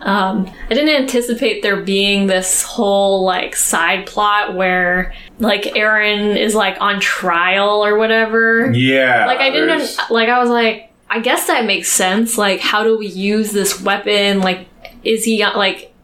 Um, 0.00 0.50
I 0.68 0.74
didn't 0.74 0.90
anticipate 0.94 1.62
there 1.62 1.80
being 1.80 2.26
this 2.26 2.62
whole 2.62 3.24
like 3.24 3.56
side 3.56 4.04
plot 4.06 4.54
where 4.54 5.14
like 5.38 5.62
Eren 5.62 6.36
is 6.36 6.54
like 6.54 6.76
on 6.78 7.00
trial 7.00 7.82
or 7.82 7.96
whatever. 7.96 8.70
yeah. 8.72 9.24
like 9.24 9.38
I 9.38 9.48
didn't 9.48 9.68
there's- 9.68 9.98
like 10.10 10.28
I 10.28 10.38
was 10.40 10.50
like 10.50 10.92
I 11.08 11.20
guess 11.20 11.46
that 11.46 11.64
makes 11.64 11.88
sense. 11.88 12.36
Like 12.36 12.60
how 12.60 12.82
do 12.84 12.98
we 12.98 13.06
use 13.06 13.52
this 13.52 13.80
weapon? 13.80 14.40
Like 14.40 14.68
is 15.04 15.24
he 15.24 15.42
like 15.42 15.94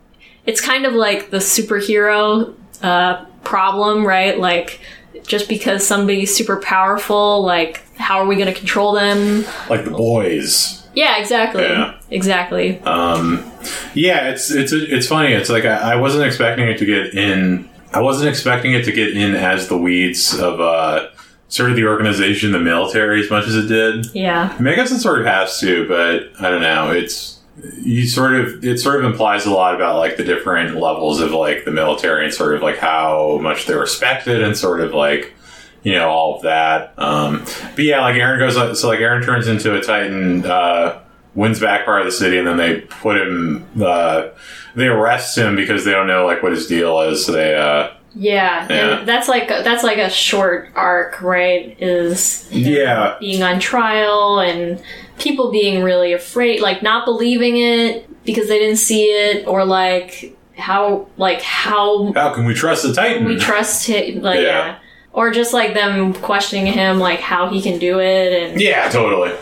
it's 0.47 0.63
kind 0.63 0.87
of 0.87 0.95
like 0.95 1.29
the 1.31 1.39
superhero 1.39 2.55
uh 2.83 3.27
problem, 3.45 4.07
right? 4.07 4.39
Like 4.39 4.81
just 5.27 5.49
because 5.49 5.87
somebody's 5.87 6.35
super 6.35 6.61
powerful, 6.61 7.43
like 7.43 7.83
how 7.97 8.19
are 8.19 8.27
we 8.27 8.37
going 8.37 8.53
to 8.53 8.59
control 8.59 8.93
them? 8.93 9.45
like 9.69 9.85
the 9.85 9.91
boys. 9.91 10.87
Yeah, 10.95 11.19
exactly. 11.19 11.63
Yeah. 11.63 12.01
Exactly. 12.11 12.81
Um, 12.81 13.49
yeah, 13.95 14.31
it's 14.31 14.51
it's 14.51 14.73
it's 14.73 15.07
funny. 15.07 15.33
It's 15.33 15.49
like 15.49 15.65
I, 15.65 15.93
I 15.93 15.97
wasn't 15.97 16.25
expecting 16.25 16.67
it 16.67 16.79
to 16.79 16.85
get 16.87 17.15
in. 17.15 17.69
I 17.93 18.01
wasn't 18.01 18.29
expecting 18.29 18.73
it 18.75 18.85
to 18.85 18.93
get 18.93 19.17
in 19.17 19.35
as 19.35 19.69
the 19.69 19.77
weeds 19.77 20.39
of 20.39 20.61
uh, 20.61 21.09
sort 21.49 21.71
of 21.71 21.77
the 21.77 21.87
organization, 21.87 22.53
the 22.53 22.61
military, 22.61 23.21
as 23.23 23.31
much 23.31 23.47
as 23.47 23.57
it 23.57 23.67
did. 23.69 24.07
yeah. 24.15 24.55
I 24.57 24.61
mean, 24.63 24.73
I 24.73 24.77
guess 24.77 24.91
it 24.93 25.01
sort 25.01 25.21
of 25.21 25.27
has 25.27 25.59
to, 25.61 25.87
but 25.89 26.31
I 26.45 26.51
don't 26.51 26.63
know. 26.63 26.91
It's 26.93 27.40
you 27.83 28.07
sort 28.07 28.35
of 28.37 28.65
it 28.65 28.79
sort 28.79 29.05
of 29.05 29.11
implies 29.11 29.47
a 29.47 29.51
lot 29.51 29.75
about 29.75 29.97
like 29.99 30.17
the 30.17 30.25
different 30.25 30.77
levels 30.77 31.21
of 31.21 31.33
like 31.33 31.65
the 31.65 31.71
military 31.71 32.25
and 32.25 32.33
sort 32.35 32.55
of 32.55 32.63
like 32.63 32.79
how 32.79 33.39
much 33.43 33.67
they're 33.67 33.79
respected 33.81 34.43
and 34.43 34.57
sort 34.57 34.81
of 34.81 34.93
like 34.95 35.35
you 35.83 35.93
know 35.93 36.09
all 36.09 36.37
of 36.37 36.43
that. 36.43 36.95
Um, 36.99 37.45
but 37.75 37.85
yeah, 37.85 38.01
like 38.03 38.15
Eren 38.17 38.39
goes 38.39 38.81
so 38.81 38.89
like 38.89 39.01
Eren 39.01 39.25
turns 39.25 39.49
into 39.49 39.75
a 39.77 39.83
Titan, 39.83 40.45
uh, 40.45 41.01
wins 41.35 41.59
back 41.61 41.85
part 41.85 42.01
of 42.01 42.07
the 42.07 42.13
city, 42.13 42.39
and 42.39 42.47
then 42.47 42.57
they 42.57 42.81
put 42.83 43.17
him. 43.17 43.67
Uh, 43.83 44.29
they 44.75 44.87
arrest 44.87 45.37
him 45.37 45.57
because 45.57 45.85
they 45.85 45.91
don't 45.91 46.07
know 46.07 46.27
like 46.27 46.43
what 46.43 46.53
his 46.53 46.67
deal 46.67 47.01
is. 47.01 47.25
So 47.27 47.33
they 47.33 47.55
uh, 47.57 47.91
Yeah, 48.15 48.67
Yeah. 48.71 49.05
that's 49.05 49.29
like 49.29 49.49
that's 49.49 49.83
like 49.83 49.99
a 49.99 50.11
short 50.11 50.69
arc, 50.75 51.21
right? 51.23 51.77
Is 51.81 52.47
yeah. 52.53 53.17
being 53.19 53.43
on 53.43 53.59
trial 53.59 54.39
and 54.41 54.81
people 55.21 55.51
being 55.51 55.83
really 55.83 56.13
afraid, 56.13 56.61
like 56.61 56.83
not 56.83 57.05
believing 57.05 57.57
it 57.59 58.09
because 58.25 58.49
they 58.49 58.59
didn't 58.59 58.77
see 58.79 59.05
it, 59.05 59.47
or 59.47 59.65
like 59.65 60.37
how 60.57 61.07
like 61.17 61.43
how 61.43 62.13
How 62.13 62.35
can 62.35 62.45
we 62.45 62.55
trust 62.55 62.83
the 62.83 62.93
Titan? 62.93 63.25
we 63.27 63.37
trust 63.37 63.87
him, 63.87 64.23
like 64.23 64.41
Yeah. 64.41 64.43
yeah. 64.43 64.79
or 65.13 65.31
just 65.31 65.53
like 65.55 65.75
them 65.75 66.13
questioning 66.15 66.67
him, 66.67 66.99
like 66.99 67.21
how 67.21 67.49
he 67.49 67.63
can 67.63 67.79
do 67.79 68.01
it, 68.01 68.33
and 68.51 68.61
yeah, 68.61 68.89
totally. 68.91 69.33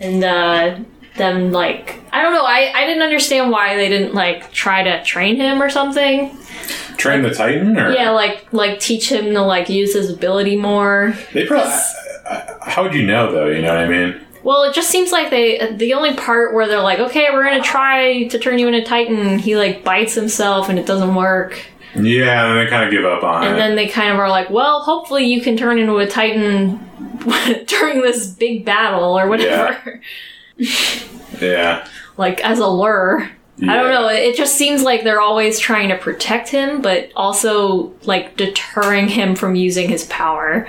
and 0.00 0.22
uh, 0.24 0.78
them 1.16 1.50
like 1.52 2.00
I 2.12 2.22
don't 2.22 2.34
know, 2.34 2.44
I 2.44 2.72
I 2.74 2.86
didn't 2.86 3.02
understand 3.02 3.50
why 3.50 3.76
they 3.76 3.88
didn't 3.88 4.14
like 4.14 4.52
try 4.52 4.82
to 4.82 5.02
train 5.04 5.36
him 5.36 5.62
or 5.62 5.70
something. 5.70 6.36
Train 6.98 7.22
the 7.22 7.30
Titan, 7.30 7.78
or 7.78 7.92
Yeah, 7.92 8.10
like 8.10 8.52
like 8.52 8.80
teach 8.80 9.10
him 9.12 9.32
to 9.34 9.42
like 9.42 9.68
use 9.68 9.94
his 9.94 10.10
ability 10.10 10.56
more. 10.56 11.14
They 11.32 11.46
probably. 11.46 11.72
How 12.62 12.82
would 12.82 12.94
you 12.94 13.06
know 13.06 13.30
though? 13.30 13.46
You 13.46 13.62
know 13.62 13.68
what 13.68 13.84
I 13.84 13.88
mean? 13.88 14.20
Well, 14.46 14.62
it 14.62 14.74
just 14.74 14.90
seems 14.90 15.10
like 15.10 15.30
they 15.30 15.58
uh, 15.58 15.72
the 15.72 15.94
only 15.94 16.14
part 16.14 16.54
where 16.54 16.68
they're 16.68 16.80
like, 16.80 17.00
okay, 17.00 17.26
we're 17.32 17.42
gonna 17.42 17.64
try 17.64 18.28
to 18.28 18.38
turn 18.38 18.60
you 18.60 18.68
into 18.68 18.84
Titan. 18.84 19.40
He 19.40 19.56
like 19.56 19.82
bites 19.82 20.14
himself 20.14 20.68
and 20.68 20.78
it 20.78 20.86
doesn't 20.86 21.16
work, 21.16 21.60
Yeah, 21.96 22.46
and 22.46 22.56
they 22.56 22.70
kind 22.70 22.84
of 22.84 22.92
give 22.92 23.04
up 23.04 23.24
on 23.24 23.42
and 23.42 23.46
it. 23.46 23.50
And 23.50 23.60
then 23.60 23.74
they 23.74 23.88
kind 23.88 24.12
of 24.12 24.20
are 24.20 24.28
like, 24.28 24.48
well, 24.48 24.82
hopefully 24.82 25.24
you 25.24 25.40
can 25.40 25.56
turn 25.56 25.80
into 25.80 25.96
a 25.96 26.06
Titan 26.06 26.78
during 27.66 28.02
this 28.02 28.28
big 28.28 28.64
battle 28.64 29.18
or 29.18 29.26
whatever, 29.26 30.00
yeah. 30.56 30.68
yeah. 31.40 31.88
like 32.16 32.40
as 32.44 32.60
a 32.60 32.68
lure. 32.68 33.28
I 33.62 33.74
don't 33.74 33.90
know. 33.90 34.06
It 34.08 34.36
just 34.36 34.54
seems 34.54 34.84
like 34.84 35.02
they're 35.02 35.20
always 35.20 35.58
trying 35.58 35.88
to 35.88 35.96
protect 35.98 36.50
him, 36.50 36.82
but 36.82 37.10
also 37.16 37.92
like 38.04 38.36
deterring 38.36 39.08
him 39.08 39.34
from 39.34 39.56
using 39.56 39.88
his 39.88 40.04
power. 40.04 40.68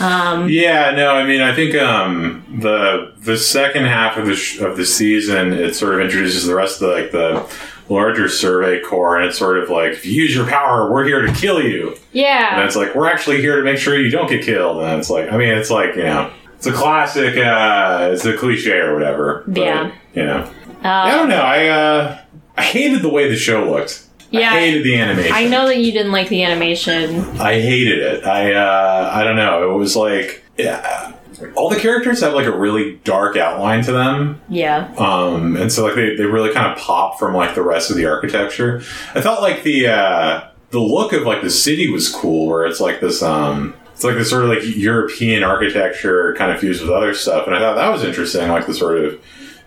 Um, 0.00 0.48
Yeah, 0.48 0.90
no, 0.92 1.10
I 1.14 1.24
mean, 1.24 1.40
I 1.40 1.54
think 1.54 1.74
um, 1.76 2.44
the 2.60 3.12
the 3.18 3.36
second 3.36 3.84
half 3.86 4.16
of 4.16 4.26
the 4.26 4.34
sh- 4.36 4.58
of 4.60 4.76
the 4.76 4.84
season 4.86 5.52
it 5.52 5.74
sort 5.74 5.94
of 5.94 6.00
introduces 6.00 6.46
the 6.46 6.54
rest 6.54 6.80
of 6.82 6.88
the, 6.88 6.94
like 6.94 7.10
the 7.12 7.46
larger 7.88 8.28
Survey 8.28 8.80
Corps, 8.82 9.16
and 9.16 9.26
it's 9.26 9.38
sort 9.38 9.58
of 9.58 9.70
like 9.70 9.92
if 9.92 10.04
you 10.04 10.12
use 10.22 10.34
your 10.34 10.46
power, 10.46 10.90
we're 10.92 11.04
here 11.04 11.22
to 11.22 11.32
kill 11.32 11.62
you, 11.62 11.96
Yeah, 12.12 12.56
and 12.58 12.64
it's 12.66 12.76
like 12.76 12.94
we're 12.94 13.08
actually 13.08 13.40
here 13.40 13.56
to 13.56 13.62
make 13.62 13.78
sure 13.78 13.96
you 13.98 14.10
don't 14.10 14.28
get 14.28 14.44
killed, 14.44 14.82
and 14.82 14.98
it's 14.98 15.08
like 15.10 15.32
I 15.32 15.36
mean, 15.36 15.50
it's 15.50 15.70
like 15.70 15.94
you 15.96 16.02
know, 16.02 16.30
it's 16.56 16.66
a 16.66 16.72
classic, 16.72 17.36
uh, 17.38 18.10
it's 18.12 18.24
a 18.24 18.36
cliche 18.36 18.78
or 18.78 18.92
whatever. 18.94 19.44
but, 19.46 19.56
Yeah. 19.62 19.92
you 20.14 20.24
know, 20.24 20.38
uh, 20.84 20.88
I 20.88 21.10
don't 21.12 21.28
know, 21.28 21.40
I 21.40 21.68
uh, 21.68 22.18
I 22.56 22.62
hated 22.62 23.02
the 23.02 23.08
way 23.08 23.28
the 23.28 23.36
show 23.36 23.70
looked. 23.70 24.02
Yeah. 24.38 24.52
I 24.52 24.60
hated 24.60 24.84
the 24.84 24.96
animation. 24.98 25.32
I 25.32 25.46
know 25.48 25.66
that 25.66 25.78
you 25.78 25.92
didn't 25.92 26.12
like 26.12 26.28
the 26.28 26.42
animation. 26.44 27.20
I 27.40 27.60
hated 27.60 27.98
it. 27.98 28.24
I 28.24 28.52
uh, 28.54 29.10
I 29.14 29.24
don't 29.24 29.36
know. 29.36 29.72
It 29.72 29.76
was 29.76 29.96
like 29.96 30.42
yeah, 30.58 31.12
all 31.54 31.68
the 31.68 31.78
characters 31.78 32.20
have 32.22 32.32
like 32.34 32.46
a 32.46 32.56
really 32.56 32.96
dark 33.04 33.36
outline 33.36 33.82
to 33.84 33.92
them, 33.92 34.40
Yeah. 34.48 34.90
um, 34.96 35.54
and 35.56 35.70
so 35.70 35.84
like 35.84 35.94
they, 35.94 36.16
they 36.16 36.24
really 36.24 36.52
kind 36.54 36.72
of 36.72 36.78
pop 36.78 37.18
from 37.18 37.34
like 37.34 37.54
the 37.54 37.62
rest 37.62 37.90
of 37.90 37.96
the 37.98 38.06
architecture. 38.06 38.78
I 39.14 39.20
felt 39.20 39.42
like 39.42 39.62
the 39.62 39.88
uh, 39.88 40.48
the 40.70 40.80
look 40.80 41.12
of 41.12 41.22
like 41.24 41.42
the 41.42 41.50
city 41.50 41.90
was 41.90 42.08
cool, 42.08 42.46
where 42.48 42.64
it's 42.66 42.80
like 42.80 43.00
this 43.00 43.22
um. 43.22 43.74
It's 43.92 44.04
like 44.04 44.16
this 44.16 44.28
sort 44.28 44.42
of 44.44 44.50
like 44.50 44.58
European 44.62 45.42
architecture 45.42 46.34
kind 46.36 46.52
of 46.52 46.60
fused 46.60 46.82
with 46.82 46.90
other 46.90 47.14
stuff, 47.14 47.46
and 47.46 47.56
I 47.56 47.60
thought 47.60 47.76
that 47.76 47.88
was 47.88 48.04
interesting, 48.04 48.46
like 48.50 48.66
the 48.66 48.74
sort 48.74 48.98
of 49.02 49.12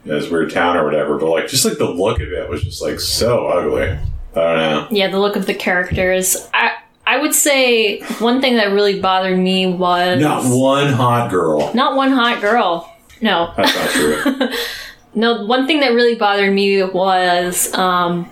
you 0.06 0.12
know, 0.12 0.20
this 0.20 0.30
weird 0.30 0.52
town 0.52 0.78
or 0.78 0.86
whatever. 0.86 1.18
But 1.18 1.32
like 1.32 1.48
just 1.48 1.66
like 1.66 1.80
the 1.80 1.90
look 1.90 2.20
of 2.20 2.32
it 2.32 2.48
was 2.48 2.62
just 2.62 2.80
like 2.80 3.00
so 3.00 3.48
ugly. 3.48 3.98
I 4.40 4.56
don't 4.56 4.58
know. 4.58 4.88
Yeah, 4.98 5.10
the 5.10 5.20
look 5.20 5.36
of 5.36 5.46
the 5.46 5.54
characters. 5.54 6.48
I 6.54 6.74
I 7.06 7.18
would 7.18 7.34
say 7.34 8.02
one 8.20 8.40
thing 8.42 8.56
that 8.58 8.72
really 8.72 9.00
bothered 9.00 9.38
me 9.40 9.66
was 9.68 10.22
Not 10.22 10.44
one 10.46 10.94
hot 10.94 11.30
girl. 11.32 11.74
not 11.74 11.96
one 11.96 12.12
hot 12.12 12.40
girl. 12.42 12.96
No. 13.22 13.54
That's 13.58 13.76
not 13.76 13.90
true. 13.92 14.50
No, 15.16 15.44
one 15.48 15.66
thing 15.66 15.80
that 15.80 15.94
really 15.94 16.14
bothered 16.14 16.54
me 16.54 16.84
was 16.84 17.74
um 17.74 18.30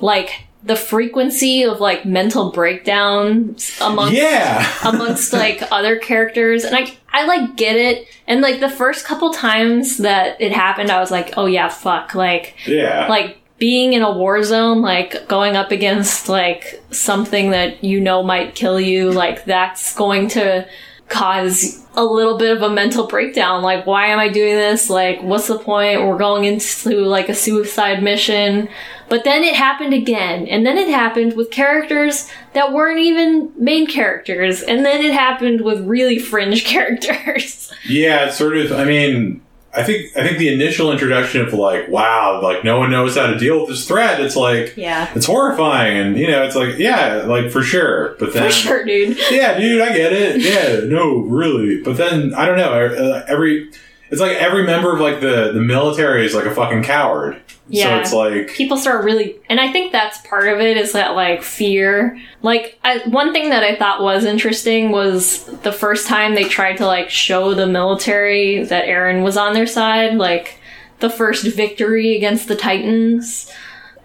like 0.00 0.44
the 0.62 0.76
frequency 0.76 1.64
of 1.64 1.80
like 1.80 2.04
mental 2.06 2.52
breakdowns 2.52 3.76
amongst 3.80 4.14
yeah. 4.14 4.72
amongst 4.84 5.32
like 5.32 5.60
other 5.72 5.96
characters 5.96 6.62
and 6.64 6.76
I 6.76 6.96
I 7.12 7.26
like 7.26 7.56
get 7.56 7.74
it 7.74 8.06
and 8.28 8.40
like 8.40 8.60
the 8.60 8.70
first 8.70 9.04
couple 9.04 9.32
times 9.32 9.98
that 9.98 10.40
it 10.40 10.52
happened 10.52 10.90
I 10.92 11.00
was 11.00 11.10
like 11.10 11.34
oh 11.36 11.46
yeah 11.46 11.68
fuck 11.68 12.14
like 12.14 12.54
Yeah. 12.66 13.08
like 13.08 13.38
being 13.58 13.92
in 13.92 14.02
a 14.02 14.10
war 14.10 14.42
zone 14.42 14.82
like 14.82 15.28
going 15.28 15.56
up 15.56 15.70
against 15.70 16.28
like 16.28 16.82
something 16.90 17.50
that 17.50 17.82
you 17.84 18.00
know 18.00 18.22
might 18.22 18.54
kill 18.54 18.80
you 18.80 19.10
like 19.10 19.44
that's 19.44 19.94
going 19.94 20.28
to 20.28 20.66
cause 21.08 21.84
a 21.94 22.04
little 22.04 22.38
bit 22.38 22.56
of 22.56 22.62
a 22.62 22.70
mental 22.70 23.06
breakdown. 23.06 23.62
Like 23.62 23.86
why 23.86 24.06
am 24.06 24.18
i 24.18 24.28
doing 24.28 24.54
this? 24.54 24.88
Like 24.88 25.22
what's 25.22 25.46
the 25.46 25.58
point? 25.58 26.02
We're 26.02 26.18
going 26.18 26.44
into 26.44 27.00
like 27.00 27.28
a 27.28 27.34
suicide 27.34 28.02
mission. 28.02 28.68
But 29.08 29.24
then 29.24 29.44
it 29.44 29.54
happened 29.54 29.92
again. 29.92 30.46
And 30.46 30.64
then 30.64 30.78
it 30.78 30.88
happened 30.88 31.36
with 31.36 31.50
characters 31.50 32.30
that 32.54 32.72
weren't 32.72 33.00
even 33.00 33.52
main 33.58 33.86
characters. 33.86 34.62
And 34.62 34.86
then 34.86 35.04
it 35.04 35.12
happened 35.12 35.60
with 35.60 35.86
really 35.86 36.18
fringe 36.18 36.64
characters. 36.64 37.70
Yeah, 37.86 38.30
sort 38.30 38.56
of 38.56 38.72
I 38.72 38.84
mean 38.84 39.42
I 39.74 39.82
think 39.82 40.14
I 40.16 40.26
think 40.26 40.38
the 40.38 40.52
initial 40.52 40.92
introduction 40.92 41.40
of 41.40 41.54
like, 41.54 41.88
wow, 41.88 42.40
like 42.42 42.62
no 42.62 42.78
one 42.78 42.90
knows 42.90 43.16
how 43.16 43.26
to 43.28 43.38
deal 43.38 43.60
with 43.60 43.70
this 43.70 43.88
threat, 43.88 44.20
it's 44.20 44.36
like 44.36 44.76
yeah 44.76 45.10
it's 45.14 45.26
horrifying 45.26 45.96
and 45.96 46.18
you 46.18 46.28
know, 46.28 46.42
it's 46.42 46.56
like, 46.56 46.78
yeah, 46.78 47.22
like 47.26 47.50
for 47.50 47.62
sure. 47.62 48.14
But 48.18 48.34
then 48.34 48.48
for 48.48 48.52
sure 48.52 48.84
dude 48.84 49.16
Yeah, 49.30 49.58
dude, 49.58 49.80
I 49.80 49.96
get 49.96 50.12
it. 50.12 50.40
Yeah, 50.42 50.88
no, 50.88 51.18
really. 51.18 51.80
But 51.82 51.96
then 51.96 52.34
I 52.34 52.46
don't 52.46 52.58
know, 52.58 52.72
uh, 52.72 53.24
every 53.28 53.70
it's 54.12 54.20
like 54.20 54.36
every 54.36 54.64
member 54.64 54.92
of 54.94 55.00
like 55.00 55.20
the 55.20 55.52
the 55.52 55.60
military 55.60 56.26
is 56.26 56.34
like 56.34 56.44
a 56.44 56.54
fucking 56.54 56.82
coward. 56.82 57.40
Yeah. 57.68 57.96
So 57.96 58.00
it's 58.00 58.12
like 58.12 58.54
people 58.54 58.76
start 58.76 59.04
really 59.04 59.36
and 59.48 59.58
i 59.58 59.72
think 59.72 59.92
that's 59.92 60.18
part 60.26 60.48
of 60.48 60.60
it 60.60 60.76
is 60.76 60.92
that 60.92 61.14
like 61.14 61.42
fear 61.42 62.20
like 62.42 62.78
I, 62.84 62.98
one 63.06 63.32
thing 63.32 63.50
that 63.50 63.62
i 63.62 63.76
thought 63.76 64.02
was 64.02 64.24
interesting 64.24 64.90
was 64.90 65.44
the 65.62 65.72
first 65.72 66.06
time 66.06 66.34
they 66.34 66.44
tried 66.44 66.76
to 66.78 66.86
like 66.86 67.08
show 67.08 67.54
the 67.54 67.66
military 67.66 68.64
that 68.64 68.86
Eren 68.86 69.22
was 69.22 69.36
on 69.36 69.54
their 69.54 69.66
side 69.66 70.16
like 70.16 70.58
the 70.98 71.08
first 71.08 71.46
victory 71.46 72.16
against 72.16 72.48
the 72.48 72.56
titans 72.56 73.50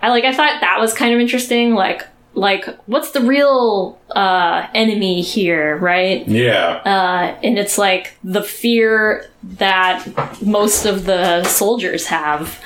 i 0.01 0.09
like 0.09 0.23
i 0.23 0.33
thought 0.33 0.61
that 0.61 0.79
was 0.79 0.93
kind 0.93 1.13
of 1.13 1.19
interesting 1.19 1.73
like 1.73 2.07
like 2.37 2.65
what's 2.85 3.11
the 3.11 3.21
real 3.21 3.99
uh, 4.11 4.67
enemy 4.73 5.21
here, 5.21 5.77
right? 5.77 6.27
Yeah. 6.27 6.81
Uh, 6.85 7.39
and 7.43 7.57
it's 7.57 7.77
like 7.77 8.13
the 8.23 8.43
fear 8.43 9.29
that 9.43 10.05
most 10.41 10.85
of 10.85 11.05
the 11.05 11.43
soldiers 11.43 12.07
have 12.07 12.63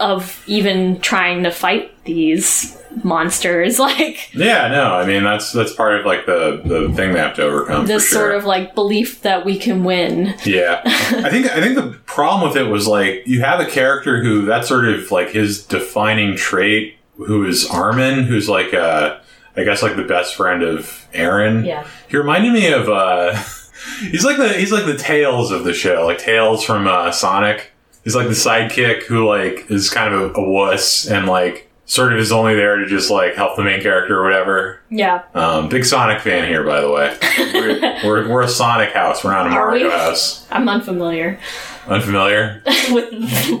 of 0.00 0.42
even 0.46 1.00
trying 1.00 1.42
to 1.44 1.50
fight 1.50 1.92
these 2.04 2.76
monsters. 3.04 3.78
Like 3.88 4.34
Yeah, 4.34 4.68
no, 4.68 4.94
I 4.94 5.06
mean 5.06 5.22
that's 5.22 5.52
that's 5.52 5.72
part 5.72 5.98
of 6.00 6.04
like 6.04 6.26
the 6.26 6.60
the 6.64 6.92
thing 6.94 7.12
they 7.12 7.20
have 7.20 7.36
to 7.36 7.42
overcome. 7.42 7.86
this 7.86 8.08
sure. 8.08 8.18
sort 8.18 8.34
of 8.34 8.44
like 8.44 8.74
belief 8.74 9.22
that 9.22 9.44
we 9.44 9.56
can 9.58 9.84
win. 9.84 10.34
Yeah, 10.44 10.82
I 10.84 11.30
think 11.30 11.46
I 11.46 11.60
think 11.60 11.76
the 11.76 11.96
problem 12.04 12.48
with 12.48 12.56
it 12.56 12.64
was 12.64 12.86
like 12.86 13.22
you 13.26 13.40
have 13.42 13.60
a 13.60 13.66
character 13.66 14.22
who 14.22 14.44
that's 14.44 14.68
sort 14.68 14.88
of 14.88 15.10
like 15.10 15.30
his 15.30 15.64
defining 15.64 16.36
trait, 16.36 16.97
who 17.18 17.44
is 17.46 17.66
Armin, 17.68 18.24
who's 18.24 18.48
like 18.48 18.72
uh 18.74 19.18
I 19.56 19.64
guess 19.64 19.82
like 19.82 19.96
the 19.96 20.04
best 20.04 20.34
friend 20.36 20.62
of 20.62 21.06
Eren. 21.12 21.66
Yeah. 21.66 21.86
he 22.08 22.16
reminded 22.16 22.52
me 22.52 22.72
of 22.72 22.88
uh 22.88 23.42
he's 24.00 24.24
like 24.24 24.36
the 24.36 24.52
he's 24.52 24.72
like 24.72 24.86
the 24.86 24.96
Tails 24.96 25.50
of 25.50 25.64
the 25.64 25.74
show, 25.74 26.04
like 26.06 26.18
Tails 26.18 26.64
from 26.64 26.86
uh, 26.86 27.10
Sonic. 27.12 27.72
He's 28.04 28.14
like 28.14 28.28
the 28.28 28.32
sidekick 28.32 29.02
who 29.04 29.26
like 29.28 29.70
is 29.70 29.90
kind 29.90 30.14
of 30.14 30.20
a, 30.36 30.40
a 30.40 30.48
wuss 30.50 31.06
and 31.06 31.26
like 31.26 31.67
sort 31.88 32.12
of 32.12 32.18
is 32.20 32.30
only 32.30 32.54
there 32.54 32.76
to 32.76 32.86
just 32.86 33.10
like 33.10 33.34
help 33.34 33.56
the 33.56 33.64
main 33.64 33.80
character 33.82 34.20
or 34.20 34.22
whatever. 34.22 34.80
Yeah. 34.90 35.22
Um, 35.34 35.68
big 35.68 35.84
Sonic 35.84 36.20
fan 36.20 36.46
here, 36.48 36.62
by 36.62 36.80
the 36.80 36.90
way. 36.90 37.18
We're, 37.52 37.80
we're, 38.04 38.28
we're 38.28 38.42
a 38.42 38.48
Sonic 38.48 38.92
house. 38.92 39.24
We're 39.24 39.32
not 39.32 39.46
a 39.46 39.50
Are 39.50 39.66
Mario 39.66 39.86
we? 39.86 39.90
house. 39.92 40.46
I'm 40.50 40.68
unfamiliar 40.68 41.40
Unfamiliar 41.88 42.62
with 42.92 43.10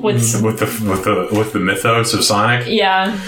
with 0.02 0.42
with 0.42 0.58
the 0.60 0.88
with 0.90 1.04
the 1.04 1.28
with 1.36 1.52
the 1.52 1.58
mythos 1.58 2.12
of 2.14 2.22
Sonic. 2.22 2.66
yeah. 2.68 3.18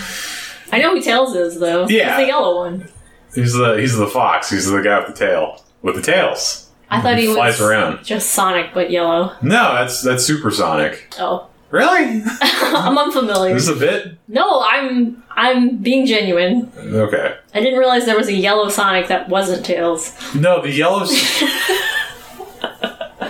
I 0.72 0.78
know 0.78 0.94
who 0.94 1.03
Tails 1.03 1.34
is 1.34 1.59
though. 1.59 1.88
Yeah. 1.88 2.16
He's 2.16 2.24
the 2.24 2.28
yellow 2.28 2.57
one. 2.64 2.88
He's 3.34 3.55
the 3.55 3.74
he's 3.78 3.96
the 3.96 4.07
fox. 4.07 4.51
He's 4.51 4.70
the 4.70 4.80
guy 4.82 4.98
with 4.98 5.09
the 5.18 5.26
tail 5.26 5.64
with 5.82 5.94
the 5.96 6.03
tails. 6.03 6.68
I 6.90 7.01
thought 7.01 7.16
he 7.18 7.32
flies 7.32 7.59
was 7.61 7.68
around. 7.70 8.05
just 8.05 8.32
Sonic 8.32 8.74
but 8.74 8.90
yellow. 8.90 9.32
No, 9.42 9.74
that's 9.74 10.03
that's 10.03 10.24
Super 10.24 10.51
Sonic. 10.51 11.14
Oh. 11.18 11.46
Really? 11.70 12.22
I'm 12.42 12.98
unfamiliar. 12.98 13.54
this 13.54 13.68
is 13.68 13.76
a 13.76 13.76
bit 13.78 14.16
No, 14.28 14.62
I'm 14.62 15.22
I'm 15.30 15.76
being 15.78 16.04
genuine. 16.06 16.70
okay. 16.76 17.36
I 17.54 17.60
didn't 17.60 17.78
realize 17.78 18.06
there 18.06 18.16
was 18.16 18.28
a 18.28 18.32
yellow 18.34 18.68
Sonic 18.68 19.06
that 19.08 19.28
wasn't 19.28 19.64
Tails. 19.64 20.12
No, 20.34 20.60
the 20.62 20.70
yellow. 20.72 21.06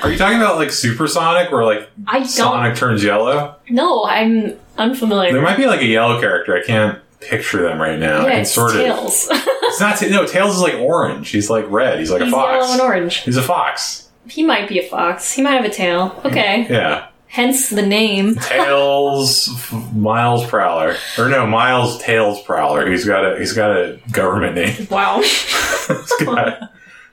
Are 0.03 0.11
you 0.11 0.17
talking 0.17 0.39
about 0.39 0.57
like 0.57 0.71
Super 0.73 1.07
Sonic, 1.07 1.53
where 1.53 1.65
like 1.65 1.91
I 2.07 2.21
don't 2.21 2.29
Sonic 2.29 2.77
turns 2.77 3.05
yellow? 3.05 3.57
No, 3.69 4.05
I'm 4.07 4.59
unfamiliar. 4.79 5.33
There 5.33 5.43
might 5.43 5.59
be 5.59 5.67
like 5.67 5.81
a 5.83 5.87
yellow 5.87 6.19
character. 6.21 6.57
I 6.57 6.63
can't 6.65 6.99
picture 7.21 7.63
them 7.63 7.79
right 7.81 7.99
now. 7.99 8.21
I 8.21 8.23
yeah, 8.25 8.31
can 8.31 8.41
it's 8.41 8.53
sort 8.53 8.71
of. 8.75 8.81
Tails. 8.81 9.29
It's 9.71 9.79
not. 9.79 9.99
Ta- 9.99 10.07
no, 10.09 10.27
Tails 10.27 10.57
is 10.57 10.63
like 10.63 10.75
orange. 10.75 11.29
He's 11.31 11.49
like 11.49 11.65
red. 11.71 12.01
He's 12.01 12.11
like 12.11 12.23
He's 12.23 12.33
a 12.33 12.35
fox. 12.35 12.51
yellow 12.61 12.73
and 12.73 12.81
orange. 12.81 13.19
He's 13.19 13.37
a 13.37 13.43
fox. 13.43 14.09
He 14.27 14.43
might 14.43 14.69
be 14.69 14.81
a 14.81 14.89
fox. 14.89 15.31
He 15.33 15.43
might 15.43 15.53
have 15.53 15.65
a 15.65 15.71
tail. 15.71 16.21
Okay. 16.25 16.67
Yeah. 16.69 17.07
Hence 17.31 17.71
the 17.71 17.87
name. 17.87 18.35
Tails 18.43 19.49
Miles 19.95 20.45
Prowler, 20.47 20.97
or 21.17 21.29
no, 21.29 21.47
Miles 21.47 22.03
Tails 22.03 22.43
Prowler. 22.43 22.91
He's 22.91 23.05
got 23.05 23.25
a 23.25 23.39
he's 23.39 23.53
got 23.53 23.71
a 23.71 23.99
government 24.11 24.57
name. 24.57 24.87
Wow. 24.91 25.21
He's 25.23 26.25
got- 26.25 26.71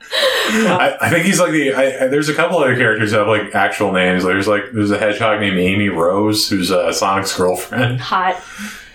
I, 0.09 0.97
I 1.01 1.09
think 1.09 1.25
he's 1.25 1.39
like 1.39 1.51
the. 1.51 1.73
I, 1.73 2.05
I- 2.05 2.07
there's 2.07 2.29
a 2.29 2.33
couple 2.33 2.57
other 2.59 2.75
characters 2.77 3.11
that 3.11 3.19
have 3.19 3.27
like 3.27 3.53
actual 3.53 3.91
names. 3.91 4.23
There's 4.23 4.47
like 4.47 4.63
there's 4.73 4.89
a 4.91 4.97
hedgehog 4.97 5.41
named 5.41 5.57
Amy 5.57 5.89
Rose, 5.89 6.47
who's 6.49 6.71
uh, 6.71 6.93
Sonic's 6.93 7.35
girlfriend, 7.35 7.99
Hot. 7.99 8.41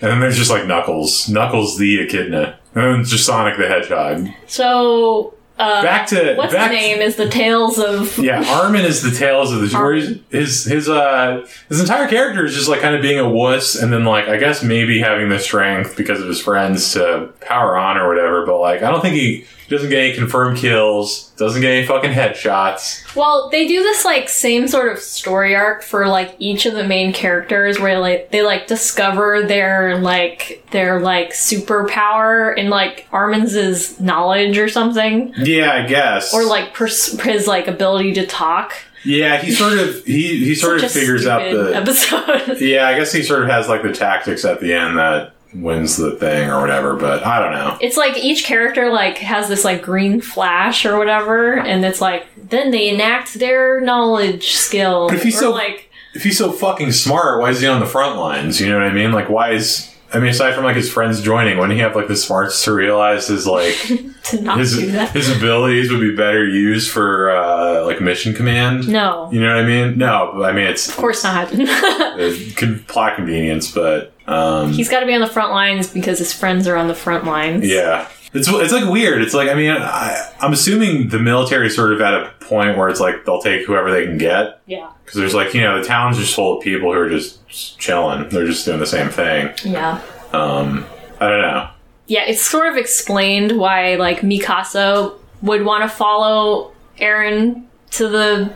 and 0.01 0.09
then 0.11 0.19
there's 0.19 0.37
just 0.37 0.49
like 0.49 0.65
Knuckles, 0.65 1.29
Knuckles 1.29 1.77
the 1.77 1.99
echidna, 1.99 2.57
and 2.73 2.83
then 2.83 3.03
just 3.05 3.25
Sonic 3.27 3.57
the 3.57 3.67
Hedgehog. 3.67 4.27
So, 4.47 5.35
uh, 5.59 5.83
Back 5.83 6.07
to 6.07 6.35
what's 6.35 6.51
back 6.53 6.71
his 6.71 6.79
name? 6.81 6.99
Is 6.99 7.15
the 7.15 7.29
Tails 7.29 7.77
of. 7.79 8.17
Yeah, 8.23 8.43
Armin 8.43 8.85
is 8.85 9.01
the 9.03 9.11
Tails 9.11 9.51
of 9.51 9.61
the 9.61 9.67
he's- 9.67 10.19
his 10.31 10.63
his 10.65 10.89
uh 10.89 11.45
his 11.69 11.79
entire 11.79 12.07
character 12.07 12.45
is 12.45 12.53
just 12.55 12.67
like 12.67 12.81
kind 12.81 12.95
of 12.95 13.01
being 13.01 13.19
a 13.19 13.29
wuss, 13.29 13.75
and 13.75 13.93
then 13.93 14.03
like 14.05 14.27
I 14.27 14.37
guess 14.37 14.63
maybe 14.63 14.99
having 14.99 15.29
the 15.29 15.39
strength 15.39 15.95
because 15.95 16.19
of 16.21 16.27
his 16.27 16.39
friends 16.41 16.93
to 16.93 17.29
power 17.41 17.77
on 17.77 17.97
or 17.97 18.07
whatever. 18.07 18.45
But 18.45 18.59
like 18.59 18.81
I 18.81 18.89
don't 18.89 19.01
think 19.01 19.15
he 19.15 19.45
doesn't 19.73 19.89
get 19.89 19.99
any 20.03 20.13
confirmed 20.15 20.57
kills, 20.57 21.31
doesn't 21.37 21.61
get 21.61 21.71
any 21.71 21.85
fucking 21.85 22.11
headshots. 22.11 23.15
Well, 23.15 23.49
they 23.49 23.67
do 23.67 23.81
this 23.83 24.05
like 24.05 24.29
same 24.29 24.67
sort 24.67 24.91
of 24.91 24.99
story 24.99 25.55
arc 25.55 25.83
for 25.83 26.07
like 26.07 26.35
each 26.39 26.65
of 26.65 26.73
the 26.73 26.83
main 26.85 27.11
characters 27.13 27.79
where 27.79 27.99
like 27.99 28.31
they 28.31 28.41
like 28.41 28.67
discover 28.67 29.43
their 29.43 29.97
like 29.97 30.65
their 30.71 30.99
like 31.01 31.33
superpower 31.33 32.57
in 32.57 32.69
like 32.69 33.07
Armin's 33.11 33.99
knowledge 33.99 34.57
or 34.57 34.69
something. 34.69 35.33
Yeah, 35.37 35.71
I 35.73 35.87
guess. 35.87 36.33
Or 36.33 36.45
like 36.45 36.73
pers- 36.73 37.19
his 37.21 37.47
like 37.47 37.67
ability 37.67 38.13
to 38.13 38.25
talk. 38.25 38.73
yeah, 39.03 39.41
he 39.41 39.51
sort 39.51 39.77
of 39.79 40.03
he 40.05 40.45
he 40.45 40.55
sort 40.55 40.79
Such 40.79 40.87
of 40.89 40.93
figures 40.93 41.27
out 41.27 41.51
the 41.51 41.75
episode. 41.75 42.61
yeah. 42.61 42.87
I 42.87 42.97
guess 42.97 43.11
he 43.11 43.21
sort 43.23 43.43
of 43.43 43.49
has 43.49 43.67
like 43.67 43.83
the 43.83 43.91
tactics 43.91 44.45
at 44.45 44.59
the 44.61 44.73
end 44.73 44.97
that 44.97 45.33
wins 45.55 45.97
the 45.97 46.11
thing 46.17 46.49
or 46.49 46.59
whatever. 46.61 46.95
But 46.95 47.25
I 47.25 47.39
don't 47.39 47.51
know. 47.53 47.77
It's 47.81 47.97
like 47.97 48.17
each 48.17 48.43
character 48.45 48.89
like 48.91 49.17
has 49.19 49.47
this 49.47 49.63
like 49.63 49.81
green 49.81 50.21
flash 50.21 50.85
or 50.85 50.97
whatever, 50.97 51.59
and 51.59 51.83
it's 51.85 52.01
like 52.01 52.25
then 52.37 52.71
they 52.71 52.89
enact 52.89 53.35
their 53.35 53.79
knowledge 53.81 54.53
skill. 54.53 55.07
But 55.09 55.17
if 55.17 55.23
he's 55.23 55.37
or 55.37 55.39
so- 55.41 55.51
like 55.51 55.89
if 56.15 56.23
he's 56.23 56.37
so 56.37 56.51
fucking 56.51 56.91
smart, 56.91 57.41
why 57.41 57.49
is 57.49 57.59
he 57.61 57.67
on 57.67 57.79
the 57.79 57.85
front 57.87 58.19
lines? 58.19 58.61
You 58.61 58.69
know 58.69 58.77
what 58.77 58.85
I 58.87 58.93
mean? 58.93 59.11
Like, 59.11 59.29
why 59.29 59.51
is 59.51 59.89
I 60.13 60.19
mean, 60.19 60.29
aside 60.29 60.53
from 60.53 60.63
like 60.63 60.75
his 60.75 60.91
friends 60.91 61.21
joining, 61.23 61.57
wouldn't 61.57 61.73
he 61.73 61.79
have 61.79 61.95
like 61.95 62.07
the 62.07 62.15
smarts 62.15 62.63
to 62.65 62.71
realize 62.71 63.29
his 63.29 63.47
like 63.47 63.73
to 64.25 64.41
not 64.41 64.59
his 64.59 64.77
do 64.77 64.91
that. 64.91 65.09
his 65.09 65.35
abilities 65.35 65.89
would 65.91 66.01
be 66.01 66.15
better 66.15 66.47
used 66.47 66.91
for 66.91 67.31
uh, 67.31 67.83
like 67.83 67.99
mission 67.99 68.35
command? 68.35 68.87
No, 68.87 69.27
You 69.31 69.41
know 69.41 69.55
what 69.55 69.63
I 69.63 69.65
mean? 69.67 69.97
No, 69.97 70.33
but 70.35 70.43
I 70.43 70.51
mean 70.51 70.67
it's 70.67 70.87
of 70.87 70.97
course 70.97 71.23
not. 71.23 71.51
uh, 71.59 72.31
con- 72.55 72.85
plot 72.87 73.15
convenience, 73.15 73.71
but 73.71 74.12
um, 74.27 74.71
He's 74.73 74.89
got 74.89 75.01
to 75.01 75.05
be 75.05 75.13
on 75.13 75.21
the 75.21 75.27
front 75.27 75.51
lines 75.51 75.87
because 75.91 76.19
his 76.19 76.31
friends 76.33 76.67
are 76.67 76.75
on 76.75 76.87
the 76.87 76.95
front 76.95 77.25
lines. 77.25 77.67
yeah. 77.67 78.07
It's, 78.35 78.47
it's 78.47 78.73
like 78.73 78.89
weird. 78.91 79.21
It's 79.21 79.35
like 79.35 79.47
I 79.49 79.53
mean 79.53 79.69
I, 79.69 80.31
I'm 80.41 80.53
assuming 80.53 81.09
the 81.09 81.19
military 81.19 81.67
is 81.67 81.75
sort 81.75 81.93
of 81.93 82.01
at 82.01 82.15
a 82.15 82.31
point 82.43 82.75
where 82.79 82.89
it's 82.89 82.99
like 82.99 83.25
they'll 83.25 83.39
take 83.41 83.63
whoever 83.67 83.91
they 83.91 84.05
can 84.05 84.17
get 84.17 84.59
Yeah. 84.65 84.89
because 85.05 85.19
there's 85.19 85.35
like 85.35 85.53
you 85.53 85.61
know 85.61 85.79
the 85.79 85.85
town's 85.87 86.17
just 86.17 86.33
full 86.33 86.57
of 86.57 86.63
people 86.63 86.91
who 86.91 86.99
are 86.99 87.09
just, 87.09 87.47
just 87.47 87.77
chilling. 87.77 88.27
They're 88.29 88.47
just 88.47 88.65
doing 88.65 88.79
the 88.79 88.87
same 88.87 89.09
thing. 89.09 89.51
Yeah. 89.63 90.01
Um, 90.31 90.83
I 91.19 91.29
don't 91.29 91.41
know. 91.41 91.69
Yeah, 92.07 92.23
it's 92.25 92.41
sort 92.41 92.67
of 92.69 92.75
explained 92.75 93.51
why 93.59 93.95
like 93.95 94.21
Mikasa 94.21 95.13
would 95.43 95.63
want 95.63 95.83
to 95.83 95.95
follow 95.95 96.73
Eren 96.97 97.65
to 97.91 98.07
the 98.09 98.51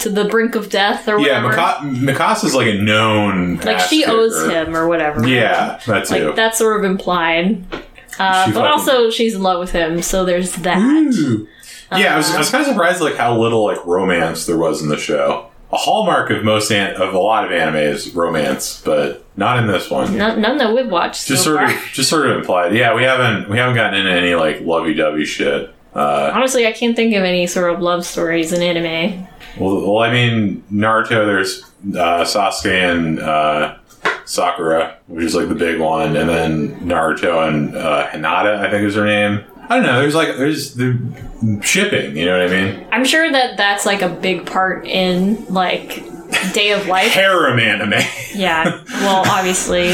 to 0.00 0.08
the 0.10 0.24
brink 0.26 0.54
of 0.54 0.70
death 0.70 1.08
or 1.08 1.18
Yeah, 1.20 1.42
whatever. 1.44 1.84
Mika- 1.86 2.12
Mikasa's 2.12 2.54
like 2.54 2.66
a 2.68 2.74
known. 2.74 3.56
like 3.58 3.80
she 3.80 4.04
owes 4.04 4.48
him 4.50 4.74
or 4.76 4.86
whatever. 4.88 5.26
Yeah, 5.26 5.80
that 5.86 6.06
too. 6.06 6.26
Like 6.28 6.36
that's 6.36 6.58
sort 6.58 6.78
of 6.78 6.90
implied. 6.90 7.64
Uh, 8.18 8.50
but 8.52 8.70
also 8.70 9.10
she's 9.10 9.34
in 9.34 9.42
love 9.42 9.60
with 9.60 9.72
him, 9.72 10.00
so 10.02 10.24
there's 10.24 10.54
that. 10.56 10.78
Ooh. 10.78 11.46
Yeah, 11.92 12.14
I 12.14 12.16
was, 12.16 12.30
I 12.34 12.38
was 12.38 12.50
kind 12.50 12.62
of 12.62 12.68
surprised 12.68 13.00
like 13.00 13.14
how 13.16 13.38
little 13.38 13.64
like 13.64 13.84
romance 13.86 14.46
there 14.46 14.56
was 14.56 14.82
in 14.82 14.88
the 14.88 14.96
show. 14.96 15.50
A 15.72 15.76
hallmark 15.76 16.30
of 16.30 16.42
most 16.44 16.70
an- 16.72 16.94
of 16.96 17.12
a 17.12 17.18
lot 17.18 17.44
of 17.44 17.52
anime 17.52 17.76
is 17.76 18.14
romance, 18.14 18.80
but 18.84 19.24
not 19.36 19.58
in 19.58 19.66
this 19.66 19.90
one. 19.90 20.16
None, 20.16 20.40
none 20.40 20.56
that 20.58 20.72
we've 20.74 20.88
watched 20.90 21.26
Just 21.26 21.42
so 21.44 21.56
sort 21.56 21.68
far. 21.68 21.76
of, 21.76 21.84
just 21.92 22.08
sort 22.08 22.30
of 22.30 22.36
implied. 22.38 22.72
Yeah, 22.74 22.94
we 22.94 23.02
haven't 23.02 23.48
we 23.50 23.58
haven't 23.58 23.74
gotten 23.74 23.98
into 24.00 24.10
any 24.12 24.34
like 24.34 24.60
lovey 24.62 24.94
dovey 24.94 25.24
shit. 25.24 25.72
Uh, 25.94 26.30
Honestly, 26.34 26.66
I 26.66 26.72
can't 26.72 26.94
think 26.96 27.14
of 27.14 27.22
any 27.24 27.46
sort 27.46 27.72
of 27.72 27.80
love 27.80 28.04
stories 28.06 28.52
in 28.52 28.62
anime. 28.62 29.26
Well, 29.58 29.80
well, 29.80 29.98
I 29.98 30.12
mean 30.12 30.62
Naruto. 30.72 31.26
There's 31.26 31.62
uh, 31.94 32.24
Sasuke 32.24 32.90
and 32.90 33.20
uh, 33.20 33.78
Sakura, 34.24 34.98
which 35.06 35.24
is 35.24 35.34
like 35.34 35.48
the 35.48 35.54
big 35.54 35.80
one, 35.80 36.16
and 36.16 36.28
then 36.28 36.80
Naruto 36.80 37.46
and 37.48 37.76
uh, 37.76 38.08
Hinata, 38.08 38.58
I 38.58 38.70
think 38.70 38.84
is 38.84 38.94
her 38.94 39.06
name. 39.06 39.44
I 39.68 39.76
don't 39.76 39.82
know. 39.86 40.00
There's 40.00 40.14
like 40.14 40.36
there's 40.36 40.74
the 40.74 40.98
shipping. 41.62 42.16
You 42.16 42.26
know 42.26 42.38
what 42.38 42.52
I 42.52 42.62
mean? 42.72 42.86
I'm 42.92 43.04
sure 43.04 43.30
that 43.30 43.56
that's 43.56 43.84
like 43.84 44.02
a 44.02 44.08
big 44.08 44.46
part 44.46 44.86
in 44.86 45.44
like 45.46 46.04
Day 46.52 46.72
of 46.72 46.86
Life. 46.86 47.12
Harem 47.12 47.58
anime. 47.58 48.00
Yeah. 48.36 48.82
Well, 48.90 49.22
obviously, 49.30 49.88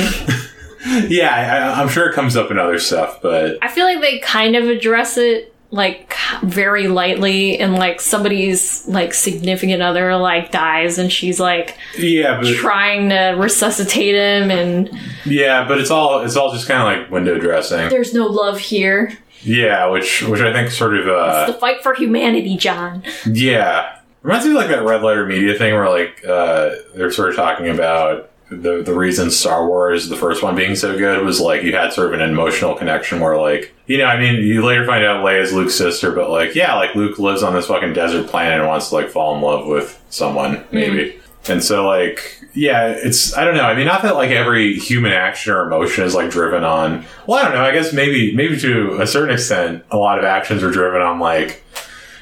yeah, 1.09 1.73
I, 1.77 1.81
I'm 1.81 1.89
sure 1.89 2.11
it 2.11 2.15
comes 2.15 2.37
up 2.37 2.51
in 2.51 2.59
other 2.59 2.81
stuff, 2.81 3.21
but 3.23 3.57
I 3.63 3.69
feel 3.69 3.85
like 3.85 4.01
they 4.01 4.19
kind 4.19 4.57
of 4.57 4.65
address 4.65 5.17
it 5.17 5.52
like 5.73 6.15
very 6.43 6.87
lightly, 6.87 7.59
and 7.59 7.75
like 7.75 8.01
somebody's 8.01 8.87
like 8.87 9.15
significant 9.15 9.83
other 9.83 10.17
like 10.17 10.53
dies, 10.53 10.99
and 10.99 11.11
she's 11.11 11.41
like 11.41 11.77
yeah, 11.99 12.39
but 12.41 12.55
trying 12.55 13.09
to 13.09 13.35
resuscitate 13.39 14.15
him, 14.15 14.51
and 14.51 14.91
yeah, 15.25 15.67
but 15.67 15.81
it's 15.81 15.91
all 15.91 16.21
it's 16.21 16.37
all 16.37 16.53
just 16.53 16.69
kind 16.69 16.81
of 16.81 17.03
like 17.03 17.11
window 17.11 17.39
dressing. 17.39 17.89
there's 17.89 18.15
no 18.15 18.27
love 18.27 18.59
here. 18.59 19.19
Yeah, 19.43 19.87
which 19.89 20.23
which 20.23 20.41
I 20.41 20.53
think 20.53 20.71
sort 20.71 20.97
of 20.97 21.09
uh, 21.09 21.47
the 21.47 21.55
fight 21.55 21.83
for 21.83 21.95
humanity, 21.95 22.57
John. 22.57 23.03
yeah 23.27 23.99
reminds 24.23 24.47
me 24.47 24.53
of 24.53 24.57
like 24.57 24.69
that 24.69 24.85
red 24.85 25.03
letter 25.03 25.27
media 25.27 25.57
thing 25.59 25.75
where 25.75 25.89
like 25.89 26.25
uh, 26.25 26.71
they're 26.95 27.11
sort 27.11 27.31
of 27.31 27.37
talking 27.37 27.69
about 27.69 28.31
the 28.61 28.83
the 28.83 28.95
reason 28.95 29.31
Star 29.31 29.67
Wars, 29.67 30.09
the 30.09 30.17
first 30.17 30.43
one 30.43 30.55
being 30.55 30.77
so 30.77 30.97
good, 30.97 31.25
was 31.25 31.41
like 31.41 31.63
you 31.63 31.75
had 31.75 31.93
sort 31.93 32.09
of 32.09 32.21
an 32.21 32.29
emotional 32.29 32.75
connection 32.75 33.21
where 33.21 33.37
like 33.37 33.75
you 33.87 33.99
know, 33.99 34.05
I 34.05 34.19
mean, 34.19 34.43
you 34.43 34.65
later 34.65 34.87
find 34.87 35.05
out 35.05 35.25
Leia's 35.25 35.53
Luke's 35.53 35.75
sister, 35.75 36.13
but 36.13 36.31
like 36.31 36.55
yeah, 36.55 36.75
like 36.75 36.95
Luke 36.95 37.19
lives 37.19 37.43
on 37.43 37.55
this 37.55 37.67
fucking 37.67 37.93
desert 37.93 38.29
planet 38.29 38.61
and 38.61 38.69
wants 38.69 38.89
to 38.89 38.95
like 38.95 39.11
fall 39.11 39.35
in 39.37 39.43
love 39.43 39.67
with 39.67 40.01
someone 40.11 40.57
hmm. 40.57 40.77
maybe, 40.77 41.21
and 41.49 41.63
so 41.63 41.87
like 41.87 42.41
yeah, 42.55 42.89
it's 42.89 43.37
I 43.37 43.45
don't 43.45 43.57
know. 43.57 43.65
I 43.65 43.75
mean, 43.75 43.87
not 43.87 44.03
that 44.03 44.15
like 44.15 44.31
every 44.31 44.79
human 44.79 45.13
action 45.13 45.53
or 45.53 45.67
emotion 45.67 46.05
is 46.05 46.15
like 46.15 46.31
driven 46.31 46.65
on. 46.65 47.05
Well, 47.27 47.39
I 47.39 47.45
don't 47.45 47.55
know. 47.55 47.65
I 47.65 47.73
guess 47.73 47.93
maybe 47.93 48.35
maybe 48.35 48.59
to 48.61 49.01
a 49.01 49.07
certain 49.07 49.35
extent, 49.35 49.85
a 49.91 49.97
lot 49.97 50.19
of 50.19 50.25
actions 50.25 50.63
are 50.63 50.71
driven 50.71 51.01
on 51.01 51.19
like 51.19 51.63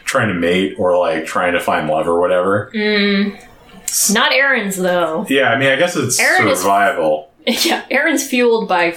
trying 0.05 0.28
to 0.28 0.35
mate 0.35 0.74
or 0.78 0.99
like 0.99 1.24
trying 1.24 1.53
to 1.53 1.61
find 1.61 1.89
love 1.89 2.09
or 2.09 2.20
whatever. 2.20 2.70
Hmm. 2.72 3.37
Not 4.12 4.32
Eren's 4.32 4.76
though. 4.76 5.26
Yeah, 5.28 5.51
I 5.51 5.59
mean, 5.59 5.68
I 5.70 5.76
guess 5.76 5.97
it's 5.97 6.20
Eren 6.20 6.51
is- 6.51 6.61
survival. 6.61 7.30
yeah, 7.47 7.84
Eren's 7.91 8.26
fueled 8.26 8.68
by 8.68 8.97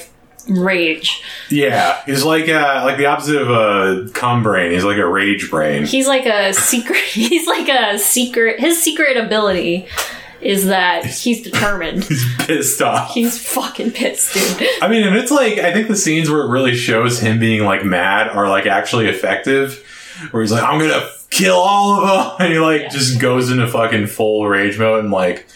rage. 0.50 1.22
Yeah, 1.50 2.04
he's 2.06 2.24
like 2.24 2.50
uh, 2.50 2.82
like 2.86 2.98
the 2.98 3.06
opposite 3.06 3.42
of 3.42 3.50
a 3.50 4.10
cum 4.12 4.44
brain. 4.44 4.72
He's 4.72 4.84
like 4.84 4.98
a 4.98 5.08
rage 5.08 5.50
brain. 5.50 5.86
He's 5.86 6.08
like 6.08 6.26
a 6.26 6.54
secret. 6.54 6.98
He's 7.14 7.48
like 7.48 7.70
a 7.70 7.98
secret. 8.00 8.60
His 8.60 8.82
secret 8.82 9.18
ability 9.18 9.88
is 10.42 10.66
that 10.66 11.06
he's 11.06 11.42
determined. 11.42 12.04
He's 12.10 12.26
pissed 12.40 12.82
off. 12.82 13.14
He's 13.14 13.42
fucking 13.48 13.92
pissed, 13.92 14.34
dude. 14.34 14.68
I 14.82 14.90
mean, 14.90 15.08
and 15.08 15.16
it's 15.16 15.32
like 15.32 15.58
I 15.60 15.72
think 15.72 15.88
the 15.88 15.96
scenes 15.96 16.30
where 16.30 16.42
it 16.42 16.50
really 16.50 16.76
shows 16.76 17.20
him 17.22 17.40
being 17.40 17.64
like 17.64 17.86
mad 17.86 18.28
are 18.28 18.50
like 18.50 18.66
actually 18.66 19.08
effective. 19.08 19.80
Where 20.32 20.44
he's 20.44 20.52
like, 20.52 20.64
"I'm 20.64 20.80
gonna 20.80 21.10
kill 21.34 21.56
all 21.58 22.00
of 22.04 22.38
them," 22.38 22.46
and 22.46 22.54
he 22.54 22.60
like 22.60 22.82
Yeah. 22.84 22.90
just 22.90 23.20
goes 23.20 23.52
into 23.52 23.68
fucking 23.68 24.08
full 24.08 24.48
rage 24.48 24.78
mode 24.80 25.04
and 25.04 25.12
like 25.12 25.48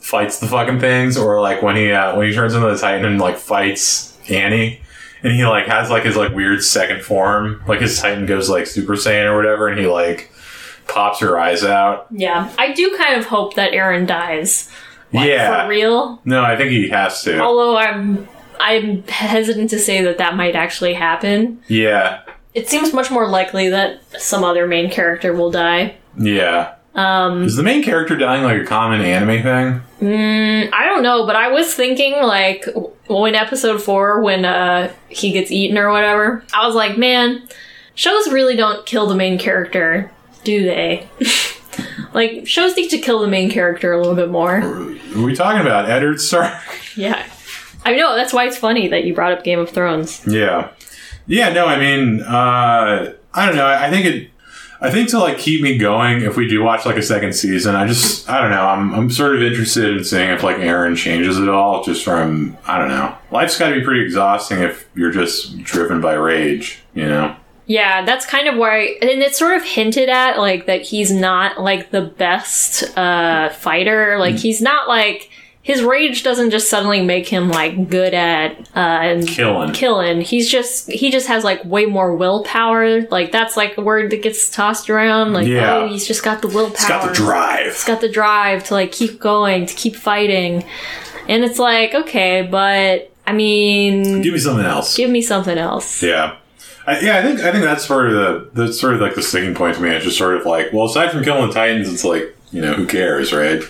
fights 0.00 0.38
the 0.40 0.46
fucking 0.46 0.80
things. 0.80 1.16
Or 1.16 1.40
like 1.40 1.62
when 1.62 1.76
he 1.76 1.92
uh, 1.92 2.16
when 2.16 2.28
he 2.28 2.34
turns 2.34 2.54
into 2.54 2.66
the 2.68 2.76
Titan 2.78 3.04
and 3.04 3.20
like 3.20 3.36
fights 3.38 4.16
Annie. 4.28 4.80
And 5.22 5.32
he 5.34 5.44
like 5.44 5.66
has 5.66 5.90
like 5.90 6.04
his 6.04 6.14
like 6.14 6.32
weird 6.34 6.62
second 6.62 7.02
form, 7.02 7.62
like 7.66 7.80
his 7.80 7.98
Titan 7.98 8.26
goes 8.26 8.48
like 8.48 8.66
Super 8.66 8.92
Saiyan 8.92 9.24
or 9.24 9.34
whatever, 9.36 9.66
and 9.66 9.80
he 9.80 9.86
like 9.86 10.30
pops 10.86 11.18
her 11.20 11.36
eyes 11.38 11.64
out. 11.64 12.06
Yeah, 12.12 12.52
I 12.58 12.72
do 12.72 12.96
kind 12.96 13.18
of 13.18 13.26
hope 13.26 13.54
that 13.54 13.72
Eren 13.72 14.06
dies. 14.06 14.70
Like, 15.12 15.28
yeah, 15.28 15.64
for 15.64 15.70
real. 15.70 16.20
no, 16.24 16.44
I 16.44 16.56
think 16.56 16.70
he 16.70 16.90
has 16.90 17.22
to. 17.24 17.40
Although 17.40 17.76
I'm, 17.76 18.28
I'm 18.60 19.02
hesitant 19.04 19.70
to 19.70 19.78
say 19.80 20.02
that 20.02 20.18
that 20.18 20.36
might 20.36 20.54
actually 20.54 20.94
happen. 20.94 21.60
Yeah, 21.66 22.20
It 22.56 22.68
seems 22.68 22.92
much 22.92 23.10
more 23.10 23.28
likely 23.28 23.68
that 23.68 24.00
some 24.20 24.42
other 24.42 24.66
main 24.66 24.90
character 24.90 25.32
will 25.34 25.50
die. 25.50 25.96
yeah. 26.18 26.72
Um, 26.94 27.42
is 27.44 27.56
the 27.56 27.62
main 27.62 27.82
character 27.82 28.16
dying 28.16 28.42
like 28.42 28.62
a 28.62 28.64
common 28.64 29.02
anime 29.02 29.42
thing? 29.42 29.82
I 30.72 30.86
don't 30.86 31.02
know, 31.02 31.26
but 31.26 31.36
I 31.36 31.48
was 31.48 31.74
thinking 31.74 32.14
like 32.22 32.64
when 33.06 33.34
episode 33.34 33.82
four, 33.82 34.22
when 34.22 34.46
uh, 34.46 34.90
he 35.10 35.30
gets 35.30 35.50
eaten 35.50 35.76
or 35.76 35.90
whatever, 35.90 36.42
I 36.54 36.66
was 36.66 36.74
like, 36.74 36.96
man, 36.96 37.46
shows 37.94 38.32
really 38.32 38.56
don't 38.56 38.86
kill 38.86 39.06
the 39.08 39.14
main 39.14 39.38
character, 39.38 40.10
do 40.42 40.64
they? 40.64 41.06
like 42.14 42.46
shows 42.48 42.74
need 42.76 42.88
to 42.88 42.98
kill 42.98 43.20
the 43.20 43.28
main 43.28 43.50
character 43.50 43.92
a 43.92 43.98
little 43.98 44.14
bit 44.14 44.30
more. 44.30 44.56
Are 44.62 45.22
we 45.22 45.34
talking 45.34 45.60
about? 45.60 45.90
Eddard 45.90 46.18
Stark? 46.20 46.54
Yeah, 46.96 47.26
I 47.84 47.94
know 47.94 48.16
that's 48.16 48.32
why 48.32 48.46
it's 48.46 48.56
funny 48.56 48.88
that 48.88 49.04
you 49.04 49.12
brought 49.14 49.32
up 49.32 49.44
Game 49.44 49.58
of 49.58 49.68
Thrones. 49.68 50.22
yeah. 50.26 50.70
Yeah, 51.26 51.52
no, 51.52 51.66
I 51.66 51.78
mean, 51.78 52.22
uh, 52.22 53.12
I 53.34 53.46
don't 53.46 53.56
know. 53.56 53.66
I 53.66 53.90
think 53.90 54.06
it, 54.06 54.30
I 54.80 54.90
think 54.90 55.08
to 55.10 55.18
like 55.18 55.38
keep 55.38 55.62
me 55.62 55.78
going, 55.78 56.22
if 56.22 56.36
we 56.36 56.48
do 56.48 56.62
watch 56.62 56.84
like 56.84 56.96
a 56.96 57.02
second 57.02 57.34
season, 57.34 57.74
I 57.74 57.86
just, 57.86 58.28
I 58.28 58.40
don't 58.40 58.50
know. 58.50 58.66
I'm, 58.66 58.94
I'm 58.94 59.10
sort 59.10 59.34
of 59.34 59.42
interested 59.42 59.96
in 59.96 60.04
seeing 60.04 60.30
if 60.30 60.42
like 60.42 60.56
Eren 60.56 60.96
changes 60.96 61.38
at 61.38 61.48
all 61.48 61.82
just 61.82 62.04
from, 62.04 62.56
I 62.66 62.78
don't 62.78 62.88
know. 62.88 63.16
Life's 63.30 63.58
got 63.58 63.70
to 63.70 63.74
be 63.74 63.84
pretty 63.84 64.04
exhausting 64.04 64.60
if 64.60 64.88
you're 64.94 65.10
just 65.10 65.58
driven 65.62 66.00
by 66.00 66.14
rage, 66.14 66.82
you 66.94 67.06
know? 67.06 67.34
Yeah, 67.68 68.04
that's 68.04 68.24
kind 68.24 68.46
of 68.46 68.56
why, 68.56 68.96
and 69.02 69.22
it's 69.22 69.38
sort 69.38 69.56
of 69.56 69.64
hinted 69.64 70.08
at 70.08 70.38
like 70.38 70.66
that 70.66 70.82
he's 70.82 71.10
not 71.10 71.60
like 71.60 71.90
the 71.90 72.02
best 72.02 72.96
uh, 72.96 73.48
fighter. 73.48 74.18
Like 74.20 74.36
he's 74.36 74.62
not 74.62 74.86
like 74.86 75.30
his 75.66 75.82
rage 75.82 76.22
doesn't 76.22 76.50
just 76.50 76.70
suddenly 76.70 77.02
make 77.02 77.26
him 77.26 77.48
like 77.50 77.88
good 77.90 78.14
at 78.14 78.56
uh, 78.76 79.20
Killing. 79.26 79.72
killing. 79.72 80.20
He's 80.20 80.48
just 80.48 80.88
he 80.88 81.10
just 81.10 81.26
has 81.26 81.42
like 81.42 81.64
way 81.64 81.86
more 81.86 82.14
willpower. 82.14 83.02
Like 83.08 83.32
that's 83.32 83.56
like 83.56 83.76
a 83.76 83.80
word 83.80 84.12
that 84.12 84.22
gets 84.22 84.48
tossed 84.48 84.88
around. 84.88 85.32
Like 85.32 85.48
Yeah. 85.48 85.78
oh, 85.78 85.88
he's 85.88 86.06
just 86.06 86.22
got 86.22 86.40
the 86.40 86.46
willpower. 86.46 86.70
It's 86.74 86.88
got 86.88 87.08
the 87.08 87.12
drive. 87.14 87.66
He's 87.72 87.82
got 87.84 88.00
the 88.00 88.08
drive 88.08 88.62
to 88.66 88.74
like 88.74 88.92
keep 88.92 89.18
going, 89.18 89.66
to 89.66 89.74
keep 89.74 89.96
fighting. 89.96 90.64
And 91.28 91.42
it's 91.42 91.58
like 91.58 91.94
okay, 91.96 92.42
but 92.48 93.12
I 93.26 93.32
mean, 93.32 94.22
Give 94.22 94.32
me 94.34 94.38
something 94.38 94.64
else. 94.64 94.96
give 94.96 95.10
me 95.10 95.20
something 95.20 95.58
else. 95.58 96.00
Yeah. 96.00 96.36
I, 96.86 97.00
yeah, 97.00 97.18
I 97.18 97.22
think 97.22 97.40
I 97.40 97.50
think 97.50 97.64
that's 97.64 97.84
sort 97.84 98.06
of 98.06 98.12
the 98.12 98.50
that's 98.62 98.78
sort 98.80 98.94
of 98.94 99.00
like 99.00 99.16
the 99.16 99.22
sticking 99.22 99.56
point 99.56 99.74
to 99.74 99.82
me. 99.82 99.90
It's 99.90 100.04
just 100.04 100.16
sort 100.16 100.36
of 100.36 100.46
like, 100.46 100.72
well, 100.72 100.86
aside 100.86 101.10
from 101.10 101.24
killing 101.24 101.48
the 101.48 101.52
Titans, 101.52 101.92
it's 101.92 102.04
like 102.04 102.36
you 102.52 102.62
know 102.62 102.74
who 102.74 102.86
cares, 102.86 103.32
right? 103.32 103.60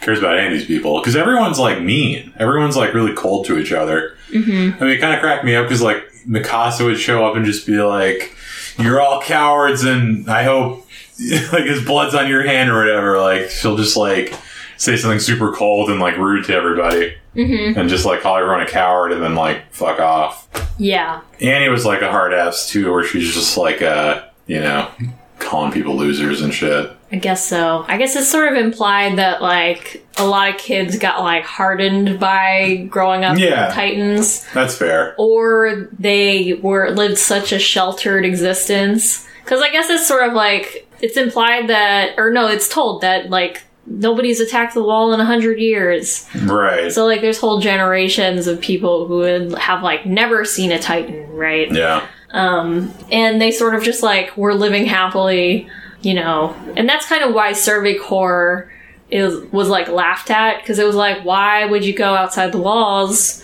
Cares 0.00 0.18
about 0.20 0.38
any 0.38 0.46
of 0.46 0.52
these 0.52 0.66
people 0.66 1.00
because 1.00 1.16
everyone's 1.16 1.58
like 1.58 1.82
mean. 1.82 2.32
Everyone's 2.38 2.76
like 2.76 2.94
really 2.94 3.14
cold 3.14 3.46
to 3.46 3.58
each 3.58 3.72
other. 3.72 4.16
Mm-hmm. 4.30 4.82
I 4.82 4.86
mean, 4.86 4.96
it 4.96 5.00
kind 5.00 5.14
of 5.14 5.20
cracked 5.20 5.44
me 5.44 5.54
up 5.56 5.64
because 5.64 5.82
like 5.82 6.04
Mikasa 6.26 6.84
would 6.84 6.98
show 6.98 7.26
up 7.26 7.36
and 7.36 7.44
just 7.44 7.66
be 7.66 7.80
like, 7.82 8.34
"You're 8.78 9.00
all 9.00 9.20
cowards," 9.20 9.84
and 9.84 10.28
I 10.28 10.44
hope 10.44 10.86
like 11.52 11.64
his 11.64 11.84
blood's 11.84 12.14
on 12.14 12.28
your 12.28 12.42
hand 12.42 12.70
or 12.70 12.78
whatever. 12.78 13.20
Like 13.20 13.50
she'll 13.50 13.76
just 13.76 13.96
like 13.96 14.34
say 14.76 14.96
something 14.96 15.18
super 15.18 15.52
cold 15.52 15.90
and 15.90 16.00
like 16.00 16.16
rude 16.16 16.44
to 16.46 16.54
everybody. 16.54 17.16
Mm-hmm. 17.34 17.78
And 17.78 17.88
just 17.88 18.04
like 18.04 18.20
call 18.20 18.36
everyone 18.36 18.62
a 18.62 18.68
coward 18.68 19.12
and 19.12 19.22
then 19.22 19.34
like 19.34 19.72
fuck 19.72 20.00
off. 20.00 20.48
Yeah. 20.78 21.20
Annie 21.40 21.68
was 21.68 21.84
like 21.84 22.02
a 22.02 22.10
hard 22.10 22.32
ass 22.32 22.68
too, 22.68 22.92
where 22.92 23.04
she's 23.04 23.32
just 23.34 23.56
like, 23.56 23.82
uh, 23.82 24.24
you 24.46 24.60
know, 24.60 24.90
calling 25.38 25.72
people 25.72 25.96
losers 25.96 26.40
and 26.40 26.54
shit. 26.54 26.90
I 27.10 27.16
guess 27.16 27.46
so. 27.48 27.84
I 27.88 27.96
guess 27.96 28.14
it's 28.16 28.28
sort 28.28 28.52
of 28.52 28.58
implied 28.58 29.16
that 29.16 29.40
like 29.40 30.06
a 30.18 30.26
lot 30.26 30.50
of 30.50 30.58
kids 30.58 30.98
got 30.98 31.22
like 31.22 31.44
hardened 31.44 32.20
by 32.20 32.86
growing 32.90 33.24
up 33.24 33.38
Yeah. 33.38 33.66
with 33.66 33.74
Titans, 33.74 34.46
That's 34.52 34.76
fair. 34.76 35.14
or 35.18 35.88
they 35.98 36.54
were 36.62 36.90
lived 36.90 37.16
such 37.18 37.52
a 37.52 37.58
sheltered 37.58 38.24
existence. 38.26 39.26
Because 39.42 39.62
I 39.62 39.70
guess 39.70 39.88
it's 39.88 40.06
sort 40.06 40.28
of 40.28 40.34
like 40.34 40.86
it's 41.00 41.16
implied 41.16 41.68
that, 41.68 42.18
or 42.18 42.30
no, 42.30 42.46
it's 42.48 42.68
told 42.68 43.00
that 43.00 43.30
like 43.30 43.62
nobody's 43.86 44.38
attacked 44.40 44.74
the 44.74 44.82
wall 44.82 45.14
in 45.14 45.20
a 45.20 45.24
hundred 45.24 45.58
years. 45.60 46.28
Right. 46.44 46.92
So 46.92 47.06
like 47.06 47.22
there's 47.22 47.38
whole 47.40 47.58
generations 47.60 48.46
of 48.46 48.60
people 48.60 49.06
who 49.06 49.16
would 49.18 49.54
have 49.56 49.82
like 49.82 50.04
never 50.04 50.44
seen 50.44 50.72
a 50.72 50.78
Titan, 50.78 51.30
right? 51.30 51.72
yeah. 51.72 52.06
Um 52.32 52.92
and 53.10 53.40
they 53.40 53.50
sort 53.50 53.74
of 53.74 53.82
just 53.82 54.02
like 54.02 54.36
were 54.36 54.52
living 54.54 54.84
happily, 54.84 55.70
you 56.02 56.14
know. 56.14 56.54
And 56.76 56.88
that's 56.88 57.06
kind 57.06 57.24
of 57.24 57.34
why 57.34 57.52
Survey 57.52 57.96
Corps 57.96 58.70
is 59.10 59.40
was 59.52 59.68
like 59.68 59.88
laughed 59.88 60.30
at 60.30 60.60
because 60.60 60.78
it 60.78 60.86
was 60.86 60.96
like, 60.96 61.24
why 61.24 61.64
would 61.64 61.84
you 61.84 61.94
go 61.94 62.14
outside 62.14 62.52
the 62.52 62.60
walls 62.60 63.42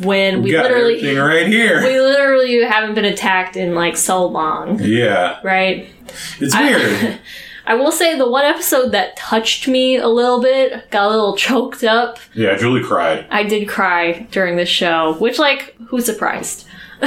when 0.00 0.42
we 0.42 0.56
literally 0.56 1.16
right 1.16 1.46
here. 1.46 1.82
we 1.82 1.98
literally 2.00 2.62
haven't 2.62 2.94
been 2.94 3.04
attacked 3.04 3.56
in 3.56 3.74
like 3.74 3.96
so 3.96 4.26
long, 4.26 4.78
yeah. 4.80 5.40
right? 5.42 5.88
It's 6.38 6.54
weird. 6.54 7.18
I 7.68 7.74
will 7.74 7.90
say 7.90 8.16
the 8.16 8.30
one 8.30 8.44
episode 8.44 8.90
that 8.90 9.16
touched 9.16 9.66
me 9.66 9.96
a 9.96 10.06
little 10.06 10.40
bit, 10.40 10.88
got 10.90 11.06
a 11.06 11.10
little 11.10 11.36
choked 11.36 11.82
up. 11.82 12.18
yeah, 12.32 12.56
Julie 12.56 12.82
cried. 12.82 13.26
I 13.28 13.42
did 13.42 13.68
cry 13.68 14.26
during 14.30 14.56
this 14.56 14.68
show, 14.68 15.14
which 15.14 15.38
like 15.38 15.74
who's 15.88 16.04
surprised? 16.04 16.66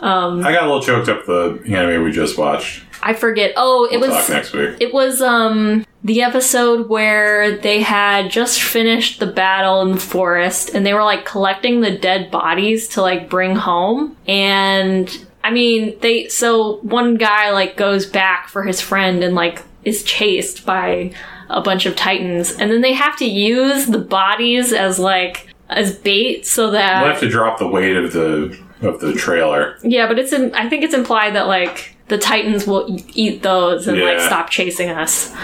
um, 0.00 0.44
I 0.44 0.52
got 0.52 0.62
a 0.62 0.66
little 0.66 0.82
choked 0.82 1.08
up 1.08 1.26
the 1.26 1.60
anime 1.66 2.04
we 2.04 2.12
just 2.12 2.38
watched. 2.38 2.84
I 3.02 3.14
forget. 3.14 3.52
Oh, 3.56 3.88
it 3.90 3.98
We'll 3.98 4.10
was 4.10 4.18
talk 4.26 4.28
next 4.30 4.52
week. 4.52 4.76
It 4.80 4.92
was 4.94 5.20
um 5.22 5.84
the 6.04 6.22
episode 6.22 6.88
where 6.88 7.56
they 7.58 7.80
had 7.82 8.30
just 8.30 8.60
finished 8.62 9.20
the 9.20 9.26
battle 9.26 9.82
in 9.82 9.92
the 9.92 10.00
forest 10.00 10.70
and 10.74 10.84
they 10.84 10.94
were 10.94 11.04
like 11.04 11.24
collecting 11.24 11.80
the 11.80 11.96
dead 11.96 12.30
bodies 12.30 12.88
to 12.88 13.02
like 13.02 13.28
bring 13.30 13.54
home 13.54 14.16
and 14.26 15.26
I 15.44 15.50
mean 15.52 15.96
they 16.00 16.26
so 16.28 16.78
one 16.78 17.16
guy 17.16 17.50
like 17.52 17.76
goes 17.76 18.06
back 18.06 18.48
for 18.48 18.64
his 18.64 18.80
friend 18.80 19.22
and 19.22 19.34
like 19.36 19.62
is 19.84 20.02
chased 20.02 20.66
by 20.66 21.12
a 21.48 21.60
bunch 21.60 21.86
of 21.86 21.94
titans 21.94 22.50
and 22.52 22.70
then 22.70 22.80
they 22.80 22.94
have 22.94 23.16
to 23.18 23.24
use 23.24 23.86
the 23.86 23.98
bodies 23.98 24.72
as 24.72 24.98
like 24.98 25.48
as 25.68 25.96
bait 25.96 26.46
so 26.46 26.70
that 26.72 27.02
We'll 27.02 27.12
have 27.12 27.20
to 27.20 27.28
drop 27.28 27.58
the 27.60 27.68
weight 27.68 27.96
of 27.96 28.12
the 28.12 28.58
of 28.82 28.98
the 29.00 29.12
trailer. 29.12 29.78
yeah, 29.84 30.08
but 30.08 30.18
it's 30.18 30.32
in, 30.32 30.52
I 30.56 30.68
think 30.68 30.82
it's 30.82 30.94
implied 30.94 31.36
that 31.36 31.46
like 31.46 31.91
the 32.08 32.18
Titans 32.18 32.66
will 32.66 32.86
eat 33.14 33.42
those 33.42 33.88
and 33.88 33.98
like 34.00 34.20
stop 34.20 34.50
chasing 34.50 34.90
us. 34.90 35.34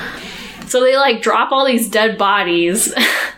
So 0.67 0.83
they 0.83 0.97
like 0.97 1.23
drop 1.23 1.51
all 1.53 1.65
these 1.67 1.89
dead 1.89 2.19
bodies, 2.19 2.93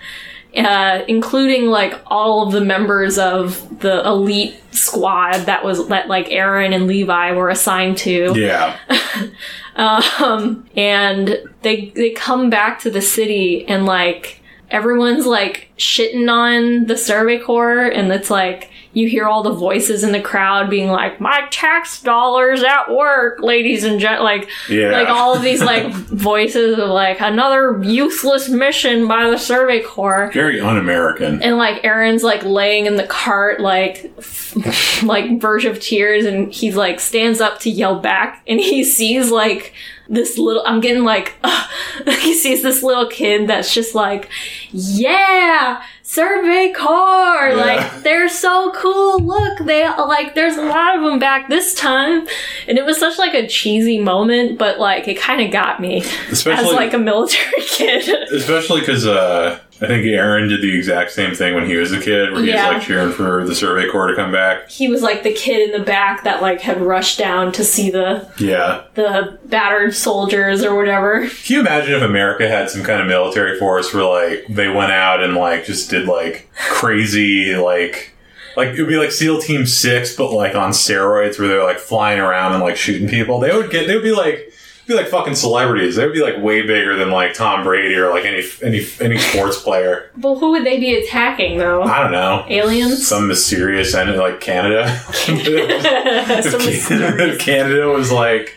uh, 0.56 1.04
including 1.06 1.66
like 1.66 2.00
all 2.06 2.46
of 2.46 2.52
the 2.52 2.60
members 2.60 3.18
of 3.18 3.80
the 3.80 4.04
elite 4.06 4.56
squad 4.72 5.46
that 5.46 5.64
was 5.64 5.88
that 5.88 6.08
like 6.08 6.28
Eren 6.28 6.74
and 6.74 6.86
Levi 6.86 7.32
were 7.32 7.50
assigned 7.50 7.98
to 7.98 8.32
Yeah. 8.36 8.76
Um, 9.76 10.66
and 10.76 11.38
they 11.62 11.90
they 11.94 12.10
come 12.10 12.50
back 12.50 12.80
to 12.80 12.90
the 12.90 13.00
city 13.00 13.64
and 13.66 13.86
like 13.86 14.42
everyone's 14.70 15.24
like 15.26 15.70
shitting 15.78 16.30
on 16.30 16.86
the 16.86 16.96
Survey 16.98 17.38
Corps, 17.38 17.86
and 17.86 18.12
it's 18.12 18.30
like 18.30 18.69
you 18.92 19.08
hear 19.08 19.24
all 19.26 19.42
the 19.44 19.52
voices 19.52 20.02
in 20.02 20.10
the 20.12 20.20
crowd 20.20 20.68
being 20.68 20.88
like, 20.88 21.20
"My 21.20 21.46
tax 21.50 22.02
dollars 22.02 22.62
at 22.64 22.90
work, 22.92 23.38
ladies 23.40 23.84
and 23.84 24.00
gent," 24.00 24.22
like 24.22 24.48
Yeah. 24.68 24.90
like 24.90 25.08
all 25.08 25.34
of 25.34 25.42
these 25.42 25.62
like 25.62 25.86
voices 25.92 26.78
of 26.78 26.88
like 26.90 27.20
another 27.20 27.80
useless 27.84 28.48
mission 28.48 29.06
by 29.06 29.30
the 29.30 29.38
Survey 29.38 29.80
Corps. 29.80 30.30
Very 30.34 30.60
un-American. 30.60 31.40
And 31.42 31.56
like 31.56 31.82
Eren's 31.82 32.22
like 32.24 32.42
laying 32.44 32.86
in 32.86 32.96
the 32.96 33.06
cart, 33.06 33.60
like 33.60 34.10
like 35.04 35.40
verge 35.40 35.64
of 35.64 35.78
tears, 35.80 36.24
and 36.26 36.52
he's 36.52 36.74
like 36.76 36.98
stands 37.00 37.40
up 37.40 37.60
to 37.60 37.70
yell 37.70 38.00
back, 38.00 38.42
and 38.46 38.58
he 38.58 38.82
sees 38.84 39.30
like 39.30 39.72
this 40.08 40.36
little. 40.36 40.64
I'm 40.66 40.80
getting 40.80 41.04
like 41.04 41.36
he 42.20 42.34
sees 42.34 42.62
this 42.62 42.82
little 42.82 43.06
kid 43.06 43.48
that's 43.48 43.72
just 43.72 43.94
like, 43.94 44.28
yeah, 44.72 45.82
Survey 46.10 46.72
Corps. 46.72 47.50
Yeah. 47.50 47.54
like 47.54 48.02
they're 48.02 48.28
so 48.28 48.72
cool. 48.72 49.20
Look, 49.20 49.60
they 49.60 49.88
like 49.88 50.34
there's 50.34 50.56
a 50.56 50.64
lot 50.64 50.96
of 50.96 51.04
them 51.04 51.20
back 51.20 51.48
this 51.48 51.72
time, 51.72 52.26
and 52.66 52.76
it 52.76 52.84
was 52.84 52.98
such 52.98 53.16
like 53.16 53.32
a 53.32 53.46
cheesy 53.46 54.00
moment, 54.00 54.58
but 54.58 54.80
like 54.80 55.06
it 55.06 55.20
kind 55.20 55.40
of 55.40 55.52
got 55.52 55.80
me 55.80 56.02
Especially 56.28 56.66
as 56.66 56.72
like 56.72 56.94
a 56.94 56.98
military 56.98 57.52
kid. 57.62 58.08
Especially 58.32 58.80
because 58.80 59.06
uh, 59.06 59.60
I 59.82 59.86
think 59.86 60.04
Eren 60.04 60.48
did 60.50 60.60
the 60.60 60.76
exact 60.76 61.10
same 61.10 61.34
thing 61.34 61.54
when 61.54 61.64
he 61.66 61.76
was 61.76 61.90
a 61.92 62.00
kid, 62.00 62.32
where 62.32 62.42
he 62.42 62.50
Yeah. 62.50 62.68
was 62.68 62.74
like 62.78 62.86
cheering 62.86 63.12
for 63.12 63.46
the 63.46 63.54
Survey 63.54 63.88
Corps 63.88 64.08
to 64.08 64.14
come 64.14 64.30
back. 64.30 64.68
he 64.70 64.88
was 64.88 65.02
like 65.02 65.22
the 65.22 65.32
kid 65.32 65.70
in 65.70 65.78
the 65.78 65.84
back 65.84 66.22
that 66.24 66.42
like 66.42 66.60
had 66.60 66.80
rushed 66.82 67.18
down 67.18 67.50
to 67.52 67.64
see 67.64 67.90
the 67.90 68.26
Yeah. 68.36 68.82
the 68.94 69.38
battered 69.46 69.94
soldiers 69.94 70.62
or 70.62 70.74
whatever. 70.76 71.20
Can 71.44 71.54
you 71.54 71.60
imagine 71.60 71.94
if 71.94 72.02
America 72.02 72.46
had 72.48 72.68
some 72.68 72.82
kind 72.82 73.00
of 73.00 73.06
military 73.08 73.58
force 73.58 73.94
where 73.94 74.04
like 74.04 74.44
they 74.50 74.68
went 74.68 74.92
out 74.92 75.22
and 75.22 75.34
like 75.34 75.64
just 75.64 75.88
did 75.88 76.06
like 76.06 76.48
crazy 76.68 77.54
like 77.56 78.12
like 78.56 78.70
it 78.70 78.80
would 78.80 78.88
be 78.88 78.96
like 78.96 79.12
SEAL 79.12 79.40
Team 79.40 79.64
Six, 79.64 80.16
but 80.16 80.32
like 80.32 80.54
on 80.56 80.72
steroids, 80.72 81.38
where 81.38 81.46
they're 81.48 81.62
like 81.64 81.78
flying 81.78 82.18
around 82.18 82.52
and 82.52 82.60
like 82.62 82.76
shooting 82.76 83.08
people. 83.08 83.38
They 83.38 83.56
would 83.56 83.70
get 83.70 83.86
they 83.86 83.94
would 83.94 84.02
be 84.04 84.12
like 84.12 84.49
be 84.90 84.96
like 84.96 85.08
fucking 85.08 85.36
celebrities. 85.36 85.96
They 85.96 86.04
would 86.04 86.12
be 86.12 86.22
like 86.22 86.38
way 86.38 86.62
bigger 86.62 86.96
than 86.96 87.10
like 87.10 87.34
Tom 87.34 87.62
Brady 87.62 87.94
or 87.94 88.10
like 88.10 88.24
any 88.24 88.42
any 88.62 88.84
any 89.00 89.18
sports 89.18 89.62
player. 89.62 90.10
Well, 90.18 90.38
who 90.38 90.50
would 90.50 90.64
they 90.64 90.78
be 90.78 90.94
attacking 90.96 91.58
though? 91.58 91.82
I 91.82 92.02
don't 92.02 92.12
know. 92.12 92.44
Aliens? 92.48 93.06
Some 93.06 93.28
mysterious 93.28 93.94
and 93.94 94.14
like 94.16 94.40
Canada. 94.40 94.84
If, 95.10 96.88
Canada 96.88 97.28
if 97.28 97.38
Canada 97.38 97.88
was 97.88 98.10
like, 98.10 98.56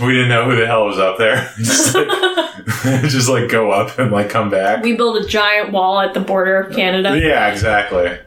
we 0.00 0.12
didn't 0.14 0.30
know 0.30 0.48
who 0.50 0.56
the 0.56 0.66
hell 0.66 0.86
was 0.86 0.98
up 0.98 1.18
there. 1.18 1.52
just, 1.58 1.94
like, 1.94 2.08
just 3.02 3.28
like 3.28 3.50
go 3.50 3.70
up 3.70 3.98
and 3.98 4.10
like 4.10 4.30
come 4.30 4.50
back. 4.50 4.82
we 4.82 4.96
build 4.96 5.18
a 5.18 5.26
giant 5.26 5.72
wall 5.72 6.00
at 6.00 6.14
the 6.14 6.20
border 6.20 6.58
of 6.58 6.74
Canada. 6.74 7.18
yeah, 7.20 7.48
exactly. 7.48 8.18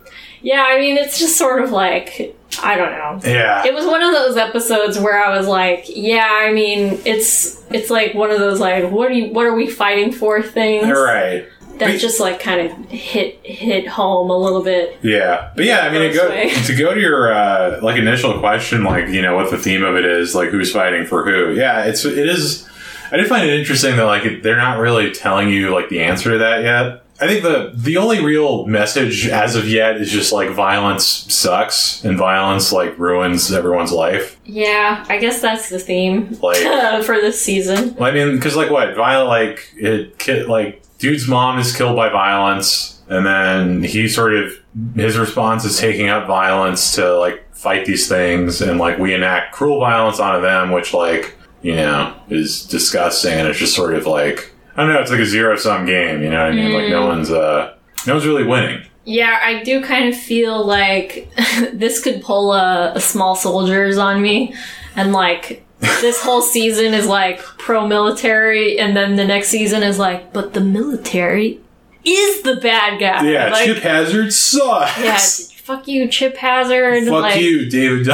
Yeah, 0.41 0.63
I 0.67 0.79
mean 0.79 0.97
it's 0.97 1.19
just 1.19 1.35
sort 1.35 1.63
of 1.63 1.71
like 1.71 2.38
I 2.63 2.75
don't 2.75 2.91
know. 2.91 3.19
Yeah. 3.29 3.65
It 3.65 3.73
was 3.73 3.85
one 3.85 4.01
of 4.01 4.11
those 4.13 4.35
episodes 4.35 4.97
where 4.99 5.23
I 5.23 5.37
was 5.37 5.47
like, 5.47 5.85
yeah, 5.87 6.27
I 6.29 6.51
mean, 6.51 6.99
it's 7.05 7.61
it's 7.71 7.89
like 7.89 8.13
one 8.15 8.31
of 8.31 8.39
those 8.39 8.59
like 8.59 8.91
what 8.91 9.09
are 9.09 9.13
you 9.13 9.31
what 9.33 9.45
are 9.45 9.53
we 9.53 9.69
fighting 9.69 10.11
for 10.11 10.41
things 10.41 10.87
right. 10.87 11.45
that 11.77 11.79
But- 11.91 11.99
just 11.99 12.19
like 12.19 12.39
kind 12.39 12.61
of 12.61 12.89
hit 12.89 13.39
hit 13.45 13.87
home 13.87 14.29
a 14.31 14.37
little 14.37 14.63
bit. 14.63 14.97
Yeah, 15.03 15.51
but 15.55 15.65
yeah, 15.65 15.81
I 15.81 15.91
mean, 15.91 16.11
to 16.11 16.17
go, 16.17 16.29
Way. 16.29 16.49
to 16.65 16.75
go 16.75 16.93
to 16.95 16.99
your 16.99 17.31
uh, 17.31 17.79
like 17.83 17.97
initial 17.97 18.39
question, 18.39 18.83
like 18.83 19.09
you 19.09 19.21
know 19.21 19.35
what 19.35 19.51
the 19.51 19.57
theme 19.57 19.83
of 19.83 19.95
it 19.95 20.05
is, 20.05 20.33
like 20.33 20.49
who's 20.49 20.71
fighting 20.71 21.05
for 21.05 21.23
who. 21.23 21.53
Yeah, 21.53 21.83
it's 21.85 22.03
it 22.03 22.17
is. 22.27 22.67
I 23.11 23.17
did 23.17 23.27
find 23.27 23.47
it 23.47 23.59
interesting 23.59 23.95
that 23.97 24.03
like 24.03 24.41
they're 24.43 24.57
not 24.57 24.79
really 24.79 25.11
telling 25.11 25.49
you 25.49 25.73
like 25.73 25.89
the 25.89 26.01
answer 26.01 26.31
to 26.31 26.37
that 26.39 26.61
yet. 26.63 27.03
I 27.21 27.27
think 27.27 27.43
the 27.43 27.71
the 27.75 27.97
only 27.97 28.23
real 28.23 28.65
message 28.65 29.27
as 29.27 29.55
of 29.55 29.67
yet 29.67 29.97
is 29.97 30.09
just 30.09 30.31
like 30.31 30.51
violence 30.51 31.05
sucks 31.05 32.03
and 32.05 32.17
violence 32.17 32.71
like 32.71 32.97
ruins 32.97 33.51
everyone's 33.51 33.91
life. 33.91 34.39
Yeah, 34.45 35.05
I 35.09 35.17
guess 35.17 35.41
that's 35.41 35.69
the 35.69 35.79
theme 35.79 36.37
Like 36.41 36.57
for 37.05 37.15
this 37.15 37.41
season. 37.41 38.01
I 38.01 38.11
mean, 38.11 38.35
because 38.35 38.55
like 38.55 38.69
what 38.69 38.95
violent 38.95 39.27
like 39.27 39.73
it 39.75 40.47
like 40.47 40.81
dude's 40.97 41.27
mom 41.27 41.59
is 41.59 41.75
killed 41.75 41.97
by 41.97 42.09
violence, 42.09 43.01
and 43.09 43.25
then 43.25 43.83
he 43.83 44.07
sort 44.07 44.33
of 44.35 44.53
his 44.95 45.17
response 45.17 45.65
is 45.65 45.77
taking 45.77 46.07
up 46.07 46.25
violence 46.25 46.95
to 46.95 47.17
like 47.19 47.53
fight 47.53 47.85
these 47.85 48.07
things, 48.07 48.61
and 48.61 48.79
like 48.79 48.97
we 48.97 49.13
enact 49.13 49.53
cruel 49.53 49.81
violence 49.81 50.19
onto 50.21 50.41
them, 50.41 50.71
which 50.71 50.93
like 50.93 51.35
you 51.61 51.75
know 51.75 52.15
is 52.29 52.65
disgusting, 52.65 53.33
and 53.33 53.47
it's 53.47 53.59
just 53.59 53.75
sort 53.75 53.93
of 53.93 54.05
like 54.05 54.53
I 54.79 54.83
don't 54.83 54.93
know, 54.93 55.01
it's 55.01 55.11
like 55.11 55.19
a 55.19 55.25
zero 55.25 55.57
sum 55.57 55.85
game, 55.85 56.23
you 56.23 56.29
know 56.29 56.41
what 56.41 56.53
I 56.53 56.55
mean? 56.55 56.71
Like 56.71 56.87
no 56.87 57.03
mm. 57.03 57.07
one's 57.09 57.29
uh 57.29 57.75
no 58.07 58.13
one's 58.13 58.25
really 58.25 58.45
winning. 58.45 58.81
Yeah, 59.03 59.37
I 59.43 59.61
do 59.61 59.83
kind 59.83 60.07
of 60.07 60.15
feel 60.15 60.65
like 60.65 61.29
this 61.73 62.01
could 62.01 62.21
pull 62.21 62.53
a, 62.53 62.93
a 62.95 63.01
small 63.01 63.35
soldiers 63.35 63.97
on 63.97 64.21
me, 64.21 64.55
and 64.95 65.11
like 65.11 65.65
this 65.81 66.23
whole 66.23 66.41
season 66.41 66.93
is 66.93 67.07
like 67.07 67.39
pro 67.39 67.85
military, 67.85 68.79
and 68.79 68.95
then 68.95 69.17
the 69.17 69.25
next 69.25 69.49
season 69.49 69.83
is 69.83 69.99
like, 69.99 70.31
but 70.31 70.53
the 70.53 70.61
military 70.61 71.59
is 72.05 72.43
the 72.43 72.55
bad 72.55 73.01
guy. 73.01 73.29
Yeah, 73.29 73.49
like, 73.49 73.65
Chip 73.65 73.79
Hazard 73.79 74.31
sucks. 74.31 74.97
yeah, 75.03 75.17
fuck 75.57 75.89
you, 75.89 76.07
Chip 76.07 76.37
Hazard. 76.37 77.03
Fuck 77.03 77.21
like, 77.21 77.41
you, 77.41 77.69
David. 77.69 78.07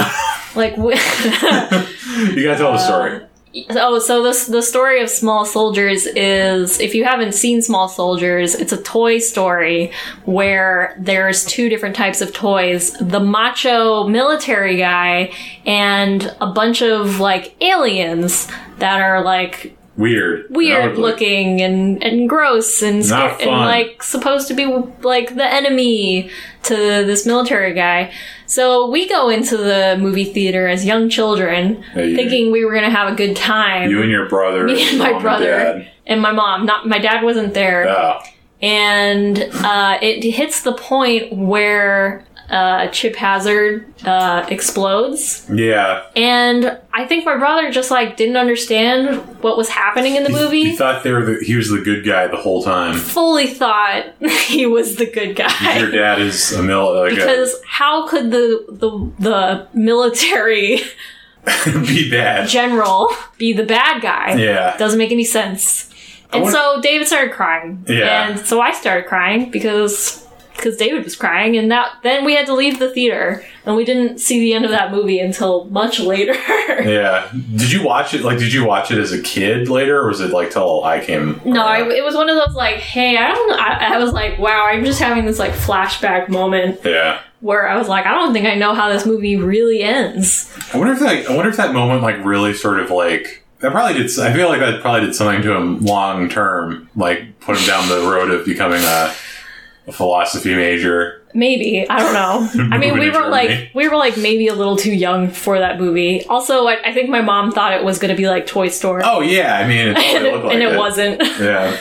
Like, 0.55 0.77
you 0.77 2.43
gotta 2.43 2.57
tell 2.57 2.71
the 2.71 2.79
story. 2.79 3.17
Uh, 3.17 3.25
Oh, 3.69 3.99
so 3.99 4.21
this 4.21 4.47
the 4.47 4.61
story 4.61 5.01
of 5.01 5.09
Small 5.09 5.45
Soldiers 5.45 6.05
is 6.07 6.79
if 6.81 6.93
you 6.93 7.05
haven't 7.05 7.33
seen 7.33 7.61
Small 7.61 7.87
Soldiers, 7.87 8.53
it's 8.53 8.73
a 8.73 8.81
toy 8.81 9.19
story 9.19 9.93
where 10.25 10.95
there's 10.99 11.45
two 11.45 11.69
different 11.69 11.95
types 11.95 12.19
of 12.19 12.33
toys. 12.33 12.91
The 12.99 13.21
macho 13.21 14.07
military 14.07 14.77
guy 14.77 15.31
and 15.65 16.35
a 16.41 16.47
bunch 16.47 16.81
of 16.81 17.19
like 17.19 17.55
aliens 17.61 18.49
that 18.79 18.99
are 18.99 19.23
like 19.23 19.77
Weird. 19.97 20.47
weird 20.49 20.91
Ugly. 20.91 21.01
looking 21.01 21.61
and, 21.61 22.03
and 22.03 22.27
gross 22.27 22.81
and, 22.81 23.05
scar- 23.05 23.37
and 23.39 23.49
like 23.49 24.03
supposed 24.03 24.47
to 24.49 24.53
be 24.53 24.65
like 25.01 25.35
the 25.35 25.45
enemy 25.45 26.29
to 26.63 26.75
this 26.75 27.25
military 27.25 27.73
guy. 27.73 28.11
So 28.45 28.89
we 28.89 29.07
go 29.07 29.29
into 29.29 29.55
the 29.55 29.95
movie 29.99 30.25
theater 30.25 30.67
as 30.67 30.85
young 30.85 31.09
children, 31.09 31.83
Yeah, 31.95 32.01
you- 32.03 32.15
thinking 32.15 32.51
we 32.51 32.65
were 32.65 32.73
gonna 32.73 32.89
have 32.89 33.11
a 33.11 33.15
good 33.15 33.35
time. 33.37 33.89
You 33.89 34.01
and 34.01 34.11
your 34.11 34.27
brother. 34.27 34.65
Me 34.65 34.87
and 34.89 34.99
my 34.99 35.17
brother 35.19 35.45
dad. 35.45 35.91
and 36.05 36.21
my 36.21 36.31
mom. 36.33 36.65
Not 36.65 36.87
my 36.87 36.99
dad 36.99 37.23
wasn't 37.23 37.53
there, 37.53 37.87
Oh. 37.87 38.19
and 38.61 39.39
uh, 39.63 39.97
it 40.01 40.23
hits 40.29 40.61
the 40.63 40.73
point 40.73 41.31
where 41.33 42.25
uh, 42.49 42.87
Chip 42.89 43.15
Hazard 43.15 43.85
uh, 44.05 44.45
explodes, 44.49 45.47
Yeah. 45.51 46.03
and 46.15 46.77
I 46.93 47.05
think 47.05 47.25
my 47.25 47.37
brother 47.37 47.71
just 47.71 47.89
like 47.91 48.17
didn't 48.17 48.37
understand 48.37 49.17
what 49.41 49.57
was 49.57 49.69
happening 49.69 50.15
in 50.15 50.23
the 50.23 50.29
movie. 50.29 50.63
He 50.63 50.75
thought 50.75 51.03
they 51.03 51.11
were 51.11 51.25
the, 51.25 51.43
he 51.43 51.55
was 51.55 51.69
the 51.69 51.81
good 51.81 52.05
guy 52.05 52.27
the 52.27 52.37
whole 52.37 52.61
time. 52.63 52.95
fully 52.97 53.47
thought 53.47 54.05
he 54.45 54.65
was 54.65 54.95
the 54.97 55.09
good 55.09 55.35
guy. 55.35 55.79
Your 55.79 55.91
dad 55.91 56.19
is 56.21 56.51
a 56.53 56.61
mil 56.63 56.93
like 56.95 57.15
Because 57.15 57.55
how 57.67 58.07
could 58.07 58.31
the, 58.31 58.65
the 58.69 59.11
the 59.19 59.67
military 59.73 60.81
be 61.65 62.09
bad. 62.09 62.47
general 62.47 63.09
be 63.37 63.53
the 63.53 63.65
bad 63.65 64.01
guy? 64.01 64.35
Yeah. 64.35 64.77
Doesn't 64.77 64.97
make 64.99 65.11
any 65.11 65.25
sense. 65.25 65.91
And 66.33 66.47
so 66.49 66.81
David 66.81 67.07
started 67.07 67.31
crying. 67.33 67.85
Yeah. 67.87 68.27
And 68.29 68.39
so 68.39 68.59
I 68.59 68.73
started 68.73 69.07
crying 69.07 69.51
because 69.51 70.24
because 70.55 70.77
David 70.77 71.03
was 71.03 71.15
crying 71.15 71.57
and 71.57 71.71
that 71.71 71.97
then 72.03 72.25
we 72.25 72.35
had 72.35 72.45
to 72.47 72.53
leave 72.53 72.79
the 72.79 72.89
theater 72.89 73.43
and 73.65 73.75
we 73.75 73.83
didn't 73.83 74.19
see 74.19 74.39
the 74.39 74.53
end 74.53 74.65
of 74.65 74.71
that 74.71 74.91
movie 74.91 75.19
until 75.19 75.65
much 75.65 75.99
later. 75.99 76.35
Yeah. 76.75 77.31
Did 77.55 77.71
you 77.71 77.83
watch 77.83 78.13
it? 78.13 78.21
Like, 78.21 78.37
did 78.37 78.53
you 78.53 78.65
watch 78.65 78.91
it 78.91 78.99
as 78.99 79.11
a 79.11 79.21
kid 79.21 79.69
later, 79.69 80.01
or 80.01 80.07
was 80.07 80.19
it 80.19 80.31
like 80.31 80.51
till 80.51 80.83
I 80.83 81.03
came? 81.03 81.39
No, 81.45 81.65
I, 81.65 81.81
it 81.89 82.03
was 82.03 82.15
one 82.15 82.29
of 82.29 82.35
those 82.35 82.53
like, 82.53 82.75
hey, 82.75 83.17
I 83.17 83.29
don't. 83.29 83.59
I, 83.59 83.95
I 83.95 83.97
was 83.97 84.11
like, 84.11 84.37
wow, 84.37 84.65
I'm 84.67 84.83
just 84.83 84.99
having 84.99 85.25
this 85.25 85.39
like 85.39 85.53
flashback 85.53 86.27
moment 86.29 86.81
yeah. 86.83 87.21
where 87.39 87.67
I 87.67 87.77
was 87.77 87.87
like, 87.87 88.05
I 88.05 88.11
don't 88.11 88.33
think 88.33 88.45
I 88.45 88.55
know 88.55 88.73
how 88.73 88.89
this 88.89 89.05
movie 89.05 89.35
really 89.35 89.83
ends. 89.83 90.53
I 90.73 90.77
wonder 90.77 90.93
if 90.93 90.99
that. 90.99 91.27
I 91.27 91.35
wonder 91.35 91.49
if 91.49 91.57
that 91.57 91.73
moment 91.73 92.01
like 92.01 92.23
really 92.23 92.53
sort 92.53 92.79
of 92.79 92.91
like 92.91 93.43
that 93.59 93.71
probably 93.71 93.93
did. 93.93 94.19
I 94.19 94.33
feel 94.33 94.49
like 94.49 94.59
that 94.59 94.81
probably 94.81 95.01
did 95.01 95.15
something 95.15 95.41
to 95.41 95.53
him 95.53 95.79
long 95.79 96.29
term. 96.29 96.89
Like 96.95 97.39
put 97.39 97.57
him 97.57 97.65
down 97.65 97.87
the 97.89 98.07
road 98.09 98.31
of 98.31 98.45
becoming 98.45 98.81
a, 98.81 99.13
a 99.87 99.91
philosophy 99.91 100.55
major. 100.55 101.21
Maybe 101.33 101.87
I 101.89 101.99
don't 101.99 102.13
know. 102.13 102.69
I 102.75 102.77
mean, 102.77 102.97
we 102.97 103.09
were 103.09 103.27
like 103.27 103.71
we 103.73 103.87
were 103.89 103.97
like 103.97 104.17
maybe 104.17 104.47
a 104.47 104.53
little 104.55 104.77
too 104.77 104.93
young 104.93 105.29
for 105.29 105.59
that 105.59 105.79
movie. 105.79 106.25
Also, 106.25 106.65
I, 106.65 106.77
I 106.83 106.93
think 106.93 107.09
my 107.09 107.21
mom 107.21 107.51
thought 107.51 107.73
it 107.73 107.83
was 107.83 107.99
going 107.99 108.09
to 108.09 108.15
be 108.15 108.27
like 108.27 108.47
Toy 108.47 108.69
Story, 108.69 109.03
Oh 109.05 109.19
yeah. 109.19 109.57
I 109.57 109.67
mean, 109.67 109.89
it 109.89 109.97
and, 109.97 109.97
totally 109.97 110.29
it, 110.29 110.33
looked 110.33 110.45
like 110.45 110.53
and 110.53 110.63
it 110.63 110.73
it. 110.73 110.77
wasn't. 110.77 111.21
Yeah, 111.45 111.77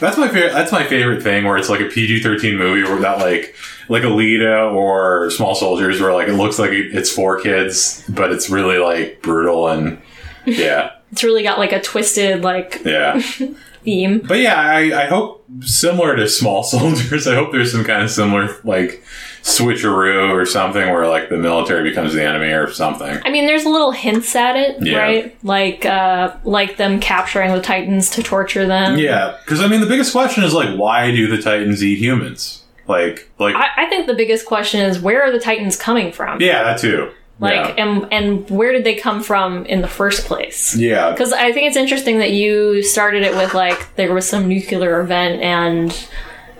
that's 0.00 0.16
my 0.16 0.28
favorite. 0.28 0.52
That's 0.54 0.72
my 0.72 0.84
favorite 0.84 1.22
thing, 1.22 1.44
where 1.44 1.58
it's 1.58 1.68
like 1.68 1.80
a 1.80 1.88
PG 1.88 2.22
thirteen 2.22 2.56
movie 2.56 2.82
where 2.82 2.98
that 3.00 3.18
like 3.18 3.54
like 3.88 4.02
Alita 4.02 4.72
or 4.72 5.30
Small 5.30 5.54
Soldiers, 5.54 6.00
where 6.00 6.12
like 6.14 6.28
it 6.28 6.34
looks 6.34 6.58
like 6.58 6.70
it's 6.72 7.12
for 7.12 7.40
kids, 7.40 8.02
but 8.08 8.32
it's 8.32 8.48
really 8.48 8.78
like 8.78 9.20
brutal 9.22 9.68
and 9.68 10.00
yeah. 10.46 10.92
It's 11.14 11.22
really 11.22 11.44
got 11.44 11.58
like 11.60 11.70
a 11.72 11.80
twisted 11.80 12.42
like 12.42 12.82
Yeah. 12.84 13.20
theme. 13.84 14.18
But 14.20 14.38
yeah, 14.40 14.58
I, 14.60 15.02
I 15.02 15.06
hope 15.06 15.44
similar 15.60 16.16
to 16.16 16.26
Small 16.28 16.62
Soldiers, 16.74 17.26
I 17.28 17.34
hope 17.36 17.52
there's 17.52 17.70
some 17.70 17.84
kind 17.84 18.02
of 18.02 18.10
similar 18.10 18.56
like 18.64 19.04
switcheroo 19.42 20.30
or 20.32 20.46
something 20.46 20.88
where 20.90 21.06
like 21.06 21.28
the 21.28 21.36
military 21.36 21.88
becomes 21.88 22.14
the 22.14 22.24
enemy 22.24 22.48
or 22.50 22.70
something. 22.72 23.20
I 23.24 23.30
mean, 23.30 23.46
there's 23.46 23.64
little 23.64 23.90
hints 23.92 24.34
at 24.34 24.56
it, 24.56 24.84
Yeah. 24.84 24.98
right? 24.98 25.36
Like, 25.44 25.84
uh, 25.86 26.34
like 26.44 26.78
them 26.78 26.98
capturing 26.98 27.52
the 27.52 27.60
Titans 27.60 28.10
to 28.10 28.22
torture 28.22 28.66
them. 28.66 28.96
Yeah, 28.98 29.36
because 29.44 29.60
I 29.60 29.68
mean 29.68 29.80
the 29.80 29.86
biggest 29.86 30.12
question 30.12 30.42
is 30.44 30.52
like 30.54 30.74
why 30.76 31.10
do 31.10 31.28
the 31.28 31.40
Titans 31.40 31.84
eat 31.84 31.98
humans? 31.98 32.62
Like 32.88 33.30
like 33.38 33.54
I, 33.54 33.84
I 33.84 33.86
think 33.88 34.06
the 34.06 34.14
biggest 34.14 34.46
question 34.46 34.80
is 34.80 34.98
where 34.98 35.22
are 35.22 35.30
the 35.30 35.40
Titans 35.40 35.76
coming 35.76 36.10
from? 36.10 36.40
yeah, 36.40 36.62
that 36.64 36.78
too. 36.80 37.10
Like, 37.40 37.78
and 37.78 38.06
and 38.12 38.48
where 38.48 38.72
did 38.72 38.84
they 38.84 38.94
come 38.94 39.22
from 39.22 39.66
in 39.66 39.82
the 39.82 39.88
first 39.88 40.26
place? 40.26 40.76
yeah. 40.76 40.90
yeah. 40.90 41.10
Because 41.10 41.32
I 41.32 41.52
think 41.52 41.66
it's 41.66 41.76
interesting 41.76 42.18
that 42.18 42.30
you 42.32 42.82
started 42.82 43.22
it 43.22 43.34
with 43.34 43.54
like 43.54 43.94
there 43.96 44.14
was 44.14 44.28
some 44.28 44.48
nuclear 44.48 45.00
event 45.00 45.42
and 45.42 45.90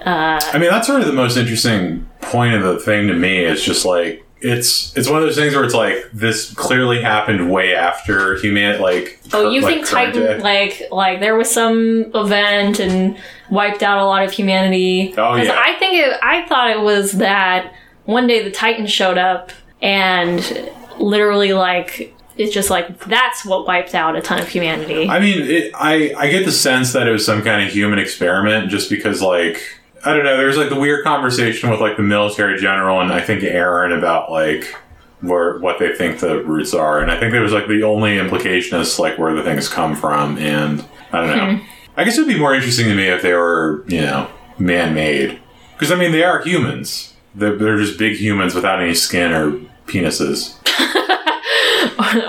uh, 0.04 0.38
I 0.52 0.58
mean, 0.58 0.70
that's 0.70 0.86
sort 0.86 1.00
of 1.00 1.06
the 1.06 1.14
most 1.14 1.36
interesting 1.38 2.06
point 2.20 2.54
of 2.54 2.62
the 2.62 2.78
thing 2.78 3.06
to 3.08 3.14
me. 3.14 3.44
Is 3.44 3.62
just 3.62 3.86
like 3.86 4.24
it's 4.40 4.94
it's 4.96 5.08
one 5.08 5.22
of 5.22 5.26
those 5.26 5.36
things 5.36 5.54
where 5.54 5.64
it's 5.64 5.74
like 5.74 5.96
this 6.12 6.52
clearly 6.52 7.00
happened 7.00 7.50
way 7.50 7.74
after 7.74 8.36
human 8.38 8.80
like. 8.82 9.18
oh, 9.32 9.48
you 9.48 9.62
like, 9.62 9.74
think 9.74 9.88
Titan 9.88 10.22
day. 10.22 10.38
like 10.40 10.82
like 10.90 11.20
there 11.20 11.36
was 11.36 11.50
some 11.50 12.10
event 12.14 12.80
and 12.80 13.16
wiped 13.50 13.82
out 13.82 13.98
a 13.98 14.04
lot 14.04 14.24
of 14.24 14.32
humanity? 14.32 15.14
Oh, 15.16 15.36
yeah. 15.36 15.58
I 15.58 15.74
think 15.78 15.94
it, 15.94 16.18
I 16.22 16.46
thought 16.48 16.70
it 16.70 16.80
was 16.80 17.12
that 17.12 17.72
one 18.04 18.26
day 18.26 18.42
the 18.42 18.50
titan 18.50 18.86
showed 18.86 19.16
up 19.16 19.50
and 19.84 20.70
literally 20.98 21.52
like 21.52 22.14
it's 22.36 22.52
just 22.52 22.70
like 22.70 23.04
that's 23.04 23.44
what 23.44 23.66
wiped 23.66 23.94
out 23.94 24.16
a 24.16 24.20
ton 24.20 24.40
of 24.40 24.48
humanity. 24.48 25.08
I 25.08 25.20
mean, 25.20 25.42
it, 25.42 25.72
I 25.74 26.12
I 26.16 26.30
get 26.30 26.44
the 26.44 26.52
sense 26.52 26.92
that 26.94 27.06
it 27.06 27.12
was 27.12 27.24
some 27.24 27.42
kind 27.42 27.64
of 27.64 27.72
human 27.72 27.98
experiment, 28.00 28.70
just 28.70 28.90
because 28.90 29.22
like 29.22 29.60
I 30.04 30.12
don't 30.12 30.24
know. 30.24 30.36
There's 30.36 30.56
like 30.56 30.70
the 30.70 30.80
weird 30.80 31.04
conversation 31.04 31.70
with 31.70 31.80
like 31.80 31.96
the 31.96 32.02
military 32.02 32.58
general 32.58 33.00
and 33.00 33.12
I 33.12 33.20
think 33.20 33.42
Eren 33.42 33.96
about 33.96 34.32
like 34.32 34.74
where 35.20 35.58
what 35.58 35.78
they 35.78 35.94
think 35.94 36.20
the 36.20 36.42
roots 36.42 36.74
are, 36.74 37.00
and 37.00 37.10
I 37.10 37.20
think 37.20 37.32
there 37.32 37.42
was 37.42 37.52
like 37.52 37.68
the 37.68 37.82
only 37.84 38.18
implication 38.18 38.80
is 38.80 38.98
like 38.98 39.18
where 39.18 39.34
the 39.34 39.42
things 39.42 39.68
come 39.68 39.94
from, 39.94 40.38
and 40.38 40.84
I 41.12 41.20
don't 41.20 41.36
know. 41.36 41.56
Hmm. 41.56 41.66
I 41.96 42.02
guess 42.02 42.18
it'd 42.18 42.26
be 42.26 42.38
more 42.38 42.54
interesting 42.54 42.86
to 42.88 42.94
me 42.94 43.06
if 43.06 43.22
they 43.22 43.34
were 43.34 43.84
you 43.86 44.00
know 44.00 44.28
man 44.58 44.94
made, 44.94 45.40
because 45.74 45.92
I 45.92 45.94
mean 45.94 46.10
they 46.10 46.24
are 46.24 46.42
humans. 46.42 47.12
They're, 47.36 47.56
they're 47.56 47.78
just 47.78 47.98
big 47.98 48.16
humans 48.16 48.54
without 48.54 48.80
any 48.80 48.94
skin 48.94 49.32
or 49.32 49.60
penises 49.86 50.54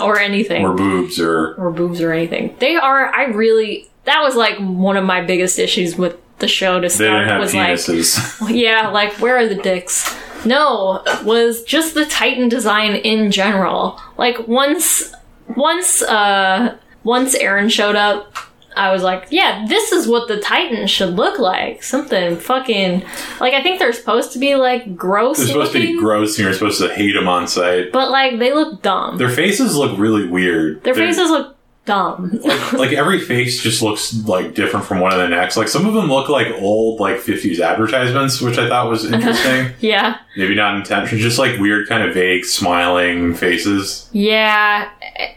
or 0.00 0.18
anything. 0.18 0.64
or 0.64 0.74
boobs 0.74 1.18
or 1.20 1.54
or 1.54 1.70
boobs 1.70 2.00
or 2.00 2.12
anything. 2.12 2.54
They 2.58 2.76
are. 2.76 3.06
I 3.14 3.24
really. 3.24 3.88
That 4.04 4.22
was 4.22 4.36
like 4.36 4.56
one 4.58 4.96
of 4.96 5.04
my 5.04 5.20
biggest 5.20 5.58
issues 5.58 5.96
with 5.96 6.16
the 6.38 6.46
show 6.48 6.76
to 6.80 6.88
they 6.88 6.94
start. 6.94 7.40
Was 7.40 7.52
penises. 7.52 8.40
like, 8.40 8.54
yeah, 8.54 8.88
like 8.88 9.12
where 9.14 9.36
are 9.36 9.48
the 9.48 9.54
dicks? 9.56 10.14
No, 10.44 11.02
was 11.24 11.64
just 11.64 11.94
the 11.94 12.04
Titan 12.04 12.48
design 12.48 12.94
in 12.94 13.32
general. 13.32 14.00
Like 14.16 14.46
once, 14.46 15.12
once, 15.56 16.02
uh, 16.02 16.76
once 17.02 17.36
Eren 17.36 17.70
showed 17.70 17.96
up. 17.96 18.32
I 18.76 18.92
was 18.92 19.02
like, 19.02 19.26
yeah, 19.30 19.64
this 19.68 19.90
is 19.92 20.06
what 20.06 20.28
the 20.28 20.38
Titans 20.40 20.90
should 20.90 21.14
look 21.14 21.38
like. 21.38 21.82
Something 21.82 22.36
fucking 22.36 23.02
like 23.40 23.54
I 23.54 23.62
think 23.62 23.78
they're 23.78 23.92
supposed 23.92 24.32
to 24.32 24.38
be 24.38 24.54
like 24.54 24.96
gross. 24.96 25.38
They're 25.38 25.46
supposed 25.48 25.72
to 25.72 25.80
be 25.80 25.98
gross, 25.98 26.36
and 26.38 26.44
you're 26.44 26.52
supposed 26.54 26.80
to 26.80 26.94
hate 26.94 27.12
them 27.12 27.28
on 27.28 27.48
sight. 27.48 27.92
but 27.92 28.10
like 28.10 28.38
they 28.38 28.52
look 28.52 28.82
dumb. 28.82 29.16
Their 29.18 29.30
faces 29.30 29.76
look 29.76 29.98
really 29.98 30.26
weird. 30.28 30.82
Their 30.84 30.94
They're- 30.94 31.06
faces 31.08 31.30
look 31.30 31.54
dumb. 31.86 32.40
like 32.72 32.90
every 32.92 33.20
face 33.20 33.62
just 33.62 33.80
looks 33.80 34.12
like 34.26 34.54
different 34.54 34.84
from 34.84 34.98
one 34.98 35.12
of 35.12 35.18
the 35.20 35.28
next. 35.28 35.56
Like 35.56 35.68
some 35.68 35.86
of 35.86 35.94
them 35.94 36.08
look 36.08 36.28
like 36.28 36.48
old 36.60 36.98
like 36.98 37.18
50s 37.18 37.60
advertisements, 37.60 38.40
which 38.40 38.58
I 38.58 38.68
thought 38.68 38.90
was 38.90 39.04
interesting. 39.12 39.72
yeah. 39.80 40.18
Maybe 40.36 40.54
not 40.56 40.76
intentional, 40.76 41.22
just 41.22 41.38
like 41.38 41.58
weird 41.60 41.88
kind 41.88 42.02
of 42.02 42.12
vague 42.12 42.44
smiling 42.44 43.34
faces. 43.34 44.08
Yeah, 44.12 44.90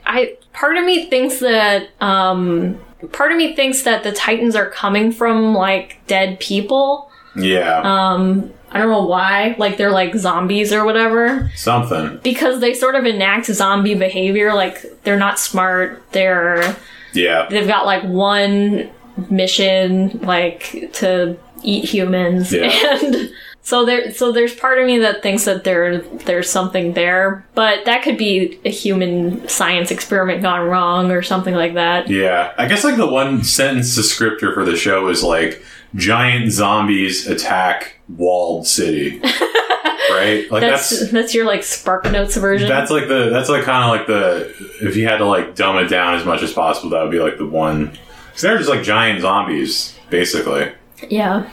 I 0.05 0.37
part 0.51 0.75
of 0.77 0.83
me 0.85 1.07
thinks 1.09 1.37
that 1.39 1.89
um 2.01 2.81
part 3.11 3.31
of 3.31 3.37
me 3.37 3.55
thinks 3.55 3.83
that 3.83 4.03
the 4.03 4.11
Titans 4.11 4.55
are 4.55 4.69
coming 4.69 5.11
from 5.11 5.53
like 5.53 5.97
dead 6.07 6.39
people. 6.39 7.09
Yeah, 7.35 7.81
Um 7.81 8.51
I 8.71 8.77
don't 8.79 8.89
know 8.89 9.05
why, 9.05 9.55
like 9.57 9.77
they're 9.77 9.91
like 9.91 10.13
zombies 10.15 10.71
or 10.71 10.85
whatever 10.85 11.49
something. 11.55 12.19
because 12.23 12.59
they 12.59 12.73
sort 12.73 12.93
of 12.95 13.05
enact 13.05 13.47
zombie 13.47 13.95
behavior 13.95 14.53
like 14.53 14.85
they're 15.03 15.17
not 15.17 15.39
smart, 15.39 16.03
they're 16.11 16.75
Yeah. 17.13 17.47
they've 17.49 17.67
got 17.67 17.85
like 17.85 18.03
one 18.03 18.89
mission 19.29 20.19
like 20.23 20.89
to 20.93 21.37
eat 21.63 21.85
humans 21.85 22.51
Yeah. 22.53 22.69
and 23.03 23.31
so 23.69 23.85
there 23.85 24.11
so 24.11 24.31
there's 24.31 24.55
part 24.55 24.79
of 24.79 24.87
me 24.87 24.97
that 24.97 25.21
thinks 25.21 25.45
that 25.45 25.63
there 25.63 25.99
there's 25.99 26.49
something 26.49 26.93
there 26.93 27.45
but 27.53 27.85
that 27.85 28.01
could 28.01 28.17
be 28.17 28.59
a 28.65 28.71
human 28.71 29.47
science 29.47 29.91
experiment 29.91 30.41
gone 30.41 30.67
wrong 30.67 31.11
or 31.11 31.21
something 31.21 31.53
like 31.53 31.75
that 31.75 32.09
Yeah. 32.09 32.51
I 32.57 32.67
guess 32.67 32.83
like 32.83 32.97
the 32.97 33.05
one 33.05 33.43
sentence 33.43 33.95
descriptor 33.95 34.55
for 34.55 34.65
the 34.65 34.75
show 34.75 35.07
is 35.09 35.23
like 35.23 35.63
giant 35.93 36.51
zombies 36.51 37.27
attack 37.27 37.99
walled 38.17 38.65
city. 38.65 39.19
right? 40.09 40.49
Like 40.49 40.61
that's 40.61 40.89
that's 40.89 41.11
that's, 41.11 41.35
your 41.35 41.45
like 41.45 41.63
spark 41.63 42.05
notes 42.05 42.35
version 42.37 42.67
That's 42.67 42.89
like 42.89 43.07
the 43.07 43.29
that's 43.29 43.49
like 43.49 43.65
kind 43.65 43.83
of 43.83 43.89
like 43.91 44.07
the 44.07 44.87
if 44.87 44.95
you 44.95 45.07
had 45.07 45.17
to 45.17 45.25
like 45.25 45.55
dumb 45.55 45.77
it 45.77 45.89
down 45.89 46.15
as 46.15 46.25
much 46.25 46.41
as 46.41 46.51
possible, 46.51 46.89
that 46.89 47.03
would 47.03 47.11
be 47.11 47.19
like 47.19 47.37
the 47.37 47.45
one. 47.45 47.91
Because 48.27 48.41
they're 48.41 48.57
just 48.57 48.69
like 48.69 48.81
giant 48.81 49.21
zombies, 49.21 49.95
basically. 50.09 50.71
yeah 51.07 51.47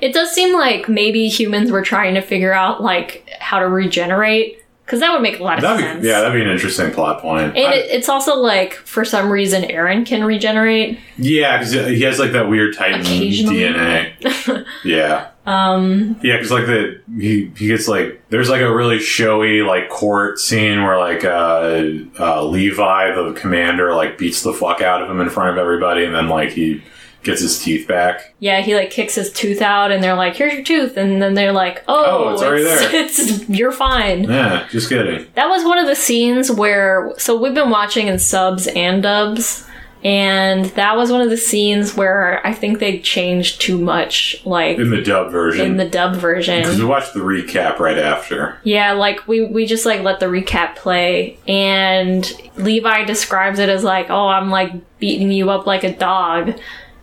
it 0.00 0.12
does 0.12 0.30
seem 0.32 0.54
like 0.54 0.88
maybe 0.88 1.28
humans 1.28 1.70
were 1.70 1.82
trying 1.82 2.14
to 2.14 2.20
figure 2.20 2.52
out 2.52 2.82
like 2.82 3.28
how 3.40 3.58
to 3.58 3.68
regenerate 3.68 4.62
because 4.84 5.00
that 5.00 5.12
would 5.12 5.20
make 5.22 5.40
a 5.40 5.42
lot 5.42 5.58
of 5.58 5.62
That'd 5.62 5.84
sense 5.84 6.02
be 6.02 6.08
yeah, 6.08 6.20
that'd 6.20 6.32
be 6.32 6.42
an 6.42 6.48
interesting 6.48 6.92
plot 6.92 7.20
point. 7.20 7.56
and 7.56 7.66
I- 7.66 7.74
it, 7.74 7.90
it's 7.90 8.08
also 8.08 8.36
like 8.36 8.74
for 8.74 9.04
some 9.04 9.30
reason 9.30 9.62
Eren 9.64 10.06
can 10.06 10.22
regenerate 10.24 11.00
yeah, 11.18 11.58
because 11.58 11.72
he 11.72 12.02
has 12.02 12.18
like 12.18 12.32
that 12.32 12.48
weird 12.48 12.76
Titan 12.76 13.00
DNA. 13.00 14.64
yeah, 14.84 15.30
um 15.46 16.18
yeah, 16.22 16.36
because 16.36 16.50
like 16.50 16.66
the 16.66 17.00
he 17.18 17.50
he 17.56 17.68
gets 17.68 17.88
like 17.88 18.22
there's 18.28 18.48
like 18.50 18.60
a 18.60 18.72
really 18.74 18.98
showy 18.98 19.62
like 19.62 19.88
court 19.88 20.38
scene 20.38 20.82
where 20.82 20.98
like 20.98 21.24
uh, 21.24 21.82
uh 22.20 22.44
Levi 22.44 23.12
the 23.14 23.32
commander 23.38 23.94
like 23.94 24.18
beats 24.18 24.42
the 24.42 24.52
fuck 24.52 24.80
out 24.82 25.02
of 25.02 25.10
him 25.10 25.20
in 25.20 25.30
front 25.30 25.50
of 25.50 25.58
everybody, 25.58 26.04
and 26.04 26.14
then 26.14 26.28
like 26.28 26.50
he 26.50 26.82
gets 27.26 27.42
his 27.42 27.58
teeth 27.62 27.86
back. 27.86 28.34
Yeah, 28.40 28.60
he 28.62 28.74
like 28.74 28.90
kicks 28.90 29.14
his 29.16 29.30
tooth 29.32 29.60
out, 29.60 29.92
and 29.92 30.02
they're 30.02 30.14
like, 30.14 30.36
"Here's 30.36 30.54
your 30.54 30.62
tooth," 30.64 30.96
and 30.96 31.20
then 31.20 31.34
they're 31.34 31.52
like, 31.52 31.84
"Oh, 31.88 32.04
Oh, 32.28 32.32
it's 32.32 32.42
already 32.42 32.64
there." 32.64 32.94
It's 33.04 33.48
you're 33.48 33.72
fine." 33.72 34.24
Yeah, 34.24 34.66
just 34.70 34.88
kidding. 34.88 35.26
That 35.34 35.48
was 35.48 35.64
one 35.64 35.78
of 35.78 35.86
the 35.86 35.96
scenes 35.96 36.50
where 36.50 37.12
so 37.18 37.36
we've 37.40 37.54
been 37.54 37.70
watching 37.70 38.06
in 38.08 38.18
subs 38.18 38.66
and 38.68 39.02
dubs, 39.02 39.64
and 40.04 40.66
that 40.76 40.96
was 40.96 41.10
one 41.10 41.20
of 41.20 41.30
the 41.30 41.36
scenes 41.36 41.96
where 41.96 42.46
I 42.46 42.52
think 42.52 42.78
they 42.78 43.00
changed 43.00 43.60
too 43.60 43.78
much, 43.78 44.40
like 44.44 44.78
In 44.78 44.90
the 44.90 45.02
dub 45.02 45.32
version. 45.32 45.66
in 45.66 45.76
the 45.78 45.88
dub 45.88 46.14
version, 46.16 46.60
Because 46.60 46.78
we 46.78 46.84
watched 46.84 47.12
the 47.14 47.20
recap 47.20 47.78
right 47.80 47.98
after. 47.98 48.58
Yeah, 48.62 48.92
like 48.92 49.26
we 49.26 49.46
we 49.46 49.66
just 49.66 49.84
like 49.86 50.02
let 50.02 50.20
the 50.20 50.26
recap 50.26 50.76
play, 50.76 51.38
and 51.48 52.30
Levi 52.56 53.04
describes 53.04 53.58
it 53.58 53.68
as 53.68 53.82
like, 53.82 54.10
"Oh, 54.10 54.28
I'm 54.28 54.50
like 54.50 54.72
beating 55.00 55.30
you 55.32 55.50
up 55.50 55.66
like 55.66 55.82
a 55.84 55.92
dog." 55.96 56.54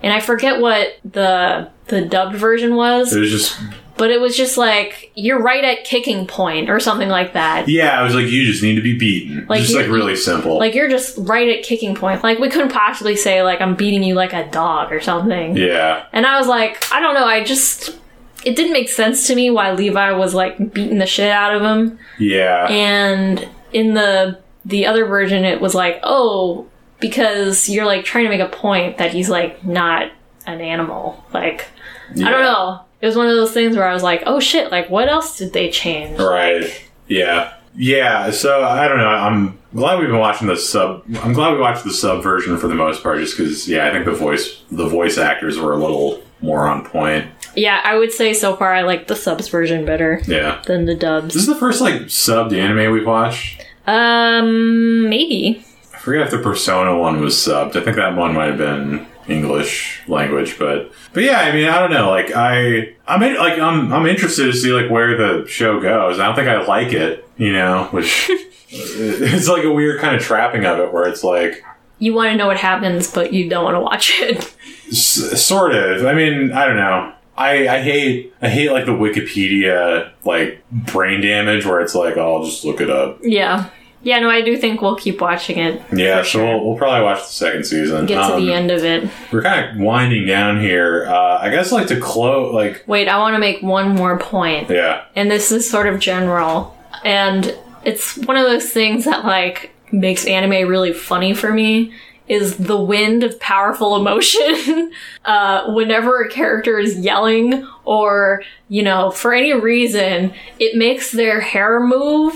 And 0.04 0.12
I 0.14 0.20
forget 0.20 0.60
what 0.60 0.97
the 1.06 1.70
the 1.88 2.01
dubbed 2.06 2.36
version 2.36 2.76
was. 2.76 3.14
It 3.16 3.20
was 3.20 3.32
just, 3.32 3.60
but 3.97 4.12
it 4.12 4.20
was 4.20 4.36
just 4.36 4.58
like 4.58 5.12
you're 5.16 5.41
right 5.41 5.64
at 5.64 5.84
kicking 5.86 6.28
point 6.28 6.70
or 6.70 6.80
something 6.80 7.10
like 7.10 7.34
that. 7.34 7.68
yeah, 7.70 7.99
I 7.99 8.04
was 8.04 8.14
like, 8.14 8.28
you 8.28 8.45
just 8.45 8.62
need 8.62 8.76
to 8.76 8.82
be 8.82 8.97
beaten. 8.97 9.45
Like, 9.47 9.62
just 9.62 9.76
like 9.76 9.88
really 9.88 10.16
simple. 10.16 10.58
Like 10.60 10.76
you're 10.76 10.89
just 10.89 11.18
right 11.18 11.47
at 11.58 11.64
kicking 11.64 11.95
point. 11.95 12.24
Like 12.24 12.39
we 12.39 12.49
couldn't 12.49 12.72
possibly 12.72 13.16
say 13.16 13.43
like 13.43 13.62
I'm 13.62 13.76
beating 13.76 14.04
you 14.04 14.14
like 14.16 14.34
a 14.34 14.49
dog 14.49 14.91
or 14.91 14.99
something. 15.01 15.56
yeah. 15.58 16.06
And 16.12 16.26
I 16.26 16.38
was 16.38 16.47
like, 16.47 16.84
I 16.93 16.99
don't 16.99 17.14
know, 17.16 17.26
I 17.26 17.43
just 17.43 17.97
it 18.45 18.58
didn't 18.58 18.74
make 18.74 18.89
sense 18.89 19.28
to 19.28 19.36
me 19.36 19.49
why 19.49 19.72
Levi 19.72 20.12
was 20.12 20.34
like 20.34 20.74
beating 20.74 20.97
the 20.97 21.06
shit 21.06 21.32
out 21.32 21.56
of 21.56 21.62
him. 21.62 21.97
Yeah. 22.20 22.68
And 22.70 23.47
in 23.72 23.93
the 23.93 24.39
the 24.66 24.86
other 24.86 25.06
version 25.06 25.43
it 25.45 25.60
was 25.62 25.74
like, 25.76 25.99
"Oh, 26.04 26.68
because 27.04 27.70
you're 27.70 27.86
like 27.86 28.04
trying 28.06 28.24
to 28.26 28.30
make 28.30 28.39
a 28.41 28.47
point 28.49 28.97
that 28.97 29.12
he's 29.12 29.30
like 29.30 29.64
not 29.64 30.12
an 30.47 30.62
animal." 30.62 31.24
Like 31.34 31.68
I 32.12 32.16
don't 32.32 32.41
know. 32.43 32.82
It 33.01 33.06
was 33.08 33.16
one 33.18 33.28
of 33.28 33.36
those 33.36 33.51
things 33.51 33.76
where 33.76 33.88
I 33.88 33.93
was 33.93 34.01
like, 34.04 34.24
"Oh 34.26 34.39
shit, 34.39 34.72
like 34.72 34.89
what 34.89 35.10
else 35.10 35.38
did 35.38 35.54
they 35.54 35.70
change?" 35.70 36.20
Right. 36.20 36.89
Yeah. 37.08 37.54
Yeah. 37.76 38.32
So 38.32 38.64
I 38.64 38.88
don't 38.88 38.97
know. 38.97 39.08
I'm 39.08 39.60
glad 39.76 39.99
we've 39.99 40.08
been 40.10 40.20
watching 40.20 40.47
the 40.47 40.56
sub. 40.58 41.04
I'm 41.22 41.34
glad 41.34 41.54
we 41.54 41.60
watched 41.60 41.84
the 41.84 41.93
sub 41.93 42.24
version 42.24 42.58
for 42.58 42.68
the 42.68 42.76
most 42.76 43.04
part, 43.04 43.20
just 43.20 43.38
because. 43.38 43.68
Yeah, 43.68 43.88
I 43.88 43.91
think 43.91 44.06
the 44.06 44.12
voice 44.12 44.62
the 44.72 44.88
voice 44.88 45.18
actors 45.18 45.58
were 45.60 45.74
a 45.74 45.78
little 45.78 46.22
more 46.41 46.68
on 46.68 46.86
point. 46.86 47.28
Yeah, 47.56 47.82
I 47.84 47.97
would 47.97 48.12
say 48.12 48.34
so 48.34 48.56
far 48.56 48.74
I 48.74 48.82
like 48.82 49.08
the 49.08 49.16
subs 49.16 49.47
version 49.47 49.86
better 49.86 50.22
Yeah. 50.28 50.62
than 50.66 50.86
the 50.86 50.95
dubs. 50.95 51.34
This 51.36 51.43
is 51.43 51.47
the 51.47 51.56
first 51.56 51.82
like 51.82 51.93
subbed 52.04 52.51
anime 52.58 52.91
we've 52.91 53.06
watched. 53.06 53.66
Um, 53.86 55.10
maybe. 55.10 55.64
I 56.04 56.06
forget 56.06 56.24
if 56.24 56.32
the 56.32 56.38
Persona 56.39 56.97
one 56.97 57.22
was 57.22 57.34
subbed. 57.36 57.78
I 57.78 57.82
think 57.82 57.95
that 57.95 58.14
one 58.18 58.34
might 58.34 58.47
have 58.47 58.58
been 58.58 59.08
English 59.30 60.01
language, 60.10 60.60
but 60.60 60.91
but 61.14 61.24
yeah, 61.24 61.39
I 61.39 61.54
mean, 61.54 61.70
I 61.70 61.80
don't 61.80 61.91
know. 61.91 62.10
Like 62.10 62.34
I, 62.36 62.93
I'm 63.08 63.24
in, 63.24 63.38
like 63.38 63.58
I'm 63.58 63.93
I'm 63.93 64.06
interested 64.06 64.47
to 64.47 64.54
see 64.54 64.74
like 64.74 64.91
where 64.91 65.16
the 65.16 65.47
show 65.47 65.80
goes. 65.80 66.20
I 66.20 66.26
don't 66.26 66.36
think 66.36 66.49
I 66.49 66.62
like 66.66 66.91
it, 66.91 67.26
you 67.38 67.54
know, 67.54 67.86
which 67.91 68.30
it's 68.68 69.47
like 69.47 69.64
a 69.64 69.72
weird 69.72 70.01
kind 70.01 70.14
of 70.14 70.22
trapping 70.22 70.66
of 70.66 70.78
it 70.80 70.91
where 70.91 71.08
it's 71.08 71.24
like 71.24 71.64
You 71.99 72.14
want 72.14 72.32
to 72.32 72.36
know 72.38 72.47
what 72.47 72.58
happens, 72.58 73.10
but 73.10 73.32
you 73.32 73.49
don't 73.49 73.64
want 73.64 73.76
to 73.76 73.80
watch 73.80 74.12
it. 74.20 74.54
S- 74.89 75.41
sort 75.41 75.74
of. 75.74 76.06
I 76.06 76.14
mean, 76.14 76.51
I 76.51 76.66
don't 76.68 76.76
know. 76.76 77.14
I, 77.38 77.70
I 77.70 77.82
hate 77.82 78.34
I 78.41 78.49
hate 78.49 78.74
like 78.74 78.86
the 78.86 78.91
Wikipedia 78.91 80.12
like 80.26 80.62
brain 80.70 81.22
damage 81.22 81.66
where 81.66 81.80
it's 81.80 81.95
like 81.95 82.18
oh, 82.18 82.36
I'll 82.39 82.43
just 82.43 82.66
look 82.66 82.82
it 82.82 82.89
up. 82.89 83.20
yeah. 83.22 83.70
Yeah, 84.04 84.20
no, 84.20 84.30
I 84.30 84.41
do 84.41 84.58
think 84.58 84.82
we'll 84.82 84.95
keep 84.97 85.22
watching 85.22 85.58
it. 85.60 85.82
Yeah, 85.95 86.18
so 86.18 86.24
sure. 86.24 86.43
we'll, 86.45 86.66
we'll 86.68 86.78
probably 86.78 87.04
watch 87.04 87.20
the 87.20 87.26
second 87.32 87.64
season. 87.66 88.06
Get 88.06 88.16
to 88.16 88.34
Um, 88.36 88.45
the 88.45 88.54
end 88.54 88.70
of 88.70 88.84
it. 88.84 89.10
We're 89.32 89.41
kind 89.41 89.70
of 89.72 89.78
winding 89.82 90.26
down 90.28 90.60
here. 90.60 91.06
Uh, 91.08 91.39
I 91.41 91.49
guess 91.49 91.72
like 91.72 91.88
to 91.88 91.99
close 91.99 92.54
like 92.54 92.84
Wait, 92.86 93.08
I 93.08 93.18
want 93.18 93.36
to 93.36 93.39
make 93.39 93.62
one 93.64 93.95
more 93.95 94.18
point. 94.20 94.70
yeah 94.70 95.06
and 95.16 95.32
this 95.32 95.51
is 95.51 95.70
sort 95.70 95.88
of 95.88 95.99
general 95.99 96.78
and 97.04 97.58
it's 97.84 98.18
one 98.18 98.38
of 98.38 98.43
those 98.45 98.70
things 98.70 99.06
that 99.06 99.26
like 99.26 99.72
makes 99.91 100.26
anime 100.26 100.68
really 100.70 100.93
funny 100.93 101.34
for 101.34 101.51
me 101.54 101.93
is 102.28 102.56
the 102.58 102.80
wind 102.80 103.24
of 103.24 103.38
powerful 103.41 103.95
emotion 103.99 104.91
uh, 105.26 105.72
whenever 105.74 106.22
a 106.22 106.30
character 106.30 106.80
is 106.80 106.97
yelling 106.99 107.68
or 107.86 108.41
you 108.70 108.82
know 108.82 109.12
for 109.12 109.34
any 109.34 109.54
reason 109.54 110.34
it 110.60 110.78
makes 110.78 111.12
their 111.12 111.41
hair 111.41 111.80
move 111.82 112.34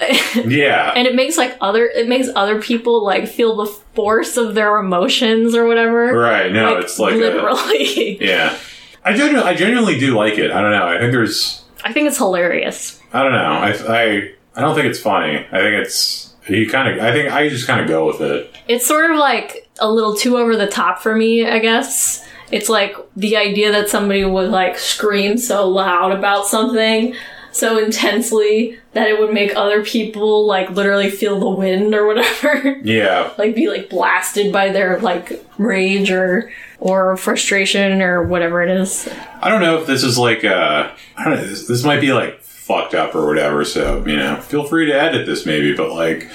yeah 0.46 0.92
and 0.94 1.08
it 1.08 1.14
makes 1.14 1.36
like 1.36 1.56
other 1.60 1.86
it 1.86 2.08
makes 2.08 2.28
other 2.36 2.60
people 2.62 3.04
like 3.04 3.26
feel 3.26 3.56
the 3.56 3.66
force 3.66 4.36
of 4.36 4.54
their 4.54 4.76
emotions 4.76 5.54
or 5.54 5.66
whatever 5.66 6.16
right. 6.16 6.52
No, 6.52 6.76
it's 6.76 6.98
like 6.98 7.14
a, 7.14 7.16
literally 7.16 8.16
yeah. 8.24 8.56
I 9.04 9.12
genuinely 9.14 9.48
I 9.48 9.54
genuinely 9.54 9.98
do 9.98 10.16
like 10.16 10.38
it. 10.38 10.52
I 10.52 10.60
don't 10.60 10.70
know. 10.70 10.86
I 10.86 10.98
think 10.98 11.12
there's 11.12 11.64
i 11.84 11.92
think 11.92 12.08
it's 12.08 12.18
hilarious 12.18 12.98
I 13.12 13.22
don't 13.22 13.32
know. 13.32 13.38
I 13.38 13.70
I 13.70 14.32
I 14.54 14.60
don't 14.60 14.74
think 14.74 14.86
it's 14.86 15.00
funny. 15.00 15.36
I 15.36 15.58
think 15.58 15.86
it's 15.86 16.34
he 16.46 16.66
kind 16.66 16.88
of. 16.88 17.04
I 17.04 17.12
think 17.12 17.32
I 17.32 17.48
just 17.48 17.66
kind 17.66 17.80
of 17.80 17.88
go 17.88 18.06
with 18.06 18.20
it. 18.20 18.54
It's 18.66 18.86
sort 18.86 19.10
of 19.10 19.18
like 19.18 19.68
a 19.80 19.90
little 19.90 20.14
too 20.14 20.36
over 20.36 20.56
the 20.56 20.66
top 20.66 21.00
for 21.00 21.14
me, 21.14 21.46
I 21.46 21.58
guess. 21.58 22.26
It's 22.50 22.68
like 22.68 22.96
the 23.16 23.36
idea 23.36 23.72
that 23.72 23.88
somebody 23.88 24.24
would 24.24 24.50
like 24.50 24.78
scream 24.78 25.36
so 25.38 25.68
loud 25.68 26.12
about 26.12 26.46
something 26.46 27.14
so 27.52 27.78
intensely 27.78 28.78
that 28.92 29.08
it 29.08 29.18
would 29.18 29.32
make 29.32 29.54
other 29.56 29.84
people 29.84 30.46
like 30.46 30.70
literally 30.70 31.10
feel 31.10 31.38
the 31.40 31.48
wind 31.48 31.94
or 31.94 32.06
whatever. 32.06 32.80
Yeah. 32.84 33.32
like 33.38 33.54
be 33.54 33.68
like 33.68 33.88
blasted 33.90 34.52
by 34.52 34.70
their 34.70 34.98
like 35.00 35.44
rage 35.58 36.10
or 36.10 36.50
or 36.80 37.16
frustration 37.16 38.00
or 38.02 38.22
whatever 38.22 38.62
it 38.62 38.70
is. 38.70 39.08
I 39.42 39.48
don't 39.48 39.60
know 39.60 39.78
if 39.78 39.86
this 39.86 40.02
is 40.04 40.18
like 40.18 40.44
uh 40.44 40.90
I 41.16 41.24
don't 41.24 41.34
know, 41.34 41.44
this, 41.44 41.66
this 41.66 41.84
might 41.84 42.00
be 42.00 42.12
like 42.12 42.40
fucked 42.40 42.94
up 42.94 43.14
or 43.14 43.26
whatever, 43.26 43.64
so 43.64 44.04
you 44.06 44.16
know, 44.16 44.36
feel 44.40 44.64
free 44.64 44.86
to 44.86 44.92
edit 44.92 45.26
this 45.26 45.46
maybe, 45.46 45.74
but 45.74 45.90
like 45.92 46.28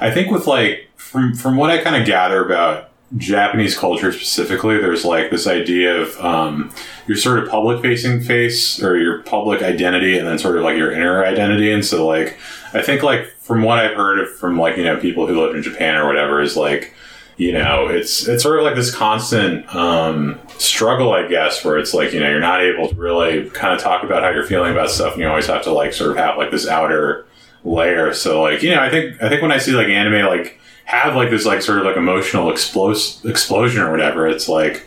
I 0.00 0.10
think 0.10 0.30
with 0.30 0.46
like 0.46 0.88
from 0.96 1.34
from 1.34 1.56
what 1.56 1.70
I 1.70 1.82
kind 1.82 1.96
of 1.96 2.06
gather 2.06 2.44
about 2.44 2.89
Japanese 3.16 3.76
culture 3.76 4.12
specifically, 4.12 4.78
there's 4.78 5.04
like 5.04 5.30
this 5.30 5.46
idea 5.46 6.00
of 6.00 6.16
um, 6.20 6.72
your 7.08 7.16
sort 7.16 7.40
of 7.40 7.48
public 7.48 7.82
facing 7.82 8.20
face 8.20 8.80
or 8.82 8.98
your 8.98 9.22
public 9.22 9.62
identity 9.62 10.16
and 10.16 10.28
then 10.28 10.38
sort 10.38 10.56
of 10.56 10.62
like 10.62 10.76
your 10.76 10.92
inner 10.92 11.24
identity. 11.24 11.72
And 11.72 11.84
so, 11.84 12.06
like, 12.06 12.38
I 12.72 12.82
think, 12.82 13.02
like, 13.02 13.26
from 13.40 13.62
what 13.62 13.80
I've 13.80 13.96
heard 13.96 14.28
from 14.28 14.58
like, 14.58 14.76
you 14.76 14.84
know, 14.84 14.96
people 14.96 15.26
who 15.26 15.40
live 15.40 15.56
in 15.56 15.62
Japan 15.62 15.96
or 15.96 16.06
whatever, 16.06 16.40
is 16.40 16.56
like, 16.56 16.94
you 17.36 17.52
know, 17.52 17.88
it's 17.88 18.28
it's 18.28 18.42
sort 18.42 18.58
of 18.58 18.64
like 18.64 18.74
this 18.74 18.94
constant 18.94 19.74
um, 19.74 20.38
struggle, 20.58 21.12
I 21.12 21.26
guess, 21.26 21.64
where 21.64 21.78
it's 21.78 21.94
like 21.94 22.12
you 22.12 22.20
know 22.20 22.28
you're 22.28 22.38
not 22.38 22.62
able 22.62 22.88
to 22.90 22.94
really 22.94 23.48
kind 23.50 23.74
of 23.74 23.80
talk 23.80 24.04
about 24.04 24.22
how 24.22 24.28
you're 24.28 24.46
feeling 24.46 24.72
about 24.72 24.90
stuff, 24.90 25.14
and 25.14 25.22
you 25.22 25.28
always 25.28 25.46
have 25.46 25.62
to 25.64 25.72
like 25.72 25.94
sort 25.94 26.10
of 26.10 26.16
have 26.18 26.36
like 26.36 26.50
this 26.50 26.68
outer 26.68 27.26
layer. 27.64 28.12
So 28.12 28.42
like 28.42 28.62
you 28.62 28.70
know, 28.70 28.80
I 28.80 28.90
think 28.90 29.20
I 29.22 29.28
think 29.30 29.40
when 29.40 29.50
I 29.50 29.58
see 29.58 29.72
like 29.72 29.88
anime 29.88 30.26
like 30.26 30.59
have 30.90 31.14
like 31.16 31.30
this 31.30 31.44
like 31.46 31.62
sort 31.62 31.78
of 31.78 31.84
like 31.84 31.96
emotional 31.96 32.50
explos- 32.52 33.24
explosion 33.28 33.82
or 33.82 33.90
whatever, 33.90 34.26
it's 34.26 34.48
like 34.48 34.86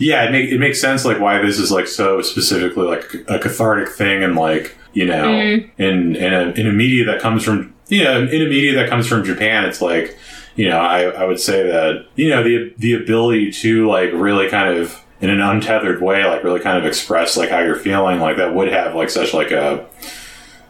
yeah, 0.00 0.24
it, 0.24 0.30
make, 0.30 0.50
it 0.50 0.58
makes 0.60 0.80
sense 0.80 1.04
like 1.04 1.18
why 1.18 1.42
this 1.42 1.58
is 1.58 1.70
like 1.72 1.88
so 1.88 2.22
specifically 2.22 2.86
like 2.86 3.04
a 3.26 3.38
cathartic 3.38 3.88
thing 3.88 4.22
and 4.22 4.36
like 4.36 4.76
you 4.92 5.06
know 5.06 5.24
Mm. 5.26 5.70
in 5.78 6.16
in 6.16 6.32
a, 6.34 6.42
in 6.60 6.66
a 6.66 6.72
media 6.72 7.04
that 7.06 7.20
comes 7.20 7.42
from 7.44 7.74
you 7.88 8.04
know 8.04 8.20
in 8.22 8.42
a 8.42 8.48
media 8.48 8.74
that 8.74 8.88
comes 8.88 9.06
from 9.06 9.24
Japan, 9.24 9.64
it's 9.64 9.80
like 9.80 10.16
you 10.56 10.68
know 10.68 10.78
I, 10.78 11.02
I 11.04 11.24
would 11.24 11.40
say 11.40 11.66
that 11.66 12.06
you 12.16 12.28
know 12.30 12.42
the 12.42 12.72
the 12.78 12.94
ability 12.94 13.50
to 13.62 13.88
like 13.88 14.10
really 14.12 14.48
kind 14.48 14.76
of 14.78 15.02
in 15.20 15.30
an 15.30 15.40
untethered 15.40 16.00
way 16.00 16.24
like 16.24 16.44
really 16.44 16.60
kind 16.60 16.78
of 16.78 16.84
express 16.84 17.36
like 17.36 17.50
how 17.50 17.58
you're 17.58 17.74
feeling 17.74 18.20
like 18.20 18.36
that 18.36 18.54
would 18.54 18.68
have 18.72 18.94
like 18.94 19.10
such 19.10 19.34
like 19.34 19.50
a 19.50 19.84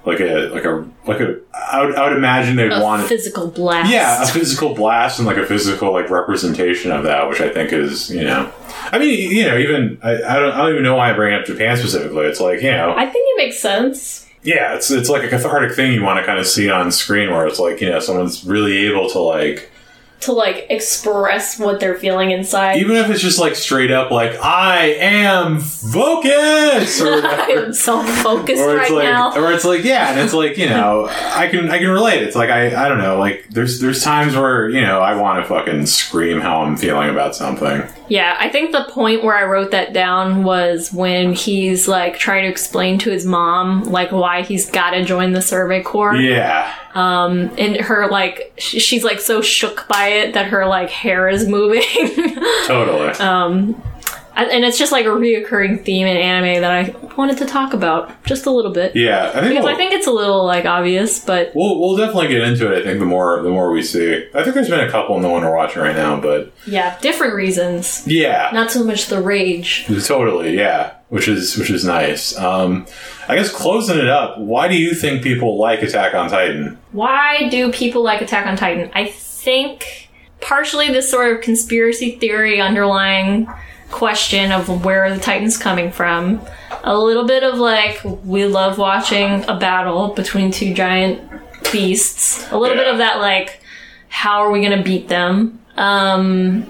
like 0.09 0.21
a 0.21 0.49
like 0.49 0.65
a 0.65 0.89
like 1.07 1.21
a 1.21 1.39
I 1.55 1.85
would, 1.85 1.95
I 1.95 2.09
would 2.09 2.17
imagine 2.17 2.57
they'd 2.57 2.73
A 2.73 2.83
want 2.83 3.07
physical 3.07 3.49
blast. 3.49 3.91
yeah, 3.93 4.23
a 4.23 4.27
physical 4.27 4.75
blast 4.75 5.19
and 5.19 5.27
like 5.27 5.37
a 5.37 5.47
physical 5.47 5.93
like 5.93 6.09
representation 6.11 6.91
of 6.91 7.05
that, 7.05 7.29
which 7.29 7.41
I 7.41 7.49
think 7.51 7.73
is 7.73 8.11
you 8.11 8.25
know, 8.25 8.51
I 8.91 8.99
mean 8.99 9.31
you 9.31 9.45
know 9.47 9.57
even 9.59 9.99
I, 10.03 10.15
I 10.17 10.39
don't 10.41 10.53
I 10.53 10.59
don't 10.59 10.71
even 10.73 10.83
know 10.83 10.97
why 10.97 11.11
I 11.11 11.13
bring 11.15 11.35
up 11.35 11.45
Japan 11.47 11.77
specifically. 11.77 12.27
It's 12.27 12.41
like 12.41 12.63
you 12.63 12.71
know 12.73 12.95
I 12.97 13.05
think 13.07 13.25
it 13.29 13.37
makes 13.37 13.59
sense. 13.61 14.27
yeah, 14.43 14.75
it's 14.75 14.91
it's 14.91 15.09
like 15.11 15.25
a 15.25 15.29
cathartic 15.29 15.77
thing 15.77 15.93
you 15.93 16.03
want 16.03 16.19
to 16.21 16.25
kind 16.27 16.39
of 16.39 16.47
see 16.47 16.71
on 16.71 16.91
screen 16.91 17.31
where 17.31 17.47
it's 17.47 17.59
like 17.61 17.81
you 17.81 17.91
know 17.91 18.01
someone's 18.01 18.45
really 18.45 18.87
able 18.87 19.09
to 19.11 19.19
like 19.19 19.71
To 20.21 20.33
like 20.33 20.67
express 20.69 21.59
what 21.59 21.79
they're 21.81 21.95
feeling 21.97 22.33
inside. 22.33 22.79
even 22.79 22.97
if 22.97 23.09
it's 23.09 23.21
just 23.23 23.39
like 23.39 23.55
straight 23.55 23.91
up 23.93 24.11
like 24.11 24.33
I 24.43 24.95
am 24.95 25.61
focused 25.61 27.01
or 27.03 27.23
I'm 27.25 27.73
so 27.73 28.03
focused 28.03 28.61
or 28.61 28.77
right 28.77 28.91
like, 28.91 29.05
now. 29.05 29.33
or 29.37 29.53
it's 29.53 29.65
like, 29.65 29.85
yeah, 29.85 30.11
and 30.11 30.21
it's 30.21 30.35
like, 30.35 30.57
you 30.59 30.69
know, 30.69 31.07
I 31.09 31.49
can, 31.49 31.71
I 31.71 31.79
can 31.79 31.89
relate. 31.89 32.23
It's 32.23 32.37
like, 32.37 32.51
I, 32.51 32.85
I 32.85 32.89
don't 32.89 32.99
know, 32.99 33.19
like, 33.19 33.47
there's, 33.51 33.81
there's 33.81 34.03
times 34.03 34.35
where, 34.35 34.69
you 34.69 34.81
know, 34.81 35.01
I 35.01 35.15
want 35.15 35.43
to 35.43 35.49
fucking 35.49 35.87
scream 35.87 36.41
how 36.41 36.63
I'm 36.63 36.77
feeling 36.77 37.11
about 37.11 37.35
something. 37.35 37.83
Yeah, 38.09 38.37
I 38.41 38.49
think 38.49 38.73
the 38.73 38.85
point 38.91 39.23
where 39.23 39.37
I 39.37 39.45
wrote 39.45 39.71
that 39.73 39.93
down 39.93 40.43
was 40.43 40.93
when 40.93 41.35
he's 41.35 41.87
like 41.87 42.19
trying 42.19 42.45
to 42.45 42.49
explain 42.49 42.99
to 43.01 43.11
his 43.11 43.27
mom 43.27 43.85
like 43.85 44.11
why 44.13 44.43
he's 44.43 44.71
got 44.71 44.91
to 44.91 45.05
join 45.05 45.33
the 45.33 45.43
Survey 45.43 45.83
Corps, 45.83 46.17
Yeah, 46.17 46.75
Um, 46.95 47.51
and 47.59 47.77
her 47.77 48.09
like 48.09 48.53
she's 48.57 49.05
like 49.05 49.21
so 49.21 49.43
shook 49.43 49.87
by 49.89 50.08
it 50.09 50.35
that 50.35 50.47
her 50.47 50.67
like 50.67 50.91
hair 50.91 51.29
is 51.29 51.47
moving, 51.47 51.83
totally. 52.67 53.11
Um, 53.21 53.83
and 54.39 54.65
it's 54.65 54.79
just 54.79 54.93
like 54.93 55.05
a 55.05 55.09
reoccurring 55.09 55.85
theme 55.85 56.07
in 56.07 56.17
anime 56.17 56.63
that 56.63 56.71
I 56.71 57.15
wanted 57.17 57.39
to 57.39 57.47
talk 57.47 57.75
about 57.75 58.23
just 58.25 58.47
a 58.47 58.51
little 58.53 58.71
bit 58.71 58.95
yeah, 58.95 59.31
I 59.31 59.41
think, 59.41 59.49
because 59.49 59.65
we'll, 59.65 59.75
I 59.75 59.77
think 59.77 59.93
it's 59.93 60.07
a 60.07 60.13
little 60.13 60.45
like 60.45 60.65
obvious, 60.65 61.25
but 61.25 61.53
we'll, 61.57 61.81
we'll 61.81 61.97
definitely 61.97 62.29
get 62.29 62.43
into 62.43 62.73
it. 62.73 62.83
I 62.83 62.85
think 62.85 63.01
the 63.01 63.07
more, 63.07 63.43
the 63.43 63.51
more 63.51 63.73
we 63.73 63.83
see. 63.83 64.29
I 64.35 64.45
think 64.45 64.55
there's 64.55 64.69
been 64.69 64.87
a 64.87 64.91
couple 64.91 65.17
in 65.17 65.23
the 65.23 65.29
one 65.29 65.43
we're 65.43 65.57
watching 65.57 65.83
right 65.83 65.97
now, 65.97 66.21
but 66.21 66.53
yeah, 66.67 66.97
different 67.01 67.35
reasons, 67.35 68.07
yeah, 68.07 68.51
not 68.53 68.71
so 68.71 68.85
much 68.85 69.07
the 69.07 69.21
rage. 69.21 69.87
totally, 70.07 70.57
yeah, 70.57 70.95
which 71.09 71.27
is, 71.27 71.57
which 71.57 71.71
is 71.71 71.85
nice. 71.85 72.37
Um, 72.39 72.87
I 73.27 73.35
guess 73.35 73.53
closing 73.53 73.99
it 73.99 74.09
up. 74.09 74.39
Why 74.39 74.69
do 74.69 74.77
you 74.77 74.95
think 74.95 75.25
people 75.25 75.59
like 75.59 75.83
Attack 75.83 76.15
on 76.15 76.31
Titan? 76.31 76.79
Why 76.93 77.49
do 77.49 77.73
people 77.73 78.03
like 78.03 78.23
Attack 78.23 78.47
on 78.47 78.57
Titan? 78.57 78.91
I 78.95 79.11
think 79.49 80.11
partially 80.43 80.89
this 80.89 81.11
sort 81.11 81.35
of 81.35 81.41
conspiracy 81.41 82.19
theory 82.19 82.61
underlying 82.61 83.49
question 83.91 84.53
of 84.53 84.85
where 84.85 85.15
the 85.15 85.19
Titan's 85.19 85.57
coming 85.57 85.91
from. 85.91 86.43
A 86.85 86.95
little 86.95 87.25
bit 87.27 87.43
of 87.43 87.55
like, 87.55 87.99
we 88.05 88.45
love 88.45 88.77
watching 88.77 89.49
a 89.49 89.59
battle 89.59 90.09
between 90.09 90.51
two 90.51 90.75
giant 90.75 91.23
beasts. 91.73 92.47
A 92.53 92.59
little 92.59 92.77
bit 92.77 92.89
of 92.89 92.99
that, 92.99 93.21
like, 93.21 93.63
how 94.11 94.41
are 94.41 94.51
we 94.51 94.61
gonna 94.61 94.83
beat 94.83 95.09
them? 95.09 95.59
Um, 95.79 96.67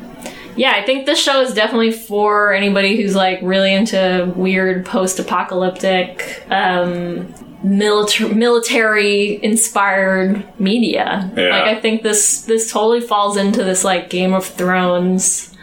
yeah, 0.55 0.70
I 0.76 0.87
think 0.87 1.07
this 1.07 1.20
show 1.20 1.41
is 1.41 1.55
definitely 1.55 1.91
for 1.91 2.53
anybody 2.53 2.97
who's 2.97 3.16
like 3.16 3.41
really 3.43 3.74
into 3.74 4.33
weird 4.37 4.87
post-apocalyptic, 4.87 6.45
um, 6.49 7.35
military 7.63 8.35
military 8.35 9.43
inspired 9.43 10.45
media. 10.61 11.31
Yeah. 11.37 11.49
Like 11.49 11.77
I 11.77 11.81
think 11.81 12.03
this 12.03 12.43
this 12.43 12.71
totally 12.73 13.01
falls 13.01 13.37
into 13.37 13.65
this 13.65 13.85
like 13.85 14.11
Game 14.11 14.33
of 14.33 14.45
Thrones 14.47 15.55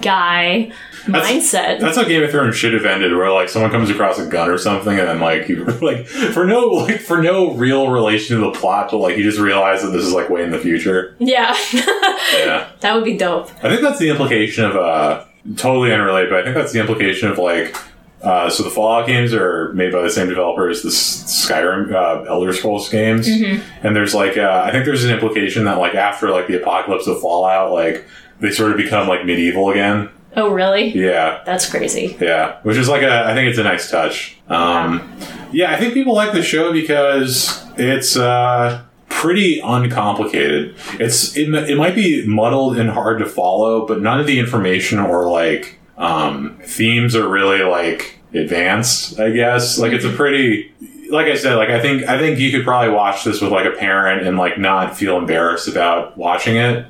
guy 0.00 0.72
mindset. 1.04 1.80
That's 1.80 1.96
how 1.96 2.04
Game 2.04 2.22
of 2.22 2.30
Thrones 2.30 2.56
should 2.56 2.74
have 2.74 2.84
ended, 2.84 3.16
where 3.16 3.30
like 3.32 3.48
someone 3.48 3.70
comes 3.70 3.88
across 3.90 4.18
a 4.18 4.26
gun 4.26 4.50
or 4.50 4.58
something, 4.58 4.98
and 4.98 5.08
then 5.08 5.20
like 5.20 5.48
you 5.48 5.64
like 5.82 6.06
for 6.06 6.44
no 6.44 6.66
like 6.66 7.00
for 7.00 7.22
no 7.22 7.54
real 7.54 7.88
relation 7.90 8.36
to 8.38 8.42
the 8.50 8.52
plot, 8.52 8.90
but 8.90 8.98
like 8.98 9.16
you 9.16 9.22
just 9.22 9.38
realize 9.38 9.82
that 9.82 9.90
this 9.90 10.04
is 10.04 10.12
like 10.12 10.28
way 10.28 10.42
in 10.42 10.50
the 10.50 10.58
future. 10.58 11.16
yeah. 11.18 11.56
Yeah, 12.32 12.70
that 12.80 12.94
would 12.94 13.04
be 13.04 13.16
dope. 13.16 13.50
I 13.64 13.68
think 13.68 13.80
that's 13.80 13.98
the 13.98 14.08
implication 14.08 14.64
of 14.64 14.76
uh 14.76 15.24
totally 15.56 15.92
unrelated, 15.92 16.30
but 16.30 16.40
I 16.40 16.42
think 16.44 16.54
that's 16.54 16.72
the 16.72 16.80
implication 16.80 17.28
of 17.30 17.38
like 17.38 17.74
Uh, 18.22 18.50
so 18.50 18.62
the 18.62 18.70
Fallout 18.70 19.06
games 19.06 19.32
are 19.32 19.72
made 19.72 19.92
by 19.92 20.02
the 20.02 20.10
same 20.10 20.28
developer 20.28 20.68
as 20.68 20.82
the 20.82 20.90
Skyrim 20.90 21.92
uh, 21.92 22.24
Elder 22.24 22.52
Scrolls 22.52 22.88
games, 22.90 23.26
and 23.28 23.96
there's 23.96 24.14
like 24.14 24.36
uh, 24.36 24.62
I 24.64 24.70
think 24.72 24.84
there's 24.84 25.04
an 25.04 25.10
implication 25.10 25.64
that 25.64 25.78
like 25.78 25.94
after 25.94 26.30
like 26.30 26.46
the 26.46 26.60
apocalypse 26.60 27.06
of 27.06 27.20
Fallout, 27.20 27.72
like 27.72 28.04
they 28.40 28.50
sort 28.50 28.72
of 28.72 28.76
become 28.76 29.08
like 29.08 29.24
medieval 29.24 29.70
again. 29.70 30.10
Oh, 30.36 30.50
really? 30.52 30.96
Yeah, 30.96 31.42
That's 31.44 31.68
crazy. 31.68 32.16
yeah, 32.20 32.60
which 32.62 32.76
is 32.76 32.88
like 32.88 33.02
a 33.02 33.24
I 33.26 33.34
think 33.34 33.48
it's 33.48 33.58
a 33.58 33.64
nice 33.64 33.90
touch. 33.90 34.36
Um, 34.48 35.10
yeah, 35.50 35.72
I 35.72 35.76
think 35.78 35.94
people 35.94 36.14
like 36.14 36.32
the 36.32 36.42
show 36.42 36.72
because 36.72 37.64
it's 37.78 38.16
uh, 38.16 38.82
pretty 39.08 39.60
uncomplicated. 39.60 40.76
It's 41.00 41.36
it, 41.36 41.52
it 41.52 41.76
might 41.76 41.94
be 41.94 42.24
muddled 42.26 42.78
and 42.78 42.90
hard 42.90 43.18
to 43.20 43.26
follow, 43.26 43.86
but 43.86 44.00
none 44.02 44.20
of 44.20 44.26
the 44.26 44.38
information 44.38 44.98
or 44.98 45.28
like 45.28 45.79
um, 46.00 46.58
themes 46.64 47.14
are 47.14 47.28
really 47.28 47.62
like 47.62 48.18
advanced. 48.34 49.20
I 49.20 49.30
guess 49.30 49.78
like 49.78 49.92
it's 49.92 50.04
a 50.04 50.10
pretty 50.12 50.72
like 51.10 51.26
I 51.26 51.34
said, 51.34 51.56
like 51.56 51.68
I 51.68 51.80
think 51.80 52.04
I 52.08 52.18
think 52.18 52.38
you 52.38 52.50
could 52.50 52.64
probably 52.64 52.92
watch 52.92 53.22
this 53.22 53.40
with 53.40 53.52
like 53.52 53.66
a 53.66 53.76
parent 53.76 54.26
and 54.26 54.38
like 54.38 54.58
not 54.58 54.96
feel 54.96 55.18
embarrassed 55.18 55.68
about 55.68 56.16
watching 56.16 56.56
it. 56.56 56.86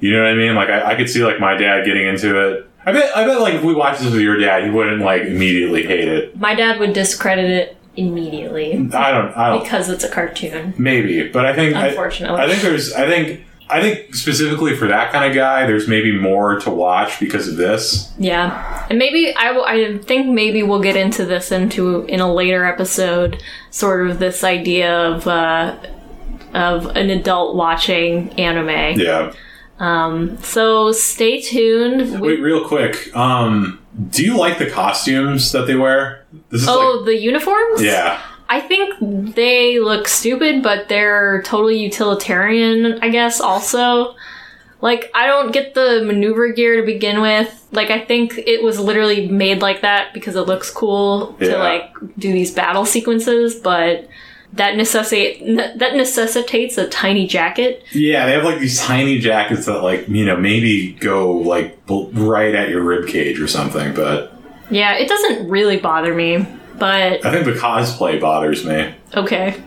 You 0.00 0.12
know 0.12 0.22
what 0.22 0.30
I 0.30 0.34
mean? 0.34 0.54
Like 0.54 0.68
I, 0.70 0.92
I 0.92 0.94
could 0.94 1.10
see 1.10 1.24
like 1.24 1.40
my 1.40 1.56
dad 1.56 1.84
getting 1.84 2.06
into 2.06 2.38
it. 2.38 2.70
I 2.86 2.92
bet 2.92 3.16
I 3.16 3.26
bet 3.26 3.40
like 3.40 3.54
if 3.54 3.64
we 3.64 3.74
watched 3.74 4.00
this 4.00 4.12
with 4.12 4.20
your 4.20 4.38
dad, 4.38 4.64
he 4.64 4.70
wouldn't 4.70 5.02
like 5.02 5.22
immediately 5.22 5.84
hate 5.84 6.08
it. 6.08 6.38
My 6.38 6.54
dad 6.54 6.78
would 6.78 6.92
discredit 6.92 7.50
it 7.50 7.76
immediately 7.96 8.72
I 8.92 9.12
don't 9.12 9.36
I 9.36 9.50
don't 9.50 9.62
because 9.62 9.88
it's 9.88 10.04
a 10.04 10.08
cartoon. 10.08 10.74
maybe, 10.78 11.28
but 11.28 11.46
I 11.46 11.54
think 11.54 11.74
I, 11.74 11.88
Unfortunately. 11.88 12.40
I 12.40 12.48
think 12.48 12.62
there's 12.62 12.92
I 12.92 13.08
think 13.08 13.44
I 13.68 13.80
think 13.80 14.14
specifically 14.14 14.76
for 14.76 14.86
that 14.88 15.10
kind 15.10 15.24
of 15.24 15.34
guy, 15.34 15.66
there's 15.66 15.88
maybe 15.88 16.12
more 16.12 16.60
to 16.60 16.70
watch 16.70 17.18
because 17.18 17.48
of 17.48 17.56
this. 17.56 18.12
Yeah, 18.18 18.86
and 18.90 18.98
maybe 18.98 19.34
I 19.34 19.52
will. 19.52 19.64
I 19.64 19.98
think 19.98 20.26
maybe 20.28 20.62
we'll 20.62 20.82
get 20.82 20.96
into 20.96 21.24
this 21.24 21.50
into 21.50 22.04
in 22.04 22.20
a 22.20 22.32
later 22.32 22.64
episode. 22.64 23.42
Sort 23.70 24.08
of 24.10 24.18
this 24.18 24.44
idea 24.44 24.94
of 24.94 25.26
uh, 25.26 25.76
of 26.52 26.86
an 26.96 27.10
adult 27.10 27.56
watching 27.56 28.30
anime. 28.38 29.00
Yeah. 29.00 29.32
Um, 29.78 30.38
so 30.38 30.92
stay 30.92 31.40
tuned. 31.40 32.20
We- 32.20 32.28
Wait, 32.34 32.40
real 32.40 32.66
quick. 32.66 33.14
Um, 33.16 33.80
do 34.10 34.24
you 34.24 34.36
like 34.36 34.58
the 34.58 34.70
costumes 34.70 35.50
that 35.52 35.66
they 35.66 35.74
wear? 35.74 36.24
This 36.50 36.62
is 36.62 36.68
oh, 36.68 36.96
like 36.98 37.06
the 37.06 37.16
uniforms. 37.16 37.82
yeah. 37.82 38.20
I 38.48 38.60
think 38.60 39.34
they 39.34 39.78
look 39.80 40.06
stupid, 40.08 40.62
but 40.62 40.88
they're 40.88 41.42
totally 41.42 41.78
utilitarian. 41.80 42.98
I 43.02 43.08
guess 43.08 43.40
also. 43.40 44.14
Like, 44.80 45.10
I 45.14 45.26
don't 45.26 45.50
get 45.50 45.72
the 45.72 46.02
maneuver 46.04 46.52
gear 46.52 46.76
to 46.78 46.82
begin 46.84 47.22
with. 47.22 47.66
Like, 47.72 47.90
I 47.90 48.00
think 48.00 48.36
it 48.36 48.62
was 48.62 48.78
literally 48.78 49.26
made 49.28 49.62
like 49.62 49.80
that 49.80 50.12
because 50.12 50.36
it 50.36 50.42
looks 50.42 50.70
cool 50.70 51.34
Yeah. 51.40 51.52
to, 51.52 51.58
like, 51.58 51.94
do 52.18 52.30
these 52.30 52.50
battle 52.50 52.84
sequences, 52.84 53.54
but 53.54 54.06
that 54.52 54.76
necessitate 54.76 55.40
that 55.78 55.96
necessitates 55.96 56.76
a 56.76 56.86
tiny 56.88 57.26
jacket. 57.26 57.82
Yeah, 57.92 58.26
they 58.26 58.32
have 58.32 58.44
like 58.44 58.60
these 58.60 58.78
tiny 58.80 59.18
jackets 59.18 59.66
that 59.66 59.82
like 59.82 60.06
you 60.08 60.24
know 60.24 60.36
maybe 60.36 60.92
go 61.00 61.32
like 61.32 61.76
right 61.88 62.54
at 62.54 62.68
your 62.68 62.82
rib 62.82 63.08
cage 63.08 63.40
or 63.40 63.48
something. 63.48 63.94
But 63.94 64.32
Yeah, 64.70 64.94
it 64.94 65.08
doesn't 65.08 65.48
really 65.48 65.78
bother 65.78 66.14
me, 66.14 66.46
but 66.78 67.24
I 67.24 67.30
think 67.32 67.44
the 67.46 67.52
cosplay 67.52 68.20
bothers 68.20 68.64
me. 68.64 68.94
okay. 69.14 69.62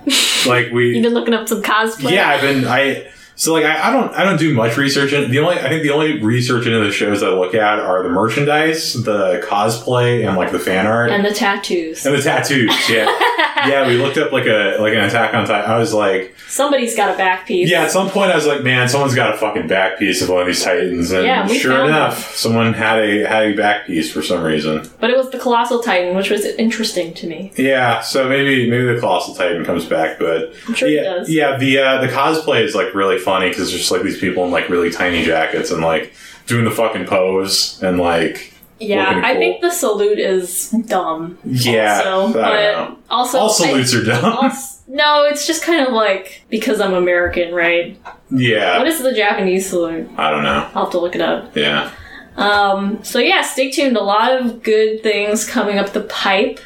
Like 0.45 0.71
we 0.71 0.89
You've 0.95 1.03
been 1.03 1.13
looking 1.13 1.33
up 1.33 1.47
some 1.47 1.61
cosplay. 1.61 2.11
Yeah, 2.11 2.29
I've 2.29 2.41
been 2.41 2.65
I 2.65 3.09
so 3.37 3.53
like 3.53 3.63
I, 3.63 3.87
I 3.89 3.91
don't 3.93 4.13
I 4.13 4.23
don't 4.23 4.37
do 4.37 4.53
much 4.53 4.75
research 4.77 5.13
in 5.13 5.31
the 5.31 5.39
only 5.39 5.55
I 5.57 5.69
think 5.69 5.83
the 5.83 5.91
only 5.91 6.21
research 6.21 6.65
into 6.65 6.79
the 6.79 6.91
shows 6.91 7.23
I 7.23 7.29
look 7.29 7.53
at 7.53 7.79
are 7.79 8.03
the 8.03 8.09
merchandise, 8.09 8.93
the 9.03 9.41
cosplay, 9.47 10.27
and 10.27 10.35
like 10.35 10.51
the 10.51 10.59
fan 10.59 10.85
art 10.87 11.11
And 11.11 11.23
the 11.23 11.33
tattoos. 11.33 12.05
and 12.05 12.13
the 12.15 12.21
tattoos. 12.21 12.71
Yeah, 12.89 13.05
yeah. 13.67 13.87
We 13.87 13.97
looked 13.97 14.17
up 14.17 14.31
like 14.31 14.45
a 14.45 14.77
like 14.79 14.93
an 14.93 15.03
Attack 15.07 15.33
on 15.33 15.45
Titan. 15.47 15.69
I 15.69 15.77
was 15.77 15.93
like, 15.93 16.35
Somebody's 16.47 16.95
got 16.95 17.13
a 17.13 17.17
back 17.17 17.45
piece. 17.45 17.69
yeah. 17.69 17.83
At 17.83 17.91
some 17.91 18.09
point, 18.09 18.31
I 18.31 18.35
was 18.35 18.45
like, 18.47 18.63
man, 18.63 18.89
someone's 18.89 19.15
got 19.15 19.33
a 19.33 19.37
fucking 19.37 19.67
back 19.67 19.99
piece 19.99 20.21
of 20.21 20.29
one 20.29 20.41
of 20.41 20.47
these 20.47 20.63
Titans, 20.63 21.11
and 21.11 21.25
Yeah, 21.25 21.45
sure 21.47 21.85
enough, 21.85 22.35
someone 22.35 22.73
had 22.73 22.99
a 22.99 23.27
had 23.27 23.43
a 23.43 23.53
back 23.55 23.85
piece 23.87 24.11
for 24.11 24.21
some 24.21 24.43
reason. 24.43 24.89
But 24.99 25.11
it 25.11 25.17
was 25.17 25.29
the 25.29 25.39
Colossal 25.39 25.81
Titan, 25.83 26.15
which 26.15 26.29
was 26.29 26.43
interesting 26.45 27.13
to 27.15 27.27
me. 27.27 27.51
Yeah, 27.55 28.01
so 28.01 28.27
maybe 28.27 28.69
maybe 28.69 28.85
the 28.93 28.99
Colossal 28.99 29.35
Titan 29.35 29.63
comes 29.63 29.85
back, 29.85 30.17
but 30.19 30.53
I'm 30.67 30.73
sure 30.73 30.89
yeah, 30.89 31.01
it 31.01 31.03
does. 31.03 31.29
Yeah, 31.29 31.57
the 31.57 31.77
uh, 31.79 32.01
the 32.01 32.07
cosplay 32.07 32.63
is 32.63 32.73
like 32.75 32.93
really 32.95 33.19
funny 33.27 33.49
because 33.49 33.69
there's 33.69 33.81
just 33.81 33.91
like 33.91 34.01
these 34.03 34.19
people 34.19 34.43
in 34.45 34.51
like 34.51 34.69
really 34.69 34.89
tiny 34.91 35.23
jackets 35.23 35.69
and 35.71 35.81
like 35.81 36.13
doing 36.47 36.63
the 36.65 36.71
fucking 36.71 37.05
pose 37.05 37.81
and 37.83 37.99
like 37.99 38.53
Yeah, 38.79 39.21
I 39.23 39.31
cool. 39.33 39.41
think 39.41 39.61
the 39.61 39.69
salute 39.71 40.17
is 40.19 40.69
dumb. 40.87 41.37
yeah. 41.45 42.01
also, 42.05 42.39
I 42.41 42.85
but 42.85 42.97
also 43.09 43.37
All 43.39 43.49
I- 43.49 43.53
salutes 43.53 43.93
are 43.93 44.03
dumb. 44.03 44.25
als- 44.43 44.75
no, 44.87 45.25
it's 45.25 45.45
just 45.45 45.63
kind 45.63 45.85
of 45.85 45.91
like 45.93 46.43
because 46.49 46.79
I'm 46.79 46.93
American, 46.93 47.53
right? 47.53 47.99
yeah, 48.31 48.77
What 48.79 48.87
is 48.87 49.01
the 49.03 49.13
Japanese 49.13 49.69
salute? 49.69 50.09
I 50.17 50.31
don't 50.31 50.43
know. 50.43 50.69
I'll 50.73 50.83
have 50.85 50.91
to 50.91 50.99
look 50.99 51.13
it 51.15 51.21
up. 51.21 51.53
Yeah, 51.57 51.91
Um, 52.37 52.99
so 53.03 53.19
yeah, 53.19 53.41
stay 53.41 53.69
tuned. 53.71 53.97
A 53.97 54.03
lot 54.03 54.31
of 54.31 54.63
good 54.63 55.03
things 55.03 55.43
coming 55.45 55.77
up 55.77 55.89
the 55.91 56.01
pipe, 56.23 56.59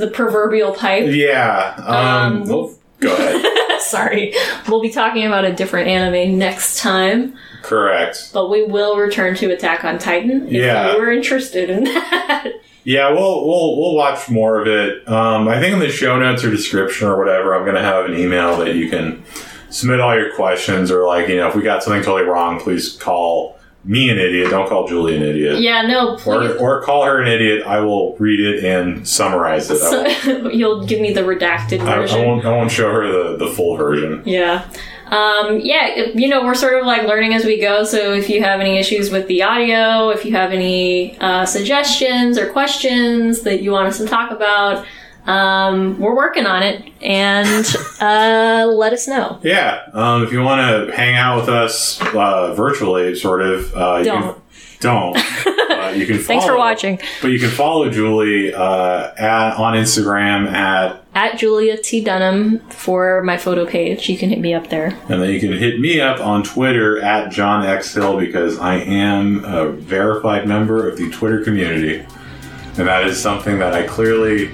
the 0.00 0.10
proverbial 0.12 0.72
pipe. 0.74 1.04
yeah. 1.08 1.74
Um, 1.78 2.42
Um, 2.42 2.48
well, 2.48 2.74
go 3.02 3.12
ahead. 3.14 3.80
Sorry, 3.82 4.32
we'll 4.68 4.80
be 4.80 4.90
talking 4.90 5.26
about 5.26 5.44
a 5.44 5.52
different 5.52 5.88
anime 5.88 6.38
next 6.38 6.78
time, 6.78 7.36
Correct. 7.62 8.30
but 8.32 8.48
we 8.48 8.62
will 8.64 8.96
return 8.96 9.34
to 9.36 9.50
Attack 9.52 9.84
on 9.84 9.98
Titan 9.98 10.46
if 10.46 10.52
Yeah. 10.52 10.92
you 10.92 10.98
were 11.00 11.10
interested 11.10 11.68
in 11.70 11.84
that. 11.84 12.46
Yeah, 12.84 13.10
we'll 13.12 13.46
we'll 13.46 13.76
we'll 13.80 13.94
watch 13.94 14.28
more 14.28 14.60
of 14.60 14.66
it. 14.66 15.06
Um, 15.08 15.46
I 15.46 15.60
think 15.60 15.72
in 15.74 15.78
the 15.78 15.88
show 15.88 16.18
notes 16.18 16.42
or 16.42 16.50
description 16.50 17.06
or 17.06 17.16
whatever, 17.16 17.54
I'm 17.54 17.64
gonna 17.64 17.80
have 17.80 18.06
an 18.06 18.18
email 18.18 18.56
that 18.58 18.74
you 18.74 18.90
can 18.90 19.22
submit 19.70 20.00
all 20.00 20.16
your 20.18 20.34
questions 20.34 20.90
or 20.90 21.06
like 21.06 21.28
you 21.28 21.36
know 21.36 21.46
if 21.48 21.54
we 21.54 21.62
got 21.62 21.84
something 21.84 22.02
totally 22.02 22.28
wrong, 22.28 22.58
please 22.58 22.96
call 22.96 23.56
me 23.84 24.08
an 24.10 24.18
idiot. 24.18 24.50
Don't 24.50 24.68
call 24.68 24.86
Julie 24.86 25.16
an 25.16 25.22
idiot. 25.22 25.60
yeah, 25.60 25.82
no, 25.82 26.12
Or, 26.12 26.16
please. 26.18 26.56
or 26.60 26.82
call 26.82 27.04
her 27.04 27.20
an 27.20 27.28
idiot. 27.28 27.66
I 27.66 27.80
will 27.80 28.16
read 28.16 28.40
it 28.40 28.64
and 28.64 29.06
summarize 29.06 29.70
it. 29.70 29.78
So, 29.78 30.48
you'll 30.48 30.84
give 30.86 31.00
me 31.00 31.12
the 31.12 31.22
redacted 31.22 31.80
I, 31.80 31.96
version. 31.96 32.20
I 32.20 32.26
won't. 32.26 32.44
I 32.44 32.50
won't 32.50 32.70
show 32.70 32.92
her 32.92 33.06
the, 33.36 33.44
the 33.44 33.50
full 33.50 33.76
version. 33.76 34.22
Yeah. 34.24 34.68
Um, 35.08 35.60
yeah, 35.60 36.06
you 36.14 36.26
know, 36.28 36.42
we're 36.42 36.54
sort 36.54 36.80
of 36.80 36.86
like 36.86 37.02
learning 37.02 37.34
as 37.34 37.44
we 37.44 37.60
go. 37.60 37.84
So 37.84 38.14
if 38.14 38.30
you 38.30 38.42
have 38.42 38.60
any 38.60 38.78
issues 38.78 39.10
with 39.10 39.26
the 39.26 39.42
audio, 39.42 40.08
if 40.08 40.24
you 40.24 40.32
have 40.32 40.52
any 40.52 41.18
uh, 41.18 41.44
suggestions 41.44 42.38
or 42.38 42.50
questions 42.50 43.42
that 43.42 43.62
you 43.62 43.72
want 43.72 43.88
us 43.88 43.98
to 43.98 44.06
talk 44.06 44.30
about, 44.30 44.86
um, 45.26 45.98
we're 46.00 46.16
working 46.16 46.46
on 46.46 46.62
it 46.62 46.92
and 47.00 47.66
uh, 48.00 48.66
let 48.66 48.92
us 48.92 49.06
know. 49.06 49.38
Yeah. 49.42 49.82
Um, 49.92 50.24
if 50.24 50.32
you 50.32 50.42
want 50.42 50.88
to 50.88 50.96
hang 50.96 51.16
out 51.16 51.40
with 51.40 51.48
us 51.48 52.00
uh, 52.14 52.54
virtually, 52.54 53.14
sort 53.14 53.42
of, 53.42 53.74
uh, 53.74 53.96
you 53.98 54.04
Don't. 54.04 54.22
can, 54.22 54.42
don't. 54.80 55.16
uh, 55.16 55.92
you 55.94 56.06
can. 56.06 56.16
Follow, 56.16 56.22
Thanks 56.26 56.44
for 56.44 56.56
watching. 56.56 56.98
But 57.20 57.28
you 57.28 57.38
can 57.38 57.50
follow 57.50 57.88
Julie 57.88 58.52
uh, 58.52 59.12
at 59.16 59.54
on 59.56 59.74
Instagram 59.74 60.50
at 60.50 61.04
At 61.14 61.38
Julia 61.38 61.76
T. 61.80 62.02
Dunham 62.02 62.58
for 62.70 63.22
my 63.22 63.36
photo 63.38 63.64
page. 63.64 64.08
You 64.08 64.18
can 64.18 64.28
hit 64.28 64.40
me 64.40 64.54
up 64.54 64.70
there. 64.70 64.86
And 65.08 65.22
then 65.22 65.30
you 65.30 65.38
can 65.38 65.52
hit 65.52 65.78
me 65.78 66.00
up 66.00 66.18
on 66.20 66.42
Twitter 66.42 67.00
at 67.00 67.30
John 67.30 67.64
X 67.64 67.94
Hill 67.94 68.18
because 68.18 68.58
I 68.58 68.76
am 68.78 69.44
a 69.44 69.70
verified 69.70 70.48
member 70.48 70.88
of 70.88 70.96
the 70.96 71.08
Twitter 71.10 71.44
community. 71.44 72.04
And 72.76 72.88
that 72.88 73.06
is 73.06 73.20
something 73.22 73.58
that 73.58 73.74
I 73.74 73.86
clearly 73.86 74.50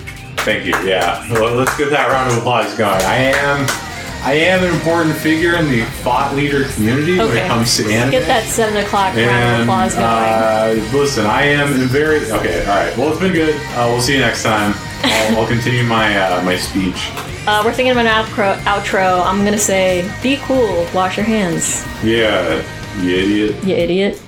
thank 0.48 0.64
you. 0.64 0.72
Yeah. 0.88 1.30
Well, 1.32 1.54
let's 1.54 1.76
get 1.76 1.90
that 1.90 2.08
round 2.08 2.32
of 2.32 2.38
applause 2.38 2.76
going. 2.76 3.02
I 3.02 3.16
am 3.36 3.66
I 4.24 4.32
am 4.32 4.64
an 4.64 4.74
important 4.74 5.14
figure 5.16 5.54
in 5.56 5.68
the 5.70 5.84
thought 6.02 6.34
leader 6.34 6.64
community 6.74 7.18
when 7.18 7.36
it 7.36 7.46
comes 7.46 7.76
to 7.76 7.84
anime. 7.84 8.10
Get 8.10 8.26
that 8.26 8.44
7 8.44 8.76
o'clock 8.84 9.14
round 9.14 9.62
of 9.62 9.68
applause 9.68 9.94
going. 9.94 10.06
uh, 10.06 10.74
listen, 10.92 11.24
I 11.26 11.42
am 11.42 11.86
very 11.88 12.18
okay. 12.32 12.60
All 12.66 12.74
right. 12.76 12.96
Well, 12.96 13.10
it's 13.12 13.20
been 13.20 13.32
good. 13.32 13.54
Uh, 13.76 13.86
we'll 13.88 14.00
see 14.00 14.14
you 14.14 14.20
next 14.20 14.42
time. 14.42 14.74
I'll, 15.04 15.38
I'll 15.40 15.46
continue 15.46 15.84
my 15.84 16.18
uh, 16.18 16.42
my 16.42 16.56
speech. 16.56 17.10
Uh, 17.46 17.62
we're 17.64 17.72
thinking 17.72 17.92
of 17.92 17.96
an 17.98 18.06
outro, 18.06 18.56
outro. 18.64 19.24
I'm 19.24 19.40
going 19.40 19.52
to 19.52 19.58
say, 19.58 20.10
be 20.22 20.36
cool, 20.42 20.86
wash 20.92 21.16
your 21.16 21.24
hands, 21.24 21.82
Yeah, 22.04 22.62
you 23.00 23.16
idiot. 23.16 23.64
you 23.64 23.74
idiot. 23.74 24.22